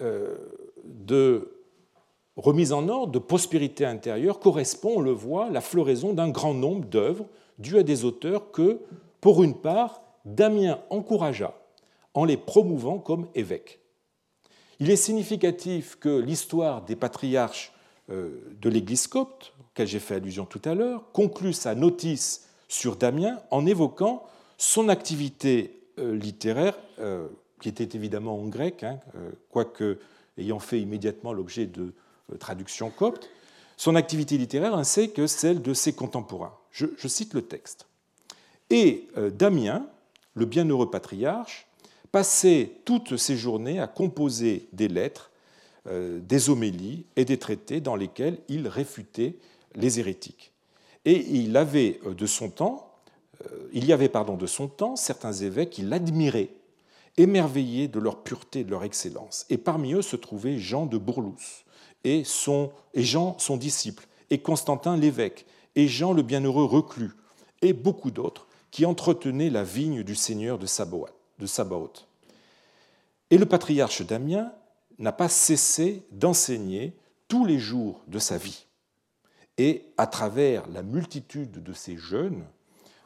euh, 0.00 0.36
de 0.84 1.50
remise 2.36 2.72
en 2.72 2.88
ordre, 2.88 3.12
de 3.12 3.18
prospérité 3.18 3.84
intérieure, 3.84 4.38
correspond, 4.38 4.94
on 4.96 5.00
le 5.00 5.12
voit, 5.12 5.50
la 5.50 5.60
floraison 5.60 6.12
d'un 6.12 6.28
grand 6.28 6.54
nombre 6.54 6.86
d'œuvres 6.86 7.26
dues 7.62 7.78
à 7.78 7.82
des 7.82 8.04
auteurs 8.04 8.50
que, 8.50 8.80
pour 9.20 9.42
une 9.42 9.54
part, 9.54 10.02
Damien 10.24 10.80
encouragea 10.90 11.54
en 12.14 12.24
les 12.24 12.36
promouvant 12.36 12.98
comme 12.98 13.28
évêques. 13.34 13.80
Il 14.80 14.90
est 14.90 14.96
significatif 14.96 15.96
que 15.96 16.18
l'histoire 16.18 16.82
des 16.82 16.96
patriarches 16.96 17.72
de 18.08 18.68
l'Église 18.68 19.06
copte, 19.06 19.54
auquel 19.60 19.86
j'ai 19.86 20.00
fait 20.00 20.16
allusion 20.16 20.44
tout 20.44 20.60
à 20.64 20.74
l'heure, 20.74 21.10
conclut 21.12 21.54
sa 21.54 21.74
notice 21.74 22.48
sur 22.68 22.96
Damien 22.96 23.38
en 23.50 23.64
évoquant 23.64 24.24
son 24.56 24.88
activité 24.88 25.82
euh, 25.98 26.16
littéraire, 26.16 26.78
euh, 27.00 27.28
qui 27.60 27.68
était 27.68 27.96
évidemment 27.96 28.40
en 28.40 28.46
grec, 28.46 28.82
hein, 28.82 28.98
euh, 29.16 29.30
quoique 29.50 29.98
ayant 30.38 30.58
fait 30.58 30.80
immédiatement 30.80 31.32
l'objet 31.32 31.66
de 31.66 31.92
traductions 32.38 32.88
coptes, 32.88 33.28
son 33.76 33.94
activité 33.94 34.38
littéraire 34.38 34.74
ainsi 34.74 35.12
que 35.12 35.26
celle 35.26 35.60
de 35.60 35.74
ses 35.74 35.92
contemporains. 35.92 36.54
Je, 36.72 37.08
cite 37.08 37.34
le 37.34 37.42
texte. 37.42 37.86
Et 38.70 39.08
Damien, 39.34 39.86
le 40.34 40.46
bienheureux 40.46 40.90
patriarche, 40.90 41.66
passait 42.10 42.72
toutes 42.84 43.16
ses 43.18 43.36
journées 43.36 43.78
à 43.78 43.86
composer 43.86 44.68
des 44.72 44.88
lettres, 44.88 45.30
des 45.86 46.48
homélies 46.48 47.04
et 47.16 47.26
des 47.26 47.38
traités 47.38 47.80
dans 47.80 47.96
lesquels 47.96 48.38
il 48.48 48.68
réfutait 48.68 49.36
les 49.74 50.00
hérétiques. 50.00 50.52
Et 51.04 51.26
il 51.30 51.56
avait 51.56 52.00
euh, 52.06 52.14
de 52.14 52.26
son 52.26 52.48
temps, 52.48 52.90
euh, 53.44 53.68
il 53.72 53.84
y 53.84 53.92
avait 53.92 54.08
pardon, 54.08 54.36
de 54.36 54.46
son 54.46 54.68
temps 54.68 54.96
certains 54.96 55.32
évêques 55.32 55.70
qui 55.70 55.82
l'admiraient, 55.82 56.50
émerveillés 57.16 57.88
de 57.88 57.98
leur 57.98 58.22
pureté 58.22 58.60
et 58.60 58.64
de 58.64 58.70
leur 58.70 58.84
excellence. 58.84 59.46
Et 59.50 59.58
parmi 59.58 59.94
eux 59.94 60.02
se 60.02 60.16
trouvait 60.16 60.58
Jean 60.58 60.86
de 60.86 60.98
Bourlous 60.98 61.64
et 62.04 62.24
Jean 62.94 63.36
son 63.38 63.56
disciple, 63.56 64.06
et 64.30 64.38
Constantin 64.38 64.96
l'évêque, 64.96 65.46
et 65.76 65.88
Jean 65.88 66.12
le 66.12 66.22
bienheureux 66.22 66.64
reclus, 66.64 67.12
et 67.62 67.72
beaucoup 67.72 68.10
d'autres 68.10 68.46
qui 68.70 68.86
entretenaient 68.86 69.50
la 69.50 69.64
vigne 69.64 70.02
du 70.02 70.14
seigneur 70.14 70.58
de 70.58 70.66
Sabaoth. 70.66 72.08
Et 73.30 73.38
le 73.38 73.46
patriarche 73.46 74.02
Damien 74.02 74.52
n'a 74.98 75.12
pas 75.12 75.28
cessé 75.28 76.02
d'enseigner 76.10 76.96
tous 77.28 77.44
les 77.44 77.58
jours 77.58 78.02
de 78.08 78.18
sa 78.18 78.38
vie. 78.38 78.66
Et 79.58 79.84
à 79.98 80.06
travers 80.06 80.68
la 80.68 80.82
multitude 80.82 81.62
de 81.62 81.72
ses 81.72 81.96
jeûnes, 81.96 82.44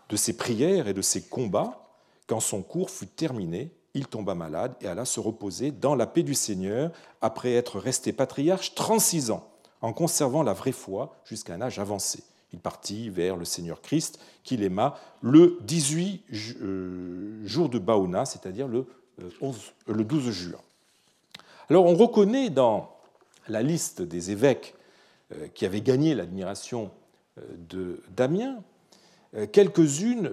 de 0.08 0.16
ses 0.16 0.36
prières 0.36 0.88
et 0.88 0.94
de 0.94 1.02
ses 1.02 1.22
combats, 1.22 1.86
quand 2.26 2.40
son 2.40 2.62
cours 2.62 2.90
fut 2.90 3.06
terminé, 3.06 3.72
il 3.94 4.06
tomba 4.06 4.34
malade 4.34 4.74
et 4.80 4.88
alla 4.88 5.04
se 5.04 5.20
reposer 5.20 5.70
dans 5.70 5.94
la 5.94 6.06
paix 6.06 6.22
du 6.22 6.34
Seigneur 6.34 6.92
après 7.22 7.54
être 7.54 7.78
resté 7.80 8.12
patriarche 8.12 8.74
36 8.74 9.30
ans, 9.30 9.48
en 9.80 9.92
conservant 9.92 10.42
la 10.42 10.52
vraie 10.52 10.72
foi 10.72 11.16
jusqu'à 11.24 11.54
un 11.54 11.62
âge 11.62 11.78
avancé. 11.78 12.22
Il 12.56 12.60
partit 12.60 13.10
vers 13.10 13.36
le 13.36 13.44
Seigneur 13.44 13.82
Christ 13.82 14.18
qu'il 14.42 14.62
aima 14.62 14.98
le 15.20 15.58
18 15.60 16.24
euh, 16.62 17.42
jour 17.44 17.68
de 17.68 17.78
Baona, 17.78 18.24
c'est-à-dire 18.24 18.66
le, 18.66 18.86
12 19.18 19.74
euh, 19.90 20.30
juin. 20.32 20.58
Alors 21.68 21.84
on 21.84 21.94
reconnaît 21.94 22.48
dans 22.48 22.96
la 23.48 23.62
liste 23.62 24.00
des 24.00 24.30
évêques 24.30 24.74
euh, 25.34 25.48
qui 25.48 25.66
avaient 25.66 25.82
gagné 25.82 26.14
l'admiration 26.14 26.90
de 27.68 28.02
Damien 28.16 28.62
quelques-unes 29.52 30.32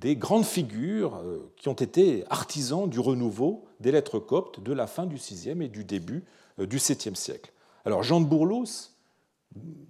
des 0.00 0.16
grandes 0.16 0.46
figures 0.46 1.20
qui 1.56 1.68
ont 1.68 1.74
été 1.74 2.24
artisans 2.30 2.88
du 2.88 2.98
renouveau 2.98 3.66
des 3.80 3.92
lettres 3.92 4.18
coptes 4.18 4.60
de 4.60 4.72
la 4.72 4.86
fin 4.86 5.04
du 5.04 5.16
VIe 5.16 5.50
et 5.50 5.68
du 5.68 5.84
début 5.84 6.24
du 6.56 6.78
VIIe 6.78 7.14
siècle. 7.14 7.52
Alors 7.84 8.02
Jean 8.02 8.22
de 8.22 8.26
Bourlos, 8.26 8.93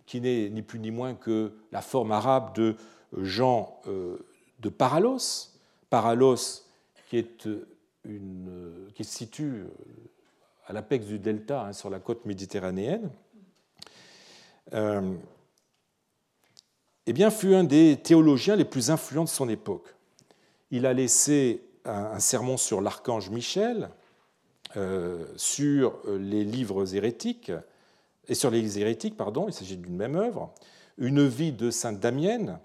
qui 0.07 0.21
n'est 0.21 0.49
ni 0.51 0.63
plus 0.63 0.79
ni 0.79 0.91
moins 0.91 1.15
que 1.15 1.53
la 1.73 1.81
forme 1.81 2.13
arabe 2.13 2.55
de 2.55 2.77
Jean 3.19 3.81
euh, 3.87 4.19
de 4.61 4.69
Paralos. 4.69 5.51
Paralos, 5.91 6.65
qui, 7.09 7.19
est 7.19 7.49
une, 8.05 8.89
qui 8.95 9.05
se 9.05 9.15
situe 9.15 9.63
euh, 9.63 9.69
à 10.67 10.73
l'apex 10.73 11.07
du 11.07 11.19
delta, 11.19 11.67
hein, 11.67 11.73
sur 11.73 11.91
la 11.91 12.01
côte 12.01 12.25
méditerranéenne, 12.27 13.11
euh, 14.73 15.15
eh 17.07 17.13
bien, 17.13 17.31
fut 17.31 17.55
un 17.55 17.65
des 17.65 17.99
théologiens 18.03 18.57
les 18.57 18.65
plus 18.65 18.91
influents 18.91 19.25
de 19.25 19.29
son 19.29 19.49
époque. 19.49 19.95
Il 20.71 20.87
a 20.87 20.93
laissé 20.95 21.63
un, 21.85 22.19
sermon 22.19 22.57
sur 22.57 22.81
l'archange 22.81 23.29
Michel, 23.29 23.91
sur 25.37 26.01
les 26.09 26.43
livres 26.45 26.97
hérétiques, 26.97 27.53
et 28.29 28.35
sur 28.35 28.51
les 28.51 28.79
hérétiques, 28.79 29.17
pardon, 29.17 29.47
il 29.49 29.53
s'agit 29.53 29.77
d'une 29.77 29.97
même 29.97 30.17
œuvre, 30.17 30.53
une 30.99 31.27
vie 31.27 31.53
de 31.53 31.71
sainte 31.71 32.01
Damienne, 32.01 32.59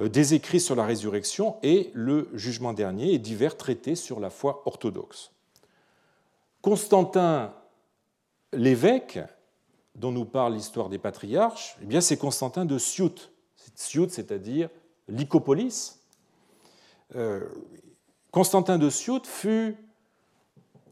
euh, 0.00 0.08
des 0.08 0.34
écrits 0.34 0.60
sur 0.60 0.74
la 0.74 0.84
résurrection 0.84 1.56
et 1.62 1.90
le 1.94 2.28
jugement 2.34 2.72
dernier 2.72 3.12
et 3.12 3.18
divers 3.18 3.56
traités 3.56 3.94
sur 3.94 4.20
la 4.20 4.30
foi 4.30 4.62
orthodoxe. 4.66 5.30
Constantin 6.60 7.54
l'évêque, 8.52 9.18
dont 9.94 10.12
nous 10.12 10.24
parle 10.24 10.54
l'histoire 10.54 10.88
des 10.88 10.98
patriarches, 10.98 11.76
eh 11.82 11.86
bien 11.86 12.00
c'est 12.00 12.16
Constantin 12.16 12.64
de 12.64 12.78
Siout, 12.78 13.30
Siout 13.74 14.08
c'est-à-dire 14.10 14.68
Lycopolis. 15.08 15.98
Euh, 17.14 17.46
Constantin 18.30 18.78
de 18.78 18.88
Siout 18.88 19.24
fut 19.24 19.76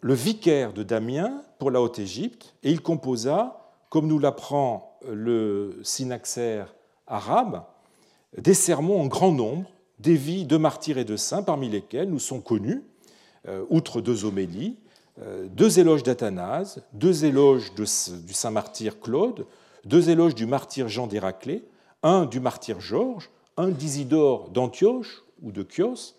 le 0.00 0.14
vicaire 0.14 0.72
de 0.72 0.82
Damien 0.82 1.42
pour 1.58 1.70
la 1.70 1.80
Haute-Égypte 1.80 2.54
et 2.62 2.70
il 2.70 2.80
composa 2.80 3.59
comme 3.90 4.06
nous 4.06 4.20
l'apprend 4.20 4.98
le 5.06 5.78
synaxaire 5.82 6.74
arabe, 7.06 7.64
des 8.38 8.54
sermons 8.54 9.00
en 9.00 9.06
grand 9.06 9.32
nombre, 9.32 9.68
des 9.98 10.14
vies 10.14 10.46
de 10.46 10.56
martyrs 10.56 10.96
et 10.96 11.04
de 11.04 11.16
saints, 11.16 11.42
parmi 11.42 11.68
lesquels 11.68 12.08
nous 12.08 12.20
sont 12.20 12.40
connus, 12.40 12.82
euh, 13.48 13.64
outre 13.68 14.00
deux 14.00 14.24
homélies, 14.24 14.78
euh, 15.20 15.48
deux 15.50 15.80
éloges 15.80 16.04
d'Athanase, 16.04 16.82
deux 16.92 17.24
éloges 17.24 17.74
du 17.74 17.84
saint 18.32 18.50
martyr 18.50 19.00
Claude, 19.00 19.44
deux 19.84 20.08
éloges 20.08 20.36
du 20.36 20.46
martyr 20.46 20.88
Jean 20.88 21.06
d'Héraclée, 21.06 21.64
un 22.02 22.26
du 22.26 22.38
martyr 22.38 22.80
Georges, 22.80 23.28
un 23.56 23.68
d'Isidore 23.68 24.50
d'Antioche 24.50 25.24
ou 25.42 25.50
de 25.52 25.66
Chios, 25.68 26.14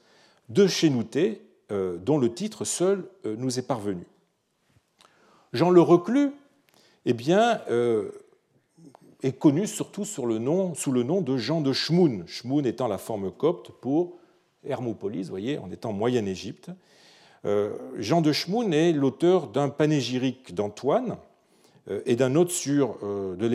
deux 0.50 0.68
Chénouté, 0.68 1.42
euh, 1.72 1.98
dont 1.98 2.18
le 2.18 2.34
titre 2.34 2.66
seul 2.66 3.08
nous 3.24 3.58
est 3.58 3.66
parvenu. 3.66 4.06
Jean 5.54 5.70
le 5.70 5.82
Reclus 5.82 6.32
eh 7.06 7.14
bien, 7.14 7.62
euh, 7.70 8.12
est 9.24 9.34
connu 9.34 9.68
surtout 9.68 10.06
sous 10.06 10.26
le 10.26 10.38
nom 10.38 11.22
de 11.22 11.38
Jean 11.38 11.62
de 11.62 11.74
Shmoun, 11.74 12.26
Shmoun 12.28 12.66
étant 12.66 12.88
la 12.88 12.98
forme 12.98 13.32
copte 13.32 13.72
pour 13.72 14.18
Hermopolis, 14.64 15.24
vous 15.24 15.32
voyez, 15.32 15.58
en 15.58 15.72
étant 15.72 15.94
Moyenne 15.94 16.28
Égypte. 16.28 16.70
Euh, 17.46 17.76
Jean 17.98 18.22
de 18.22 18.32
Shmoun 18.32 18.74
est 18.74 18.94
l'auteur 18.94 19.48
d'un 19.48 19.70
panégyrique 19.70 20.54
d'Antoine 20.54 21.18
euh, 21.90 22.02
et 22.06 22.16
d'un 22.16 22.36
autre 22.36 22.52
sur, 22.52 23.00
de 23.02 23.48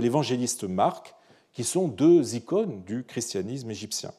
l'évangéliste 0.00 0.64
Marc, 0.64 1.14
qui 1.52 1.62
sont 1.62 1.86
deux 1.86 2.34
icônes 2.34 2.82
du 2.82 3.04
christianisme 3.04 3.70
égyptien. 3.70 4.10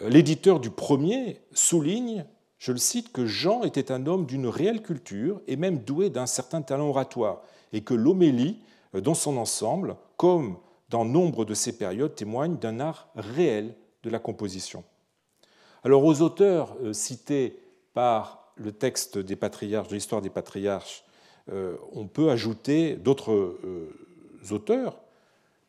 L'éditeur 0.00 0.60
du 0.60 0.70
premier 0.70 1.40
souligne 1.52 2.24
je 2.58 2.72
le 2.72 2.78
cite, 2.78 3.12
que 3.12 3.26
Jean 3.26 3.62
était 3.62 3.92
un 3.92 4.06
homme 4.06 4.26
d'une 4.26 4.48
réelle 4.48 4.82
culture 4.82 5.40
et 5.46 5.56
même 5.56 5.78
doué 5.78 6.10
d'un 6.10 6.26
certain 6.26 6.60
talent 6.60 6.88
oratoire, 6.88 7.42
et 7.72 7.82
que 7.82 7.94
l'homélie, 7.94 8.58
euh, 8.94 9.00
dans 9.00 9.14
son 9.14 9.36
ensemble, 9.36 9.96
comme 10.16 10.58
dans 10.90 11.04
nombre 11.04 11.44
de 11.44 11.54
ces 11.54 11.76
périodes, 11.76 12.14
témoigne 12.14 12.56
d'un 12.56 12.80
art 12.80 13.08
réel 13.14 13.74
de 14.02 14.10
la 14.10 14.18
composition. 14.18 14.84
Alors 15.84 16.04
aux 16.04 16.20
auteurs 16.20 16.76
euh, 16.82 16.92
cités 16.92 17.60
par 17.94 18.52
le 18.56 18.72
texte 18.72 19.18
des 19.18 19.36
patriarches, 19.36 19.88
de 19.88 19.94
l'histoire 19.94 20.22
des 20.22 20.30
patriarches, 20.30 21.04
euh, 21.52 21.76
on 21.92 22.08
peut 22.08 22.30
ajouter 22.30 22.96
d'autres 22.96 23.56
auteurs, 24.50 24.98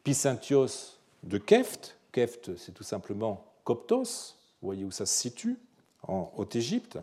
Pisantios 0.03 0.97
de 1.23 1.37
Keft, 1.37 1.97
Keft 2.11 2.57
c'est 2.57 2.73
tout 2.73 2.83
simplement 2.83 3.45
Coptos, 3.63 4.35
vous 4.61 4.67
voyez 4.67 4.83
où 4.83 4.91
ça 4.91 5.05
se 5.05 5.15
situe, 5.15 5.59
en 6.07 6.31
Haute-Égypte. 6.37 6.99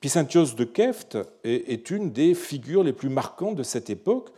Pisantios 0.00 0.54
de 0.54 0.64
Keft 0.64 1.18
est 1.42 1.90
une 1.90 2.12
des 2.12 2.34
figures 2.34 2.84
les 2.84 2.92
plus 2.92 3.08
marquantes 3.08 3.56
de 3.56 3.62
cette 3.64 3.90
époque, 3.90 4.30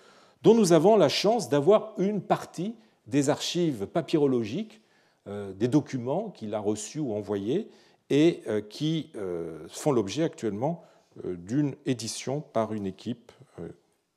dont 0.43 0.55
nous 0.55 0.73
avons 0.73 0.97
la 0.97 1.09
chance 1.09 1.49
d'avoir 1.49 1.93
une 1.99 2.23
partie 2.23 2.75
des 3.07 3.29
archives 3.29 3.87
papyrologiques, 3.87 4.81
euh, 5.27 5.53
des 5.53 5.69
documents 5.69 6.31
qu'il 6.31 6.55
a 6.55 6.61
reçus 6.61 6.99
ou 7.01 7.13
envoyés, 7.13 7.69
et 8.09 8.41
euh, 8.49 8.61
qui 8.61 9.11
euh, 9.17 9.67
font 9.69 9.93
l'objet 9.93 10.23
actuellement 10.23 10.83
d'une 11.25 11.75
édition 11.87 12.41
par 12.41 12.73
une 12.73 12.87
équipe 12.87 13.33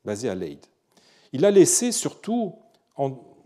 basée 0.05 0.29
à 0.29 0.35
Leyde. 0.35 0.63
Il 1.33 1.43
a 1.43 1.49
laissé 1.49 1.91
surtout, 1.91 2.53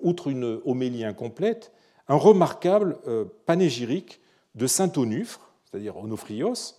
outre 0.01 0.27
une 0.27 0.59
homélie 0.65 1.05
incomplète, 1.05 1.71
un 2.09 2.17
remarquable 2.17 2.99
panégyrique 3.45 4.19
de 4.53 4.67
saint 4.67 4.91
Onufre, 4.97 5.46
c'est-à-dire 5.69 5.97
Onofrios, 5.97 6.75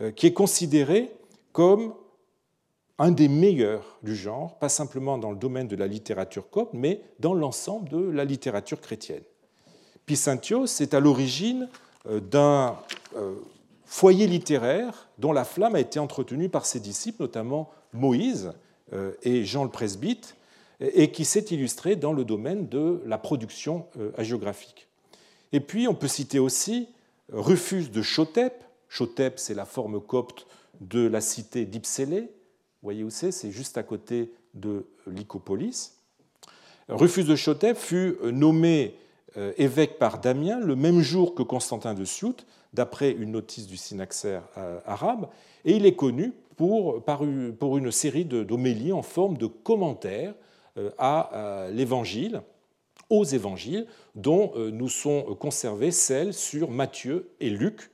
euh, 0.00 0.10
qui 0.10 0.26
est 0.26 0.32
considéré 0.32 1.12
comme 1.52 1.94
un 2.98 3.10
des 3.10 3.28
meilleurs 3.28 3.98
du 4.02 4.14
genre, 4.14 4.58
pas 4.58 4.68
simplement 4.68 5.18
dans 5.18 5.30
le 5.30 5.36
domaine 5.36 5.68
de 5.68 5.76
la 5.76 5.86
littérature 5.86 6.50
copte, 6.50 6.72
mais 6.74 7.00
dans 7.20 7.34
l'ensemble 7.34 7.88
de 7.88 7.98
la 7.98 8.24
littérature 8.24 8.80
chrétienne. 8.80 9.22
Pisantios 10.06 10.66
est 10.80 10.94
à 10.94 11.00
l'origine 11.00 11.68
euh, 12.06 12.20
d'un 12.20 12.76
euh, 13.16 13.34
foyer 13.84 14.26
littéraire 14.26 15.08
dont 15.18 15.32
la 15.32 15.44
flamme 15.44 15.74
a 15.74 15.80
été 15.80 15.98
entretenue 15.98 16.48
par 16.48 16.66
ses 16.66 16.80
disciples, 16.80 17.22
notamment 17.22 17.70
Moïse 17.92 18.52
et 19.22 19.44
Jean 19.44 19.64
le 19.64 19.70
Presbyte, 19.70 20.34
et 20.80 21.10
qui 21.10 21.26
s'est 21.26 21.44
illustré 21.50 21.94
dans 21.96 22.14
le 22.14 22.24
domaine 22.24 22.68
de 22.68 23.02
la 23.04 23.18
production 23.18 23.86
hagiographique. 24.16 24.88
Et 25.52 25.60
puis, 25.60 25.88
on 25.88 25.94
peut 25.94 26.08
citer 26.08 26.38
aussi 26.38 26.88
Rufus 27.32 27.90
de 27.90 28.02
Chotep. 28.02 28.64
Chotep, 28.88 29.38
c'est 29.38 29.54
la 29.54 29.64
forme 29.64 30.00
copte 30.00 30.46
de 30.80 31.06
la 31.06 31.20
cité 31.20 31.64
d'Ipsélé. 31.66 32.20
Vous 32.20 32.86
voyez 32.86 33.04
où 33.04 33.10
c'est? 33.10 33.32
C'est 33.32 33.50
juste 33.50 33.76
à 33.76 33.82
côté 33.82 34.32
de 34.54 34.86
Lycopolis. 35.06 35.92
Rufus 36.88 37.24
de 37.24 37.36
Chotep 37.36 37.76
fut 37.76 38.16
nommé 38.22 38.94
euh, 39.36 39.52
évêque 39.58 39.98
par 39.98 40.20
Damien 40.20 40.58
le 40.58 40.74
même 40.74 41.00
jour 41.00 41.34
que 41.34 41.42
Constantin 41.42 41.92
de 41.92 42.04
Siout, 42.04 42.36
d'après 42.72 43.10
une 43.10 43.32
notice 43.32 43.66
du 43.66 43.76
synaxaire 43.76 44.42
euh, 44.56 44.80
arabe, 44.86 45.28
et 45.64 45.76
il 45.76 45.84
est 45.84 45.96
connu 45.96 46.32
pour, 46.56 47.04
pour 47.58 47.76
une 47.76 47.92
série 47.92 48.24
d'homélies 48.24 48.92
en 48.92 49.02
forme 49.02 49.36
de 49.36 49.46
commentaires 49.46 50.34
euh, 50.78 50.90
à 50.98 51.68
l'Évangile 51.72 52.42
aux 53.10 53.24
évangiles, 53.24 53.86
dont 54.14 54.52
euh, 54.56 54.70
nous 54.70 54.88
sont 54.88 55.36
conservées 55.38 55.90
celles 55.90 56.34
sur 56.34 56.70
Matthieu 56.70 57.30
et 57.40 57.50
Luc, 57.50 57.90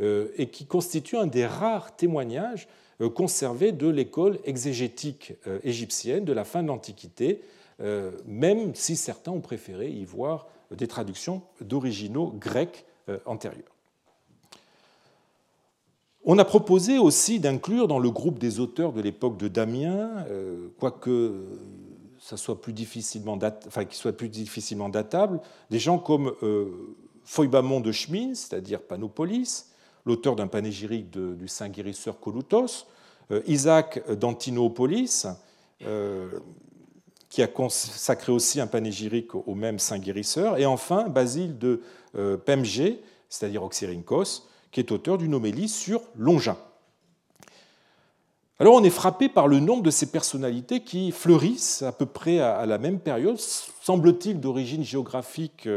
euh, 0.00 0.28
et 0.36 0.48
qui 0.48 0.66
constituent 0.66 1.18
un 1.18 1.26
des 1.26 1.46
rares 1.46 1.96
témoignages 1.96 2.68
euh, 3.00 3.10
conservés 3.10 3.72
de 3.72 3.88
l'école 3.88 4.38
exégétique 4.44 5.34
égyptienne 5.64 6.24
de 6.24 6.32
la 6.32 6.44
fin 6.44 6.62
de 6.62 6.68
l'Antiquité, 6.68 7.42
même 8.26 8.76
si 8.76 8.94
certains 8.94 9.32
ont 9.32 9.40
préféré 9.40 9.90
y 9.90 10.04
voir 10.04 10.46
des 10.70 10.86
traductions 10.86 11.42
d'originaux 11.60 12.30
grecs 12.38 12.84
antérieurs. 13.26 13.74
On 16.24 16.38
a 16.38 16.44
proposé 16.44 16.98
aussi 16.98 17.40
d'inclure 17.40 17.88
dans 17.88 17.98
le 17.98 18.10
groupe 18.10 18.38
des 18.38 18.60
auteurs 18.60 18.92
de 18.92 19.00
l'époque 19.00 19.36
de 19.36 19.48
Damien, 19.48 20.24
quoique 20.78 21.34
ça 22.22 22.36
soit 22.36 22.60
plus 22.60 22.72
difficilement 22.72 23.36
qu'il 23.36 23.98
soit 23.98 24.12
plus 24.12 24.28
difficilement 24.28 24.88
datable, 24.88 25.40
des 25.70 25.80
gens 25.80 25.98
comme 25.98 26.32
euh, 26.44 26.94
de 27.80 27.92
Schmin, 27.92 28.34
c'est-à-dire 28.34 28.80
Panopolis, 28.80 29.72
l'auteur 30.06 30.36
d'un 30.36 30.46
panégyrique 30.46 31.10
du 31.10 31.48
saint 31.48 31.68
guérisseur 31.68 32.20
Colutos, 32.20 32.86
euh, 33.32 33.42
Isaac 33.46 34.08
d'Antinoopolis, 34.08 35.26
euh, 35.84 36.30
qui 37.28 37.42
a 37.42 37.48
consacré 37.48 38.30
aussi 38.30 38.60
un 38.60 38.68
panégyrique 38.68 39.34
au 39.34 39.54
même 39.56 39.80
saint 39.80 39.98
guérisseur, 39.98 40.58
et 40.58 40.66
enfin 40.66 41.08
Basile 41.08 41.58
de 41.58 41.80
euh, 42.14 42.36
Pemgé, 42.36 43.02
c'est-à-dire 43.28 43.64
Oxyrhynchos, 43.64 44.46
qui 44.70 44.78
est 44.78 44.92
auteur 44.92 45.18
d'une 45.18 45.34
homélie 45.34 45.68
sur 45.68 46.02
Longin. 46.14 46.56
Alors 48.62 48.74
on 48.76 48.84
est 48.84 48.90
frappé 48.90 49.28
par 49.28 49.48
le 49.48 49.58
nombre 49.58 49.82
de 49.82 49.90
ces 49.90 50.06
personnalités 50.06 50.84
qui 50.84 51.10
fleurissent 51.10 51.82
à 51.82 51.90
peu 51.90 52.06
près 52.06 52.38
à 52.38 52.64
la 52.64 52.78
même 52.78 53.00
période, 53.00 53.36
semble-t-il 53.36 54.38
d'origine 54.38 54.84
géographique 54.84 55.68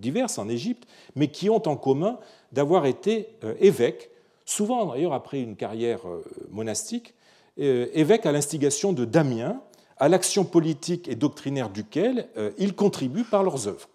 diverse 0.00 0.38
en 0.38 0.48
Égypte, 0.48 0.86
mais 1.16 1.26
qui 1.26 1.50
ont 1.50 1.66
en 1.66 1.76
commun 1.76 2.20
d'avoir 2.52 2.86
été 2.86 3.30
évêques 3.58 4.12
souvent 4.46 4.86
d'ailleurs 4.86 5.12
après 5.12 5.40
une 5.40 5.56
carrière 5.56 6.08
euh, 6.08 6.24
monastique, 6.50 7.14
euh, 7.58 7.88
évêque 7.92 8.24
à 8.24 8.32
l'instigation 8.32 8.94
de 8.94 9.04
Damien, 9.04 9.60
à 9.98 10.08
l'action 10.08 10.44
politique 10.44 11.08
et 11.08 11.16
doctrinaire 11.16 11.68
duquel 11.68 12.28
euh, 12.38 12.52
ils 12.56 12.74
contribuent 12.74 13.24
par 13.24 13.42
leurs 13.42 13.68
œuvres. 13.68 13.88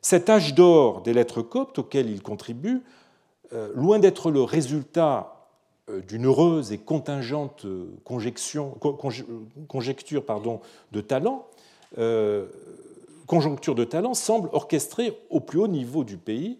Cet 0.00 0.28
âge 0.28 0.54
d'or 0.54 1.02
des 1.02 1.14
lettres 1.14 1.42
coptes 1.42 1.78
auquel 1.78 2.10
ils 2.10 2.22
contribuent, 2.22 2.82
loin 3.74 3.98
d'être 3.98 4.30
le 4.30 4.42
résultat 4.42 5.31
d'une 6.08 6.26
heureuse 6.26 6.72
et 6.72 6.78
contingente 6.78 7.66
conjecture 8.04 8.74
pardon, 10.24 10.60
de 10.92 11.00
talent, 11.00 11.46
conjoncture 13.26 13.74
de 13.74 13.84
talent, 13.84 14.14
semble 14.14 14.48
orchestrée 14.52 15.18
au 15.30 15.40
plus 15.40 15.58
haut 15.58 15.68
niveau 15.68 16.04
du 16.04 16.16
pays, 16.16 16.58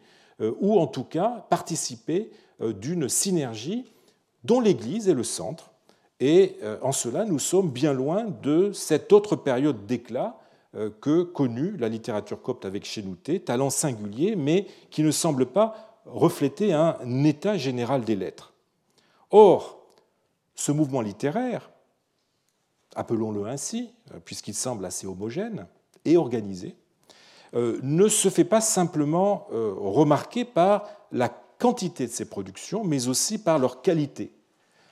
ou 0.60 0.78
en 0.78 0.86
tout 0.86 1.04
cas 1.04 1.46
participer 1.50 2.30
euh, 2.62 2.72
d'une 2.72 3.08
synergie 3.08 3.84
dont 4.44 4.60
l'Église 4.60 5.08
est 5.08 5.14
le 5.14 5.24
centre. 5.24 5.70
Et 6.20 6.56
euh, 6.62 6.76
en 6.82 6.92
cela, 6.92 7.24
nous 7.24 7.38
sommes 7.38 7.70
bien 7.70 7.92
loin 7.92 8.26
de 8.42 8.72
cette 8.72 9.12
autre 9.12 9.36
période 9.36 9.86
d'éclat 9.86 10.38
euh, 10.74 10.90
que 11.00 11.22
connut 11.22 11.76
la 11.76 11.88
littérature 11.88 12.40
copte 12.40 12.64
avec 12.64 12.84
Chénouté, 12.84 13.40
talent 13.40 13.70
singulier, 13.70 14.36
mais 14.36 14.66
qui 14.90 15.02
ne 15.02 15.10
semble 15.10 15.46
pas 15.46 16.02
refléter 16.06 16.72
un 16.72 17.24
état 17.24 17.56
général 17.56 18.02
des 18.02 18.16
lettres. 18.16 18.51
Or, 19.32 19.78
ce 20.54 20.70
mouvement 20.70 21.00
littéraire, 21.00 21.70
appelons-le 22.94 23.46
ainsi, 23.46 23.90
puisqu'il 24.24 24.54
semble 24.54 24.84
assez 24.84 25.06
homogène 25.06 25.66
et 26.04 26.16
organisé, 26.16 26.76
ne 27.54 28.08
se 28.08 28.28
fait 28.28 28.44
pas 28.44 28.60
simplement 28.60 29.46
remarquer 29.50 30.44
par 30.44 30.88
la 31.10 31.28
quantité 31.62 32.06
de 32.08 32.12
ces 32.12 32.24
productions, 32.24 32.82
mais 32.82 33.08
aussi 33.08 33.38
par 33.38 33.58
leur 33.58 33.82
qualité. 33.82 34.32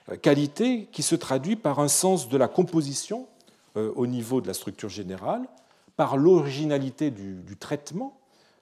Euh, 0.09 0.15
qualité 0.15 0.87
qui 0.91 1.03
se 1.03 1.15
traduit 1.15 1.57
par 1.57 1.79
un 1.79 1.87
sens 1.87 2.29
de 2.29 2.37
la 2.37 2.47
composition 2.47 3.27
euh, 3.75 3.91
au 3.95 4.07
niveau 4.07 4.39
de 4.39 4.47
la 4.47 4.53
structure 4.53 4.87
générale, 4.87 5.47
par 5.97 6.15
l'originalité 6.15 7.11
du, 7.11 7.57
traitement, 7.59 8.17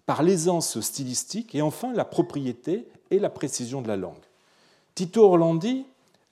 par 0.08 0.24
l'aisance 0.24 0.80
stylistique 0.80 1.54
et 1.54 1.62
enfin 1.62 1.94
la 1.94 2.04
propriété 2.04 2.88
et 3.12 3.20
la 3.20 3.30
précision 3.30 3.82
de 3.84 3.88
la 3.88 3.96
langue. 3.96 4.16
Tito 5.00 5.24
Orlandi 5.24 5.86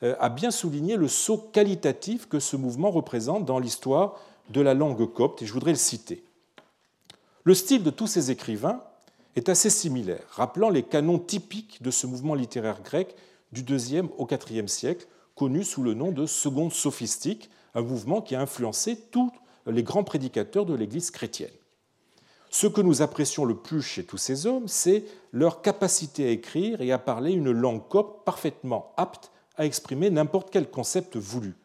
euh, 0.04 0.18
a 0.20 0.28
bien 0.28 0.52
souligné 0.52 0.98
le 0.98 1.08
saut 1.08 1.38
qualitatif 1.38 2.28
que 2.28 2.42
ce 2.42 2.58
mouvement 2.58 2.92
représente 2.92 3.46
dans 3.46 3.60
l'histoire 3.60 4.20
de 4.50 4.60
la 4.60 4.74
langue 4.74 5.10
copte, 5.14 5.42
et 5.42 5.46
je 5.46 5.54
voudrais 5.54 5.72
le 5.72 5.78
citer. 5.78 6.22
Le 7.46 7.54
style 7.54 7.82
de 7.82 7.92
tous 7.92 8.08
ces 8.08 8.30
écrivains 8.30 8.84
est 9.38 9.48
assez 9.48 9.70
similaire, 9.70 10.26
rappelant 10.32 10.70
les 10.70 10.84
canons 10.84 11.18
typiques 11.18 11.82
de 11.82 11.92
ce 11.92 12.08
mouvement 12.08 12.36
littéraire 12.36 12.82
grec 12.84 13.16
du 13.54 13.62
IIe 13.62 14.10
au 14.18 14.28
IVe 14.28 14.68
siècle, 14.68 15.08
connu 15.34 15.64
sous 15.64 15.82
le 15.82 15.94
nom 15.94 16.12
de 16.12 16.26
seconde 16.26 16.74
sophistique, 16.74 17.50
un 17.74 17.84
mouvement 17.84 18.22
qui 18.22 18.36
a 18.36 18.42
influencé 18.42 18.98
tous 18.98 19.32
les 19.66 19.84
grands 19.84 20.04
prédicateurs 20.04 20.66
de 20.66 20.76
l'Église 20.76 21.10
chrétienne. 21.10 21.56
Ce 22.50 22.68
que 22.68 22.82
nous 22.82 23.02
apprécions 23.02 23.46
le 23.46 23.56
plus 23.56 23.82
chez 23.82 24.06
tous 24.06 24.18
ces 24.18 24.46
hommes, 24.46 24.68
c'est 24.68 25.06
leur 25.32 25.62
capacité 25.62 26.28
à 26.28 26.32
écrire 26.32 26.82
et 26.82 26.92
à 26.92 26.98
parler 26.98 27.34
une 27.34 27.52
langue 27.52 27.88
copte 27.88 28.26
parfaitement 28.26 28.94
apte 28.98 29.32
à 29.58 29.66
exprimer 29.66 30.10
n'importe 30.10 30.50
quel 30.52 30.70
concept 30.70 31.18
voulu. 31.18 31.56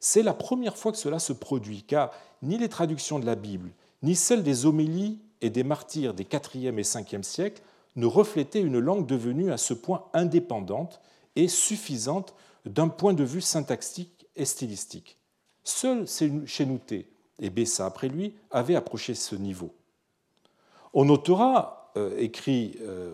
C'est 0.00 0.22
la 0.22 0.34
première 0.34 0.76
fois 0.76 0.92
que 0.92 0.98
cela 0.98 1.18
se 1.18 1.32
produit, 1.32 1.82
car 1.82 2.12
ni 2.42 2.58
les 2.58 2.68
traductions 2.68 3.18
de 3.18 3.26
la 3.26 3.34
Bible, 3.34 3.70
ni 4.02 4.14
celles 4.14 4.42
des 4.42 4.66
homélies 4.66 5.18
et 5.40 5.50
des 5.50 5.64
martyrs 5.64 6.14
des 6.14 6.24
4e 6.24 6.78
et 6.78 6.82
5e 6.82 7.22
siècles 7.22 7.62
ne 7.96 8.06
reflétaient 8.06 8.60
une 8.60 8.78
langue 8.78 9.06
devenue 9.06 9.52
à 9.52 9.56
ce 9.56 9.74
point 9.74 10.04
indépendante 10.12 11.00
et 11.36 11.48
suffisante 11.48 12.34
d'un 12.64 12.88
point 12.88 13.12
de 13.12 13.24
vue 13.24 13.40
syntaxique 13.40 14.26
et 14.36 14.44
stylistique. 14.44 15.18
Seul 15.64 16.06
Chénouté 16.46 17.08
et 17.38 17.50
Bessa 17.50 17.86
après 17.86 18.08
lui 18.08 18.34
avaient 18.50 18.74
approché 18.74 19.14
ce 19.14 19.36
niveau. 19.36 19.74
On 20.94 21.06
notera, 21.06 21.90
euh, 21.96 22.16
écrit, 22.18 22.78
euh, 22.80 23.12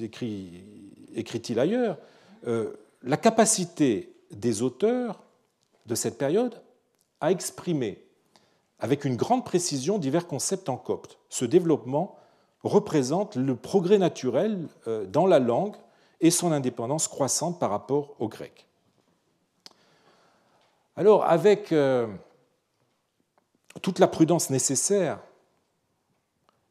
écrit, 0.00 0.64
écrit-il 1.12 1.58
ailleurs, 1.58 1.98
euh, 2.46 2.72
la 3.02 3.16
capacité 3.16 4.14
des 4.30 4.62
auteurs 4.62 5.24
de 5.86 5.96
cette 5.96 6.18
période 6.18 6.62
à 7.20 7.32
exprimer 7.32 8.06
avec 8.78 9.04
une 9.04 9.16
grande 9.16 9.44
précision 9.44 9.98
divers 9.98 10.28
concepts 10.28 10.68
en 10.68 10.76
copte. 10.76 11.18
Ce 11.28 11.44
développement 11.44 12.16
représente 12.62 13.34
le 13.34 13.56
progrès 13.56 13.98
naturel 13.98 14.68
dans 15.08 15.26
la 15.26 15.38
langue 15.38 15.74
et 16.20 16.30
son 16.30 16.52
indépendance 16.52 17.08
croissante 17.08 17.58
par 17.58 17.70
rapport 17.70 18.14
au 18.20 18.28
grec. 18.28 18.66
Alors, 20.96 21.24
avec 21.24 21.74
toute 23.82 23.98
la 23.98 24.06
prudence 24.06 24.50
nécessaire 24.50 25.18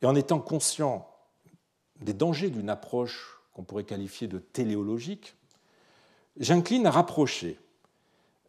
et 0.02 0.06
en 0.06 0.16
étant 0.16 0.40
conscient 0.40 1.10
des 2.02 2.14
dangers 2.14 2.50
d'une 2.50 2.70
approche 2.70 3.40
qu'on 3.54 3.64
pourrait 3.64 3.84
qualifier 3.84 4.28
de 4.28 4.40
téléologique, 4.40 5.36
j'incline 6.38 6.88
à 6.88 6.92
rapprocher 6.92 7.60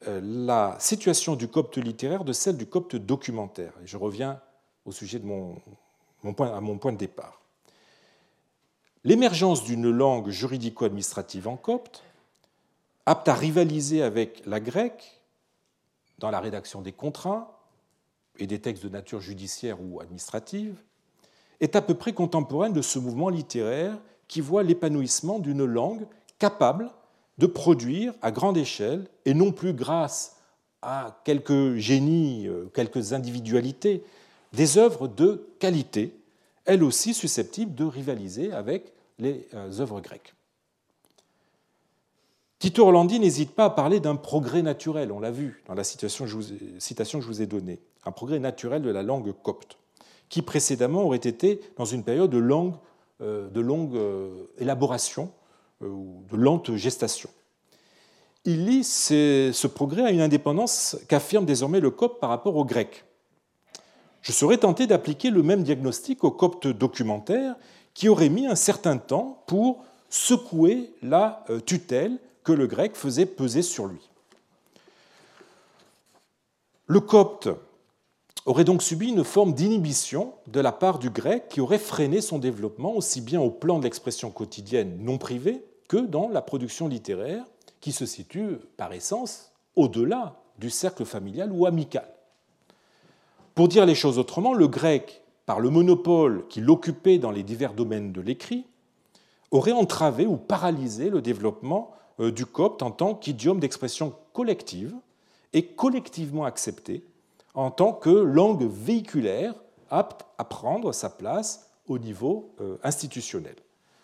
euh, 0.06 0.20
la 0.22 0.76
situation 0.78 1.34
du 1.36 1.48
copte 1.48 1.76
littéraire 1.76 2.24
de 2.24 2.32
celle 2.32 2.56
du 2.56 2.66
copte 2.66 2.96
documentaire. 2.96 3.72
Et 3.82 3.86
je 3.86 3.96
reviens 3.96 4.40
au 4.84 4.92
sujet 4.92 5.18
de 5.18 5.26
mon, 5.26 5.60
mon 6.22 6.32
point 6.78 6.92
de 6.92 6.96
départ. 6.96 7.40
L'émergence 9.02 9.64
d'une 9.64 9.90
langue 9.90 10.28
juridico-administrative 10.28 11.48
en 11.48 11.56
copte, 11.56 12.02
apte 13.06 13.28
à 13.28 13.34
rivaliser 13.34 14.02
avec 14.02 14.44
la 14.46 14.60
grecque 14.60 15.20
dans 16.18 16.30
la 16.30 16.38
rédaction 16.38 16.82
des 16.82 16.92
contrats 16.92 17.60
et 18.38 18.46
des 18.46 18.60
textes 18.60 18.84
de 18.84 18.88
nature 18.88 19.20
judiciaire 19.20 19.80
ou 19.82 20.00
administrative, 20.00 20.76
est 21.60 21.76
à 21.76 21.82
peu 21.82 21.94
près 21.94 22.12
contemporaine 22.12 22.72
de 22.72 22.82
ce 22.82 22.98
mouvement 22.98 23.28
littéraire 23.28 23.98
qui 24.28 24.40
voit 24.40 24.62
l'épanouissement 24.62 25.38
d'une 25.38 25.64
langue 25.64 26.06
capable 26.38 26.90
de 27.38 27.46
produire 27.46 28.12
à 28.22 28.30
grande 28.30 28.58
échelle, 28.58 29.08
et 29.24 29.34
non 29.34 29.50
plus 29.50 29.72
grâce 29.72 30.36
à 30.82 31.20
quelques 31.24 31.76
génies, 31.76 32.46
euh, 32.46 32.66
quelques 32.74 33.12
individualités, 33.12 34.04
des 34.52 34.78
œuvres 34.78 35.08
de 35.08 35.48
qualité, 35.58 36.14
elles 36.64 36.84
aussi 36.84 37.14
susceptibles 37.14 37.74
de 37.74 37.84
rivaliser 37.84 38.52
avec 38.52 38.92
les 39.18 39.48
euh, 39.54 39.80
œuvres 39.80 40.00
grecques. 40.00 40.34
Tito 42.58 42.82
Orlandi 42.82 43.18
n'hésite 43.18 43.52
pas 43.52 43.64
à 43.64 43.70
parler 43.70 44.00
d'un 44.00 44.16
progrès 44.16 44.60
naturel, 44.60 45.12
on 45.12 45.20
l'a 45.20 45.30
vu 45.30 45.62
dans 45.66 45.74
la 45.74 45.84
citation 45.84 46.26
que, 46.26 46.30
je 46.30 46.36
vous 46.36 46.52
ai, 46.52 46.58
citation 46.78 47.18
que 47.18 47.24
je 47.24 47.28
vous 47.28 47.42
ai 47.42 47.46
donnée, 47.46 47.80
un 48.04 48.12
progrès 48.12 48.38
naturel 48.38 48.82
de 48.82 48.90
la 48.90 49.02
langue 49.02 49.32
copte, 49.42 49.78
qui 50.30 50.40
précédemment 50.40 51.02
aurait 51.02 51.18
été 51.18 51.60
dans 51.76 51.84
une 51.84 52.04
période 52.04 52.30
de 52.30 52.38
longue, 52.38 52.76
euh, 53.20 53.50
longue 53.54 54.00
élaboration 54.58 55.30
euh, 55.82 55.88
ou 55.88 56.24
de 56.30 56.36
lente 56.36 56.74
gestation. 56.76 57.28
Il 58.46 58.64
lie 58.64 58.84
ce 58.84 59.66
progrès 59.66 60.04
à 60.04 60.10
une 60.10 60.22
indépendance 60.22 60.96
qu'affirme 61.08 61.44
désormais 61.44 61.80
le 61.80 61.90
copte 61.90 62.20
par 62.20 62.30
rapport 62.30 62.56
au 62.56 62.64
grec. 62.64 63.04
Je 64.22 64.32
serais 64.32 64.56
tenté 64.56 64.86
d'appliquer 64.86 65.30
le 65.30 65.42
même 65.42 65.62
diagnostic 65.62 66.24
au 66.24 66.30
copte 66.30 66.66
documentaire 66.66 67.56
qui 67.92 68.08
aurait 68.08 68.28
mis 68.28 68.46
un 68.46 68.54
certain 68.54 68.96
temps 68.96 69.42
pour 69.46 69.84
secouer 70.08 70.94
la 71.02 71.44
euh, 71.50 71.60
tutelle 71.60 72.18
que 72.44 72.52
le 72.52 72.66
grec 72.66 72.96
faisait 72.96 73.26
peser 73.26 73.62
sur 73.62 73.86
lui. 73.86 74.08
Le 76.86 77.00
copte 77.00 77.48
aurait 78.46 78.64
donc 78.64 78.82
subi 78.82 79.08
une 79.08 79.24
forme 79.24 79.52
d'inhibition 79.52 80.32
de 80.46 80.60
la 80.60 80.72
part 80.72 80.98
du 80.98 81.10
grec 81.10 81.48
qui 81.48 81.60
aurait 81.60 81.78
freiné 81.78 82.20
son 82.20 82.38
développement 82.38 82.94
aussi 82.94 83.20
bien 83.20 83.40
au 83.40 83.50
plan 83.50 83.78
de 83.78 83.84
l'expression 83.84 84.30
quotidienne 84.30 84.98
non 85.00 85.18
privée 85.18 85.64
que 85.88 85.98
dans 85.98 86.28
la 86.28 86.42
production 86.42 86.88
littéraire 86.88 87.44
qui 87.80 87.92
se 87.92 88.06
situe 88.06 88.58
par 88.76 88.92
essence 88.92 89.52
au-delà 89.76 90.36
du 90.58 90.70
cercle 90.70 91.04
familial 91.04 91.50
ou 91.52 91.66
amical. 91.66 92.08
Pour 93.54 93.68
dire 93.68 93.86
les 93.86 93.94
choses 93.94 94.18
autrement, 94.18 94.54
le 94.54 94.68
grec, 94.68 95.22
par 95.46 95.60
le 95.60 95.70
monopole 95.70 96.46
qu'il 96.48 96.70
occupait 96.70 97.18
dans 97.18 97.30
les 97.30 97.42
divers 97.42 97.74
domaines 97.74 98.12
de 98.12 98.20
l'écrit, 98.20 98.66
aurait 99.50 99.72
entravé 99.72 100.26
ou 100.26 100.36
paralysé 100.36 101.10
le 101.10 101.20
développement 101.20 101.92
euh, 102.20 102.30
du 102.30 102.46
copte 102.46 102.82
en 102.82 102.90
tant 102.90 103.14
qu'idiome 103.14 103.58
d'expression 103.58 104.14
collective 104.32 104.94
et 105.52 105.66
collectivement 105.66 106.44
accepté 106.44 107.04
en 107.60 107.70
tant 107.70 107.92
que 107.92 108.08
langue 108.08 108.62
véhiculaire 108.62 109.52
apte 109.90 110.24
à 110.38 110.44
prendre 110.44 110.92
sa 110.92 111.10
place 111.10 111.70
au 111.88 111.98
niveau 111.98 112.54
euh, 112.58 112.78
institutionnel, 112.82 113.56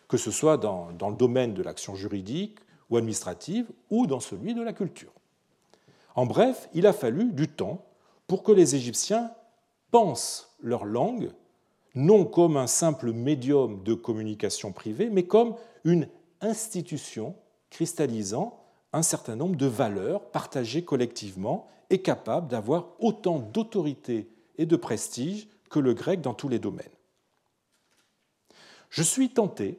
que 0.08 0.18
ce 0.18 0.30
soit 0.30 0.58
dans, 0.58 0.92
dans 0.92 1.08
le 1.08 1.16
domaine 1.16 1.54
de 1.54 1.62
l'action 1.62 1.94
juridique 1.94 2.58
ou 2.90 2.98
administrative 2.98 3.66
ou 3.88 4.06
dans 4.06 4.20
celui 4.20 4.52
de 4.52 4.60
la 4.60 4.74
culture. 4.74 5.10
En 6.16 6.26
bref, 6.26 6.68
il 6.74 6.86
a 6.86 6.92
fallu 6.92 7.32
du 7.32 7.48
temps 7.48 7.86
pour 8.26 8.42
que 8.42 8.52
les 8.52 8.74
Égyptiens 8.74 9.30
pensent 9.90 10.54
leur 10.60 10.84
langue 10.84 11.30
non 11.94 12.26
comme 12.26 12.58
un 12.58 12.66
simple 12.66 13.10
médium 13.14 13.82
de 13.84 13.94
communication 13.94 14.72
privée, 14.72 15.08
mais 15.08 15.22
comme 15.22 15.54
une 15.84 16.08
institution 16.42 17.34
cristallisant 17.70 18.60
un 18.92 19.02
certain 19.02 19.34
nombre 19.34 19.56
de 19.56 19.66
valeurs 19.66 20.30
partagées 20.30 20.84
collectivement 20.84 21.68
et 21.90 22.02
capable 22.02 22.48
d'avoir 22.48 22.88
autant 22.98 23.38
d'autorité 23.38 24.28
et 24.58 24.66
de 24.66 24.76
prestige 24.76 25.48
que 25.70 25.78
le 25.78 25.94
grec 25.94 26.20
dans 26.20 26.34
tous 26.34 26.48
les 26.48 26.58
domaines. 26.58 26.86
Je 28.90 29.02
suis 29.02 29.30
tenté 29.30 29.78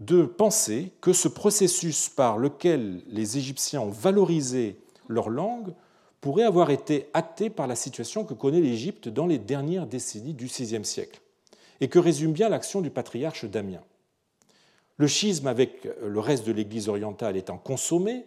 de 0.00 0.24
penser 0.24 0.92
que 1.00 1.12
ce 1.12 1.28
processus 1.28 2.08
par 2.08 2.38
lequel 2.38 3.02
les 3.08 3.36
Égyptiens 3.36 3.80
ont 3.80 3.90
valorisé 3.90 4.78
leur 5.08 5.28
langue 5.28 5.72
pourrait 6.20 6.44
avoir 6.44 6.70
été 6.70 7.08
acté 7.14 7.50
par 7.50 7.66
la 7.66 7.76
situation 7.76 8.24
que 8.24 8.34
connaît 8.34 8.60
l'Égypte 8.60 9.08
dans 9.08 9.26
les 9.26 9.38
dernières 9.38 9.86
décennies 9.86 10.34
du 10.34 10.46
VIe 10.46 10.84
siècle, 10.84 11.20
et 11.80 11.88
que 11.88 11.98
résume 11.98 12.32
bien 12.32 12.48
l'action 12.48 12.80
du 12.80 12.90
patriarche 12.90 13.44
Damien. 13.44 13.82
Le 14.96 15.06
schisme 15.06 15.46
avec 15.46 15.88
le 16.02 16.18
reste 16.18 16.44
de 16.44 16.52
l'Église 16.52 16.88
orientale 16.88 17.36
étant 17.36 17.56
consommé, 17.56 18.24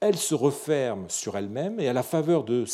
elle 0.00 0.16
se 0.16 0.34
referme 0.34 1.08
sur 1.08 1.36
elle-même, 1.36 1.78
et 1.78 1.88
à 1.88 1.92
la 1.92 2.02
faveur 2.02 2.44
de 2.44 2.64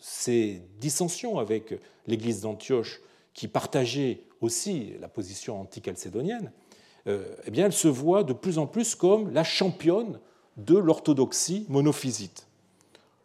ces 0.00 0.62
dissensions 0.80 1.38
avec 1.38 1.78
l'Église 2.06 2.40
d'Antioche, 2.40 3.00
qui 3.34 3.48
partageait 3.48 4.22
aussi 4.40 4.94
la 5.00 5.08
position 5.08 5.60
anti-calcédonienne, 5.60 6.50
euh, 7.06 7.24
eh 7.46 7.60
elle 7.60 7.72
se 7.72 7.88
voit 7.88 8.24
de 8.24 8.32
plus 8.32 8.58
en 8.58 8.66
plus 8.66 8.94
comme 8.94 9.30
la 9.32 9.44
championne 9.44 10.18
de 10.56 10.76
l'orthodoxie 10.76 11.66
monophysite. 11.68 12.46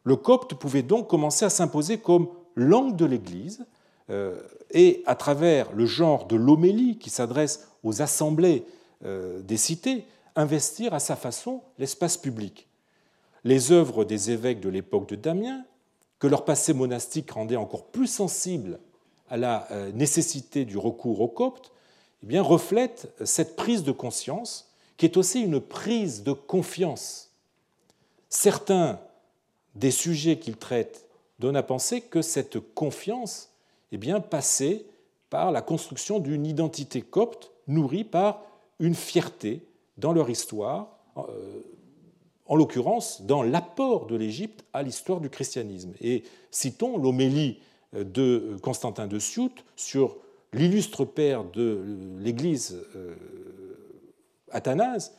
Le 0.03 0.15
copte 0.15 0.53
pouvait 0.55 0.83
donc 0.83 1.07
commencer 1.07 1.45
à 1.45 1.49
s'imposer 1.49 1.97
comme 1.97 2.27
langue 2.55 2.95
de 2.95 3.05
l'Église, 3.05 3.65
euh, 4.09 4.41
et 4.71 5.03
à 5.05 5.15
travers 5.15 5.71
le 5.73 5.85
genre 5.85 6.25
de 6.27 6.35
l'homélie 6.35 6.97
qui 6.97 7.09
s'adresse 7.09 7.67
aux 7.83 8.01
assemblées 8.01 8.65
euh, 9.05 9.41
des 9.41 9.57
cités, 9.57 10.05
investir 10.35 10.93
à 10.93 10.99
sa 10.99 11.15
façon 11.15 11.61
l'espace 11.77 12.17
public. 12.17 12.67
Les 13.43 13.71
œuvres 13.71 14.05
des 14.05 14.31
évêques 14.31 14.59
de 14.59 14.69
l'époque 14.69 15.09
de 15.09 15.15
Damien, 15.15 15.63
que 16.19 16.27
leur 16.27 16.45
passé 16.45 16.73
monastique 16.73 17.31
rendait 17.31 17.55
encore 17.55 17.85
plus 17.87 18.07
sensible 18.07 18.79
à 19.29 19.37
la 19.37 19.67
euh, 19.71 19.91
nécessité 19.91 20.65
du 20.65 20.77
recours 20.77 21.21
au 21.21 21.27
copte, 21.27 21.71
eh 22.23 22.27
bien, 22.27 22.43
reflètent 22.43 23.11
cette 23.25 23.55
prise 23.55 23.83
de 23.83 23.91
conscience 23.91 24.71
qui 24.97 25.05
est 25.05 25.17
aussi 25.17 25.41
une 25.41 25.59
prise 25.59 26.21
de 26.21 26.31
confiance. 26.31 27.31
Certains 28.29 28.99
des 29.73 29.89
sujets 29.89 30.37
qu'il 30.37 30.57
traite 30.57 31.07
donnent 31.39 31.55
à 31.55 31.63
penser 31.63 32.01
que 32.01 32.21
cette 32.21 32.59
confiance 32.75 33.49
est 33.91 33.97
bien 33.97 34.19
passée 34.19 34.85
par 35.31 35.51
la 35.51 35.63
construction 35.63 36.19
d'une 36.19 36.45
identité 36.45 37.01
copte 37.01 37.51
nourrie 37.67 38.03
par 38.03 38.43
une 38.79 38.93
fierté 38.93 39.65
dans 39.97 40.13
leur 40.13 40.29
histoire, 40.29 40.99
euh, 41.17 41.61
en 42.51 42.57
l'occurrence 42.57 43.21
dans 43.21 43.43
l'apport 43.43 44.07
de 44.07 44.17
l'Égypte 44.17 44.65
à 44.73 44.83
l'histoire 44.83 45.21
du 45.21 45.29
christianisme. 45.29 45.93
Et 46.01 46.23
citons 46.51 46.97
l'homélie 46.97 47.59
de 47.93 48.57
Constantin 48.61 49.07
de 49.07 49.19
Siout 49.19 49.53
sur 49.77 50.17
l'illustre 50.51 51.05
père 51.05 51.45
de 51.45 51.81
l'Église 52.19 52.77
euh, 52.97 53.15
Athanase, 54.51 55.13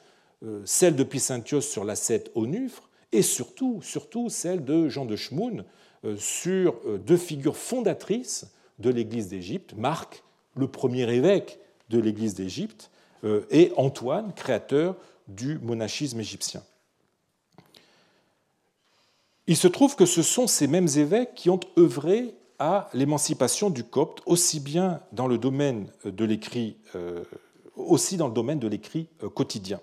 euh, 0.45 0.61
celle 0.67 0.95
de 0.95 1.05
Piscintios 1.05 1.63
sur 1.63 1.85
l'ascète 1.85 2.31
Onufre, 2.35 2.91
et 3.13 3.23
surtout, 3.23 3.81
surtout 3.81 4.29
celle 4.29 4.63
de 4.63 4.91
Jean 4.91 5.07
de 5.07 5.17
Schmoun 5.17 5.65
euh, 6.05 6.17
sur 6.19 6.75
euh, 6.87 6.99
deux 6.99 7.17
figures 7.17 7.57
fondatrices 7.57 8.47
de 8.79 8.91
l'Église 8.91 9.29
d'Égypte, 9.29 9.73
Marc, 9.75 10.23
le 10.55 10.69
premier 10.69 11.11
évêque 11.11 11.59
de 11.89 11.99
l'Église 11.99 12.35
d'Égypte, 12.35 12.91
euh, 13.25 13.47
et 13.51 13.73
Antoine, 13.79 14.35
créateur 14.35 14.97
du 15.29 15.59
monachisme 15.61 16.21
égyptien. 16.21 16.63
Il 19.47 19.57
se 19.57 19.69
trouve 19.69 19.97
que 19.97 20.07
ce 20.07 20.23
sont 20.23 20.47
ces 20.47 20.67
mêmes 20.67 20.89
évêques 20.97 21.35
qui 21.35 21.51
ont 21.51 21.61
œuvré 21.79 22.35
à 22.59 22.89
l'émancipation 22.95 23.71
du 23.71 23.83
copte, 23.83 24.23
aussi 24.25 24.61
bien 24.61 25.01
dans 25.13 25.27
le 25.27 25.37
domaine 25.37 25.89
de 26.05 26.25
l'écrit, 26.25 26.77
aussi 27.75 28.17
dans 28.17 28.29
le 28.29 28.35
domaine 28.35 28.61
de 28.61 28.69
l'écrit 28.69 29.09
quotidien, 29.35 29.81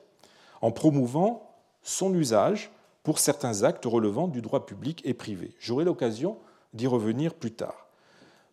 en 0.62 0.72
promouvant 0.72 1.58
son 1.84 2.14
usage 2.14 2.72
pour 3.04 3.20
certains 3.20 3.64
actes 3.64 3.86
relevant 3.86 4.28
du 4.28 4.42
droit 4.42 4.66
public 4.66 5.02
et 5.04 5.14
privé. 5.14 5.52
J'aurai 5.60 5.84
l'occasion 5.84 6.38
d'y 6.74 6.88
revenir 6.88 7.34
plus 7.34 7.52
tard. 7.52 7.88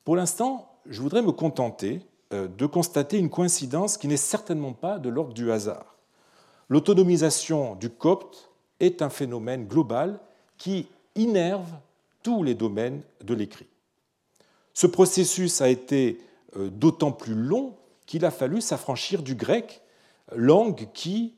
Pour 0.04 0.16
l'instant, 0.16 0.70
je 0.86 1.02
voudrais 1.02 1.22
me 1.22 1.32
contenter 1.32 2.00
euh, 2.32 2.48
de 2.48 2.66
constater 2.66 3.18
une 3.18 3.30
coïncidence 3.30 3.98
qui 3.98 4.08
n'est 4.08 4.16
certainement 4.16 4.72
pas 4.72 4.98
de 4.98 5.08
l'ordre 5.08 5.34
du 5.34 5.50
hasard. 5.50 5.96
L'autonomisation 6.68 7.74
du 7.74 7.90
copte 7.90 8.50
est 8.80 9.02
un 9.02 9.10
phénomène 9.10 9.66
global 9.66 10.20
qui 10.58 10.88
innerve 11.16 11.72
tous 12.22 12.42
les 12.42 12.54
domaines 12.54 13.02
de 13.24 13.34
l'écrit. 13.34 13.66
Ce 14.74 14.86
processus 14.86 15.60
a 15.60 15.68
été 15.68 16.20
euh, 16.56 16.68
d'autant 16.68 17.12
plus 17.12 17.34
long 17.34 17.76
qu'il 18.04 18.24
a 18.24 18.30
fallu 18.30 18.60
s'affranchir 18.60 19.22
du 19.22 19.34
grec, 19.34 19.80
langue 20.34 20.88
qui, 20.92 21.34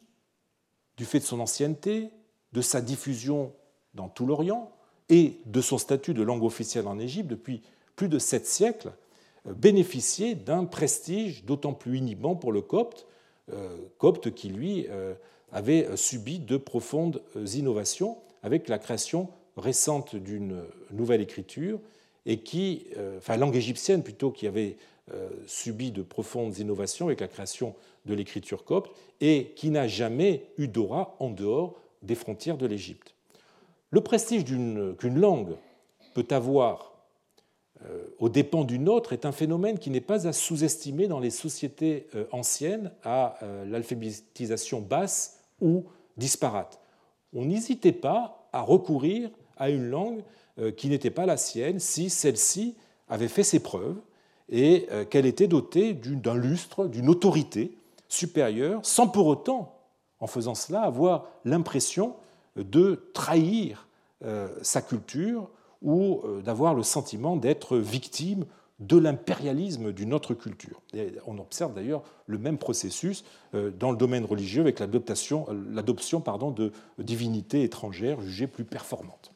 du 0.96 1.04
fait 1.04 1.20
de 1.20 1.24
son 1.24 1.40
ancienneté, 1.40 2.10
de 2.52 2.60
sa 2.60 2.80
diffusion 2.80 3.52
dans 3.94 4.08
tout 4.08 4.26
l'Orient 4.26 4.72
et 5.08 5.38
de 5.46 5.60
son 5.60 5.78
statut 5.78 6.14
de 6.14 6.22
langue 6.22 6.42
officielle 6.42 6.88
en 6.88 6.98
Égypte 6.98 7.28
depuis 7.28 7.62
plus 7.96 8.08
de 8.08 8.18
sept 8.18 8.46
siècles, 8.46 8.92
euh, 9.46 9.54
bénéficiait 9.54 10.34
d'un 10.34 10.64
prestige 10.64 11.44
d'autant 11.44 11.74
plus 11.74 11.98
inhibant 11.98 12.34
pour 12.34 12.50
le 12.50 12.60
copte, 12.60 13.06
euh, 13.52 13.76
copte 13.98 14.34
qui, 14.34 14.48
lui, 14.48 14.86
avait 15.52 15.96
subi 15.96 16.38
de 16.38 16.56
profondes 16.56 17.22
innovations 17.54 18.18
avec 18.42 18.68
la 18.68 18.78
création 18.78 19.28
récente 19.59 20.16
d'une 20.16 20.62
nouvelle 20.92 21.20
écriture 21.20 21.80
et 22.26 22.38
qui, 22.38 22.86
enfin 23.16 23.36
langue 23.36 23.56
égyptienne 23.56 24.02
plutôt, 24.02 24.30
qui 24.30 24.46
avait 24.46 24.76
subi 25.46 25.90
de 25.90 26.02
profondes 26.02 26.59
innovations 26.59 27.06
avec 27.06 27.20
la 27.20 27.28
création 27.28 27.74
de 28.04 28.14
l'écriture 28.14 28.64
copte 28.64 28.94
et 29.20 29.52
qui 29.56 29.70
n'a 29.70 29.88
jamais 29.88 30.44
eu 30.59 30.68
d'aura 30.68 31.16
en 31.20 31.30
dehors 31.30 31.74
des 32.02 32.14
frontières 32.14 32.59
de 32.59 32.66
l'Égypte. 32.66 33.14
Le 33.90 34.00
prestige 34.00 34.44
qu'une 34.44 35.20
langue 35.20 35.56
peut 36.14 36.26
avoir 36.30 36.92
euh, 37.86 38.04
aux 38.18 38.28
dépens 38.28 38.64
d'une 38.64 38.88
autre 38.88 39.12
est 39.12 39.24
un 39.24 39.32
phénomène 39.32 39.78
qui 39.78 39.90
n'est 39.90 40.00
pas 40.00 40.26
à 40.26 40.32
sous-estimer 40.32 41.06
dans 41.06 41.20
les 41.20 41.30
sociétés 41.30 42.09
euh, 42.14 42.24
anciennes 42.32 42.90
à 43.04 43.38
euh, 43.42 43.64
l'alphabétisation 43.64 44.80
basse 44.80 45.38
ou 45.61 45.84
disparate. 46.16 46.80
On 47.32 47.44
n'hésitait 47.44 47.92
pas 47.92 48.48
à 48.52 48.62
recourir 48.62 49.30
à 49.59 49.70
une 49.70 49.88
langue 49.88 50.22
qui 50.76 50.88
n'était 50.88 51.11
pas 51.11 51.24
la 51.24 51.36
sienne 51.36 51.78
si 51.78 52.11
celle-ci 52.11 52.74
avait 53.09 53.28
fait 53.28 53.44
ses 53.44 53.61
preuves 53.61 53.96
et 54.48 54.88
qu'elle 55.11 55.26
était 55.26 55.46
dotée 55.46 55.94
d'un 55.94 56.34
lustre, 56.34 56.86
d'une 56.86 57.09
autorité 57.09 57.78
supérieure, 58.09 58.80
sans 58.82 59.06
pour 59.06 59.26
autant 59.26 59.78
en 60.20 60.26
faisant 60.26 60.54
cela, 60.54 60.82
avoir 60.82 61.26
l'impression 61.44 62.16
de 62.56 63.11
trahir 63.14 63.86
euh, 64.24 64.48
sa 64.62 64.82
culture 64.82 65.48
ou 65.80 66.22
euh, 66.24 66.42
d'avoir 66.42 66.74
le 66.74 66.82
sentiment 66.82 67.36
d'être 67.36 67.78
victime 67.78 68.44
de 68.80 68.96
l'impérialisme 68.96 69.92
d'une 69.92 70.14
autre 70.14 70.34
culture. 70.34 70.80
on 71.26 71.38
observe 71.38 71.74
d'ailleurs 71.74 72.02
le 72.26 72.38
même 72.38 72.59
processus 72.59 73.24
euh, 73.54 73.70
dans 73.70 73.90
le 73.90 73.96
domaine 73.96 74.24
religieux 74.24 74.61
avec 74.61 74.80
l'adoption 74.80 75.46
de 75.50 76.72
divinités 76.98 77.62
étrangères 77.62 78.20
jugées 78.20 78.46
plus 78.46 78.64
performantes. 78.64 79.32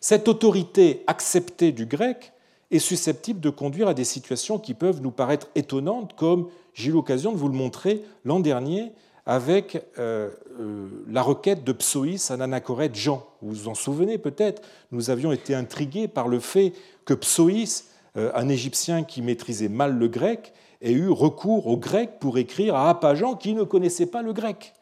Cette 0.00 0.28
autorité 0.28 1.04
acceptée 1.06 1.72
du 1.72 1.84
grec 1.84 2.32
est 2.70 2.78
susceptible 2.78 3.40
de 3.40 3.50
conduire 3.50 3.88
à 3.88 3.94
des 3.94 4.04
situations 4.04 4.58
qui 4.58 4.72
peuvent 4.72 5.02
nous 5.02 5.10
paraître 5.10 5.48
étonnantes, 5.54 6.14
comme 6.16 6.48
j'ai 6.72 6.88
eu 6.88 6.92
l'occasion 6.92 7.32
de 7.32 7.36
vous 7.36 7.48
le 7.48 7.54
montrer 7.54 8.02
l'an 8.24 8.40
dernier 8.40 8.92
avec 9.26 9.84
la 9.96 11.22
requête 11.22 11.64
de 11.64 11.72
Psoïs 11.72 12.30
à 12.30 12.34
Anachorète 12.34 12.94
Jean. 12.94 13.26
Vous 13.42 13.52
vous 13.52 13.68
en 13.68 13.74
souvenez 13.74 14.16
peut-être, 14.16 14.62
nous 14.90 15.10
avions 15.10 15.32
été 15.32 15.54
intrigués 15.54 16.08
par 16.08 16.28
le 16.28 16.40
fait 16.40 16.72
que 17.04 17.12
Psoïs, 17.12 17.90
un 18.14 18.48
Égyptien 18.48 19.04
qui 19.04 19.20
maîtrisait 19.20 19.68
mal 19.68 19.98
le 19.98 20.08
grec, 20.08 20.54
ait 20.80 20.92
eu 20.92 21.10
recours 21.10 21.66
au 21.66 21.76
grec 21.76 22.18
pour 22.20 22.38
écrire 22.38 22.74
à 22.74 22.88
Apajan 22.88 23.34
qui 23.34 23.52
ne 23.52 23.64
connaissait 23.64 24.06
pas 24.06 24.22
le 24.22 24.32
grec. 24.32 24.72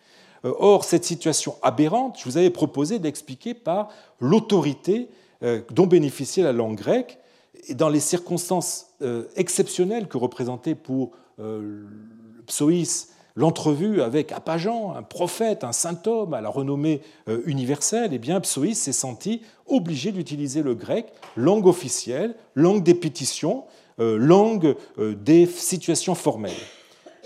Euh, 0.44 0.52
or, 0.58 0.84
cette 0.84 1.04
situation 1.04 1.56
aberrante, 1.62 2.18
je 2.18 2.24
vous 2.24 2.36
avais 2.36 2.50
proposé 2.50 2.98
d'expliquer 2.98 3.54
par 3.54 3.88
l'autorité 4.20 5.08
euh, 5.42 5.60
dont 5.70 5.86
bénéficiait 5.86 6.42
la 6.42 6.52
langue 6.52 6.76
grecque, 6.76 7.18
et 7.68 7.74
dans 7.74 7.88
les 7.88 8.00
circonstances 8.00 8.90
euh, 9.02 9.24
exceptionnelles 9.36 10.08
que 10.08 10.16
représentait 10.16 10.74
pour 10.74 11.12
Psoïs 12.46 13.10
l'entrevue 13.36 14.02
avec 14.02 14.32
Apajan, 14.32 14.96
un 14.96 15.04
prophète, 15.04 15.62
un 15.62 15.70
saint 15.70 16.00
homme 16.06 16.34
à 16.34 16.40
la 16.40 16.48
renommée 16.48 17.00
universelle, 17.46 18.10
eh 18.12 18.18
bien, 18.18 18.40
Psoïs 18.40 18.76
s'est 18.76 18.92
senti 18.92 19.42
obligé 19.66 20.10
d'utiliser 20.10 20.64
le 20.64 20.74
grec, 20.74 21.12
langue 21.36 21.68
officielle, 21.68 22.34
langue 22.56 22.82
des 22.82 22.94
pétitions, 22.94 23.66
langue 23.98 24.74
des 24.98 25.46
situations 25.46 26.16
formelles. 26.16 26.50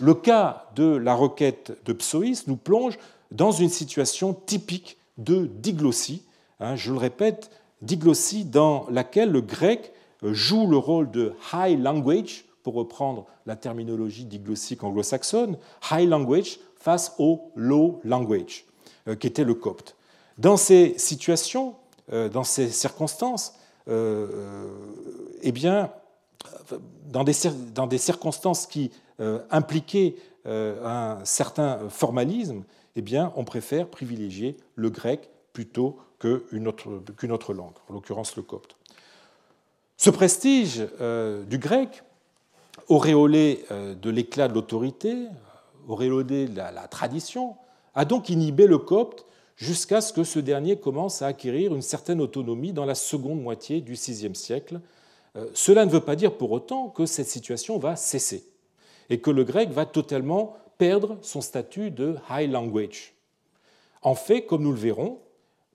Le 0.03 0.15
cas 0.15 0.67
de 0.75 0.97
la 0.97 1.15
requête 1.15 1.79
de 1.85 1.93
Psoïs 1.93 2.49
nous 2.49 2.57
plonge 2.57 2.99
dans 3.31 3.53
une 3.53 3.69
situation 3.69 4.35
typique 4.35 4.99
de 5.17 5.47
diglossie. 5.47 6.25
Hein, 6.59 6.75
je 6.75 6.91
le 6.91 6.99
répète, 6.99 7.53
diglossie 7.83 8.45
dans 8.45 8.85
laquelle 8.91 9.31
le 9.31 9.41
grec 9.41 9.93
joue 10.25 10.67
le 10.67 10.77
rôle 10.77 11.09
de 11.13 11.35
high 11.55 11.81
language, 11.81 12.47
pour 12.65 12.75
reprendre 12.75 13.27
la 13.47 13.55
terminologie 13.55 14.25
diglossique 14.25 14.83
anglo-saxonne, 14.83 15.57
high 15.93 16.09
language 16.09 16.59
face 16.81 17.15
au 17.19 17.53
low 17.55 18.01
language, 18.03 18.65
euh, 19.07 19.15
qui 19.15 19.29
était 19.29 19.45
le 19.45 19.55
copte. 19.55 19.95
Dans 20.37 20.57
ces 20.57 20.99
situations, 20.99 21.77
euh, 22.13 22.29
dans 22.29 22.43
ces 22.43 22.71
circonstances, 22.71 23.55
euh, 23.87 24.67
eh 25.43 25.53
bien, 25.53 25.93
dans 27.09 27.25
des, 27.25 27.99
circonstances 27.99 28.67
qui 28.67 28.91
euh, 28.91 29.02
impliquer 29.51 30.17
euh, 30.45 30.85
un 30.85 31.25
certain 31.25 31.89
formalisme, 31.89 32.65
eh 32.97 33.03
bien, 33.03 33.33
on 33.37 33.45
préfère 33.45 33.87
privilégier 33.87 34.57
le 34.75 34.91
grec 34.91 35.31
plutôt 35.53 35.99
qu'une 36.19 36.67
autre, 36.67 37.53
langue, 37.53 37.75
en 37.89 37.93
l'occurrence 37.93 38.35
le 38.35 38.43
copte. 38.43 38.77
Ce 39.97 40.11
prestige 40.11 40.83
euh, 41.01 41.45
du 41.45 41.59
grec, 41.59 42.03
auréolé 42.89 43.65
de 43.71 44.11
l'éclat 44.11 44.49
de 44.49 44.55
l'autorité, 44.55 45.27
auréolé 45.87 46.49
de 46.49 46.57
la, 46.57 46.89
tradition, 46.89 47.55
a 47.95 48.05
donc 48.05 48.29
inhibé 48.29 48.67
le 48.67 48.79
copte 48.79 49.25
jusqu'à 49.57 50.01
ce 50.01 50.13
que 50.13 50.25
ce 50.25 50.41
dernier 50.41 50.77
commence 50.77 51.23
à 51.23 51.29
acquérir 51.29 51.75
une 51.75 51.83
certaine 51.83 52.21
autonomie 52.21 52.73
dans 52.73 52.85
la 52.85 52.97
seconde 52.97 53.41
moitié 53.41 53.81
du 53.81 53.93
VIe 53.93 54.35
siècle. 54.35 54.81
Cela 55.55 55.85
ne 55.85 55.91
veut 55.91 56.01
pas 56.01 56.17
dire 56.17 56.37
pour 56.37 56.51
autant 56.51 56.89
que 56.89 57.07
cette 57.07 57.29
situation 57.29 57.79
va 57.79 57.95
cesser 57.95 58.52
et 59.13 59.21
que 59.21 59.31
le 59.31 59.45
grec 59.45 59.69
va 59.69 59.85
totalement 59.85 60.57
perdre 60.79 61.19
son 61.21 61.43
statut 61.43 61.91
de 61.91 62.17
high 62.31 62.51
language. 62.51 63.13
En 64.01 64.15
fait, 64.15 64.47
comme 64.47 64.63
nous 64.63 64.73
le 64.73 64.79
verrons, 64.79 65.19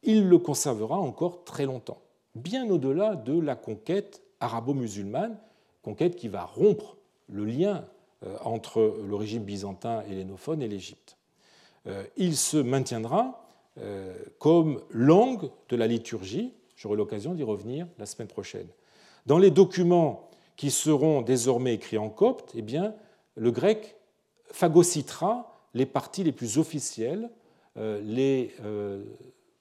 il 0.01 0.27
le 0.27 0.39
conservera 0.39 0.97
encore 0.97 1.43
très 1.43 1.67
longtemps, 1.67 2.01
bien 2.33 2.67
au-delà 2.67 3.15
de 3.15 3.39
la 3.39 3.55
conquête 3.55 4.23
arabo-musulmane, 4.39 5.37
conquête 5.83 6.15
qui 6.15 6.29
va 6.29 6.45
rompre 6.45 6.97
le 7.29 7.45
lien 7.45 7.85
euh, 8.25 8.35
entre 8.43 8.97
le 9.07 9.15
régime 9.15 9.43
byzantin 9.43 10.01
hellénophone 10.09 10.63
et 10.63 10.67
l'Égypte. 10.67 11.15
Euh, 11.85 12.03
il 12.17 12.35
se 12.35 12.57
maintiendra 12.57 13.47
euh, 13.79 14.17
comme 14.39 14.81
langue 14.89 15.51
de 15.69 15.75
la 15.75 15.85
liturgie, 15.85 16.53
j'aurai 16.75 16.95
l'occasion 16.95 17.35
d'y 17.35 17.43
revenir 17.43 17.85
la 17.99 18.07
semaine 18.07 18.29
prochaine. 18.29 18.67
Dans 19.27 19.37
les 19.37 19.51
documents 19.51 20.27
qui 20.55 20.71
seront 20.71 21.21
désormais 21.21 21.75
écrits 21.75 21.99
en 21.99 22.09
copte, 22.09 22.53
eh 22.55 22.63
bien, 22.63 22.95
le 23.37 23.51
grec 23.51 23.95
phagocytera 24.51 25.53
les 25.73 25.85
parties 25.85 26.23
les 26.23 26.31
plus 26.31 26.57
officielles, 26.57 27.29
euh, 27.77 28.01
les 28.03 28.53
euh, 28.63 29.03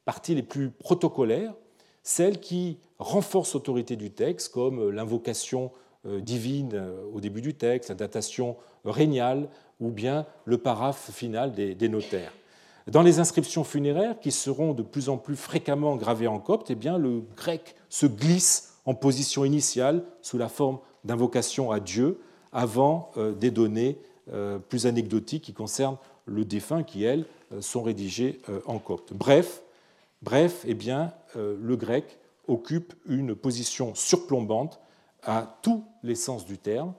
parties 0.04 0.34
les 0.34 0.42
plus 0.42 0.70
protocolaires, 0.70 1.54
celles 2.02 2.40
qui 2.40 2.78
renforcent 2.98 3.54
l'autorité 3.54 3.96
du 3.96 4.10
texte, 4.10 4.52
comme 4.52 4.90
l'invocation 4.90 5.72
euh, 6.06 6.20
divine 6.20 6.80
au 7.12 7.20
début 7.20 7.42
du 7.42 7.54
texte, 7.54 7.90
la 7.90 7.94
datation 7.94 8.56
régnale 8.84 9.48
ou 9.80 9.90
bien 9.90 10.24
le 10.46 10.56
paraphe 10.56 11.10
final 11.10 11.52
des 11.52 11.88
notaires. 11.88 12.32
Dans 12.86 13.02
les 13.02 13.18
inscriptions 13.18 13.64
funéraires, 13.64 14.18
qui 14.20 14.30
seront 14.30 14.72
de 14.72 14.82
plus 14.82 15.08
en 15.08 15.18
plus 15.18 15.36
fréquemment 15.36 15.96
gravées 15.96 16.28
en 16.28 16.38
copte, 16.38 16.70
eh 16.70 16.76
bien, 16.76 16.96
le 16.96 17.22
grec 17.36 17.74
se 17.90 18.06
glisse 18.06 18.78
en 18.86 18.94
position 18.94 19.44
initiale 19.44 20.04
sous 20.22 20.38
la 20.38 20.48
forme 20.48 20.78
d'invocation 21.04 21.72
à 21.72 21.80
Dieu, 21.80 22.20
avant 22.52 23.10
euh, 23.16 23.32
des 23.32 23.50
données 23.50 23.98
euh, 24.32 24.58
plus 24.58 24.86
anecdotiques 24.86 25.44
qui 25.44 25.52
concernent 25.52 25.98
le 26.24 26.44
défunt, 26.44 26.82
qui, 26.82 27.04
elles, 27.04 27.26
euh, 27.52 27.60
sont 27.60 27.82
rédigées 27.82 28.40
en 28.66 28.78
copte. 28.78 29.12
Bref, 29.12 29.62
bref 30.22 30.64
eh 30.66 30.74
bien, 30.74 31.12
le 31.34 31.76
grec 31.76 32.18
occupe 32.48 32.94
une 33.06 33.34
position 33.34 33.94
surplombante 33.94 34.80
à 35.22 35.58
tous 35.62 35.84
les 36.02 36.14
sens 36.14 36.46
du 36.46 36.58
terme. 36.58 36.94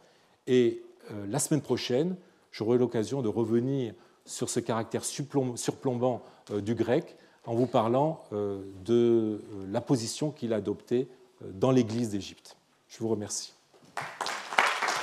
Et 0.46 0.84
la 1.28 1.40
semaine 1.40 1.62
prochaine, 1.62 2.16
j'aurai 2.52 2.78
l'occasion 2.78 3.22
de 3.22 3.28
revenir 3.28 3.94
sur 4.26 4.50
ce 4.50 4.60
caractère 4.60 5.04
surplombant 5.04 6.22
du 6.52 6.76
grec 6.76 7.16
en 7.46 7.56
vous 7.56 7.66
parlant 7.66 8.24
de 8.32 9.42
la 9.70 9.82
position 9.82 10.32
qu'il 10.32 10.54
a 10.54 10.58
adoptée 10.58 11.08
dans 11.42 11.72
l'Église 11.72 12.10
d'Égypte. 12.10 12.58
Je 12.88 13.00
vous 13.00 13.10
remercie. 13.10 13.54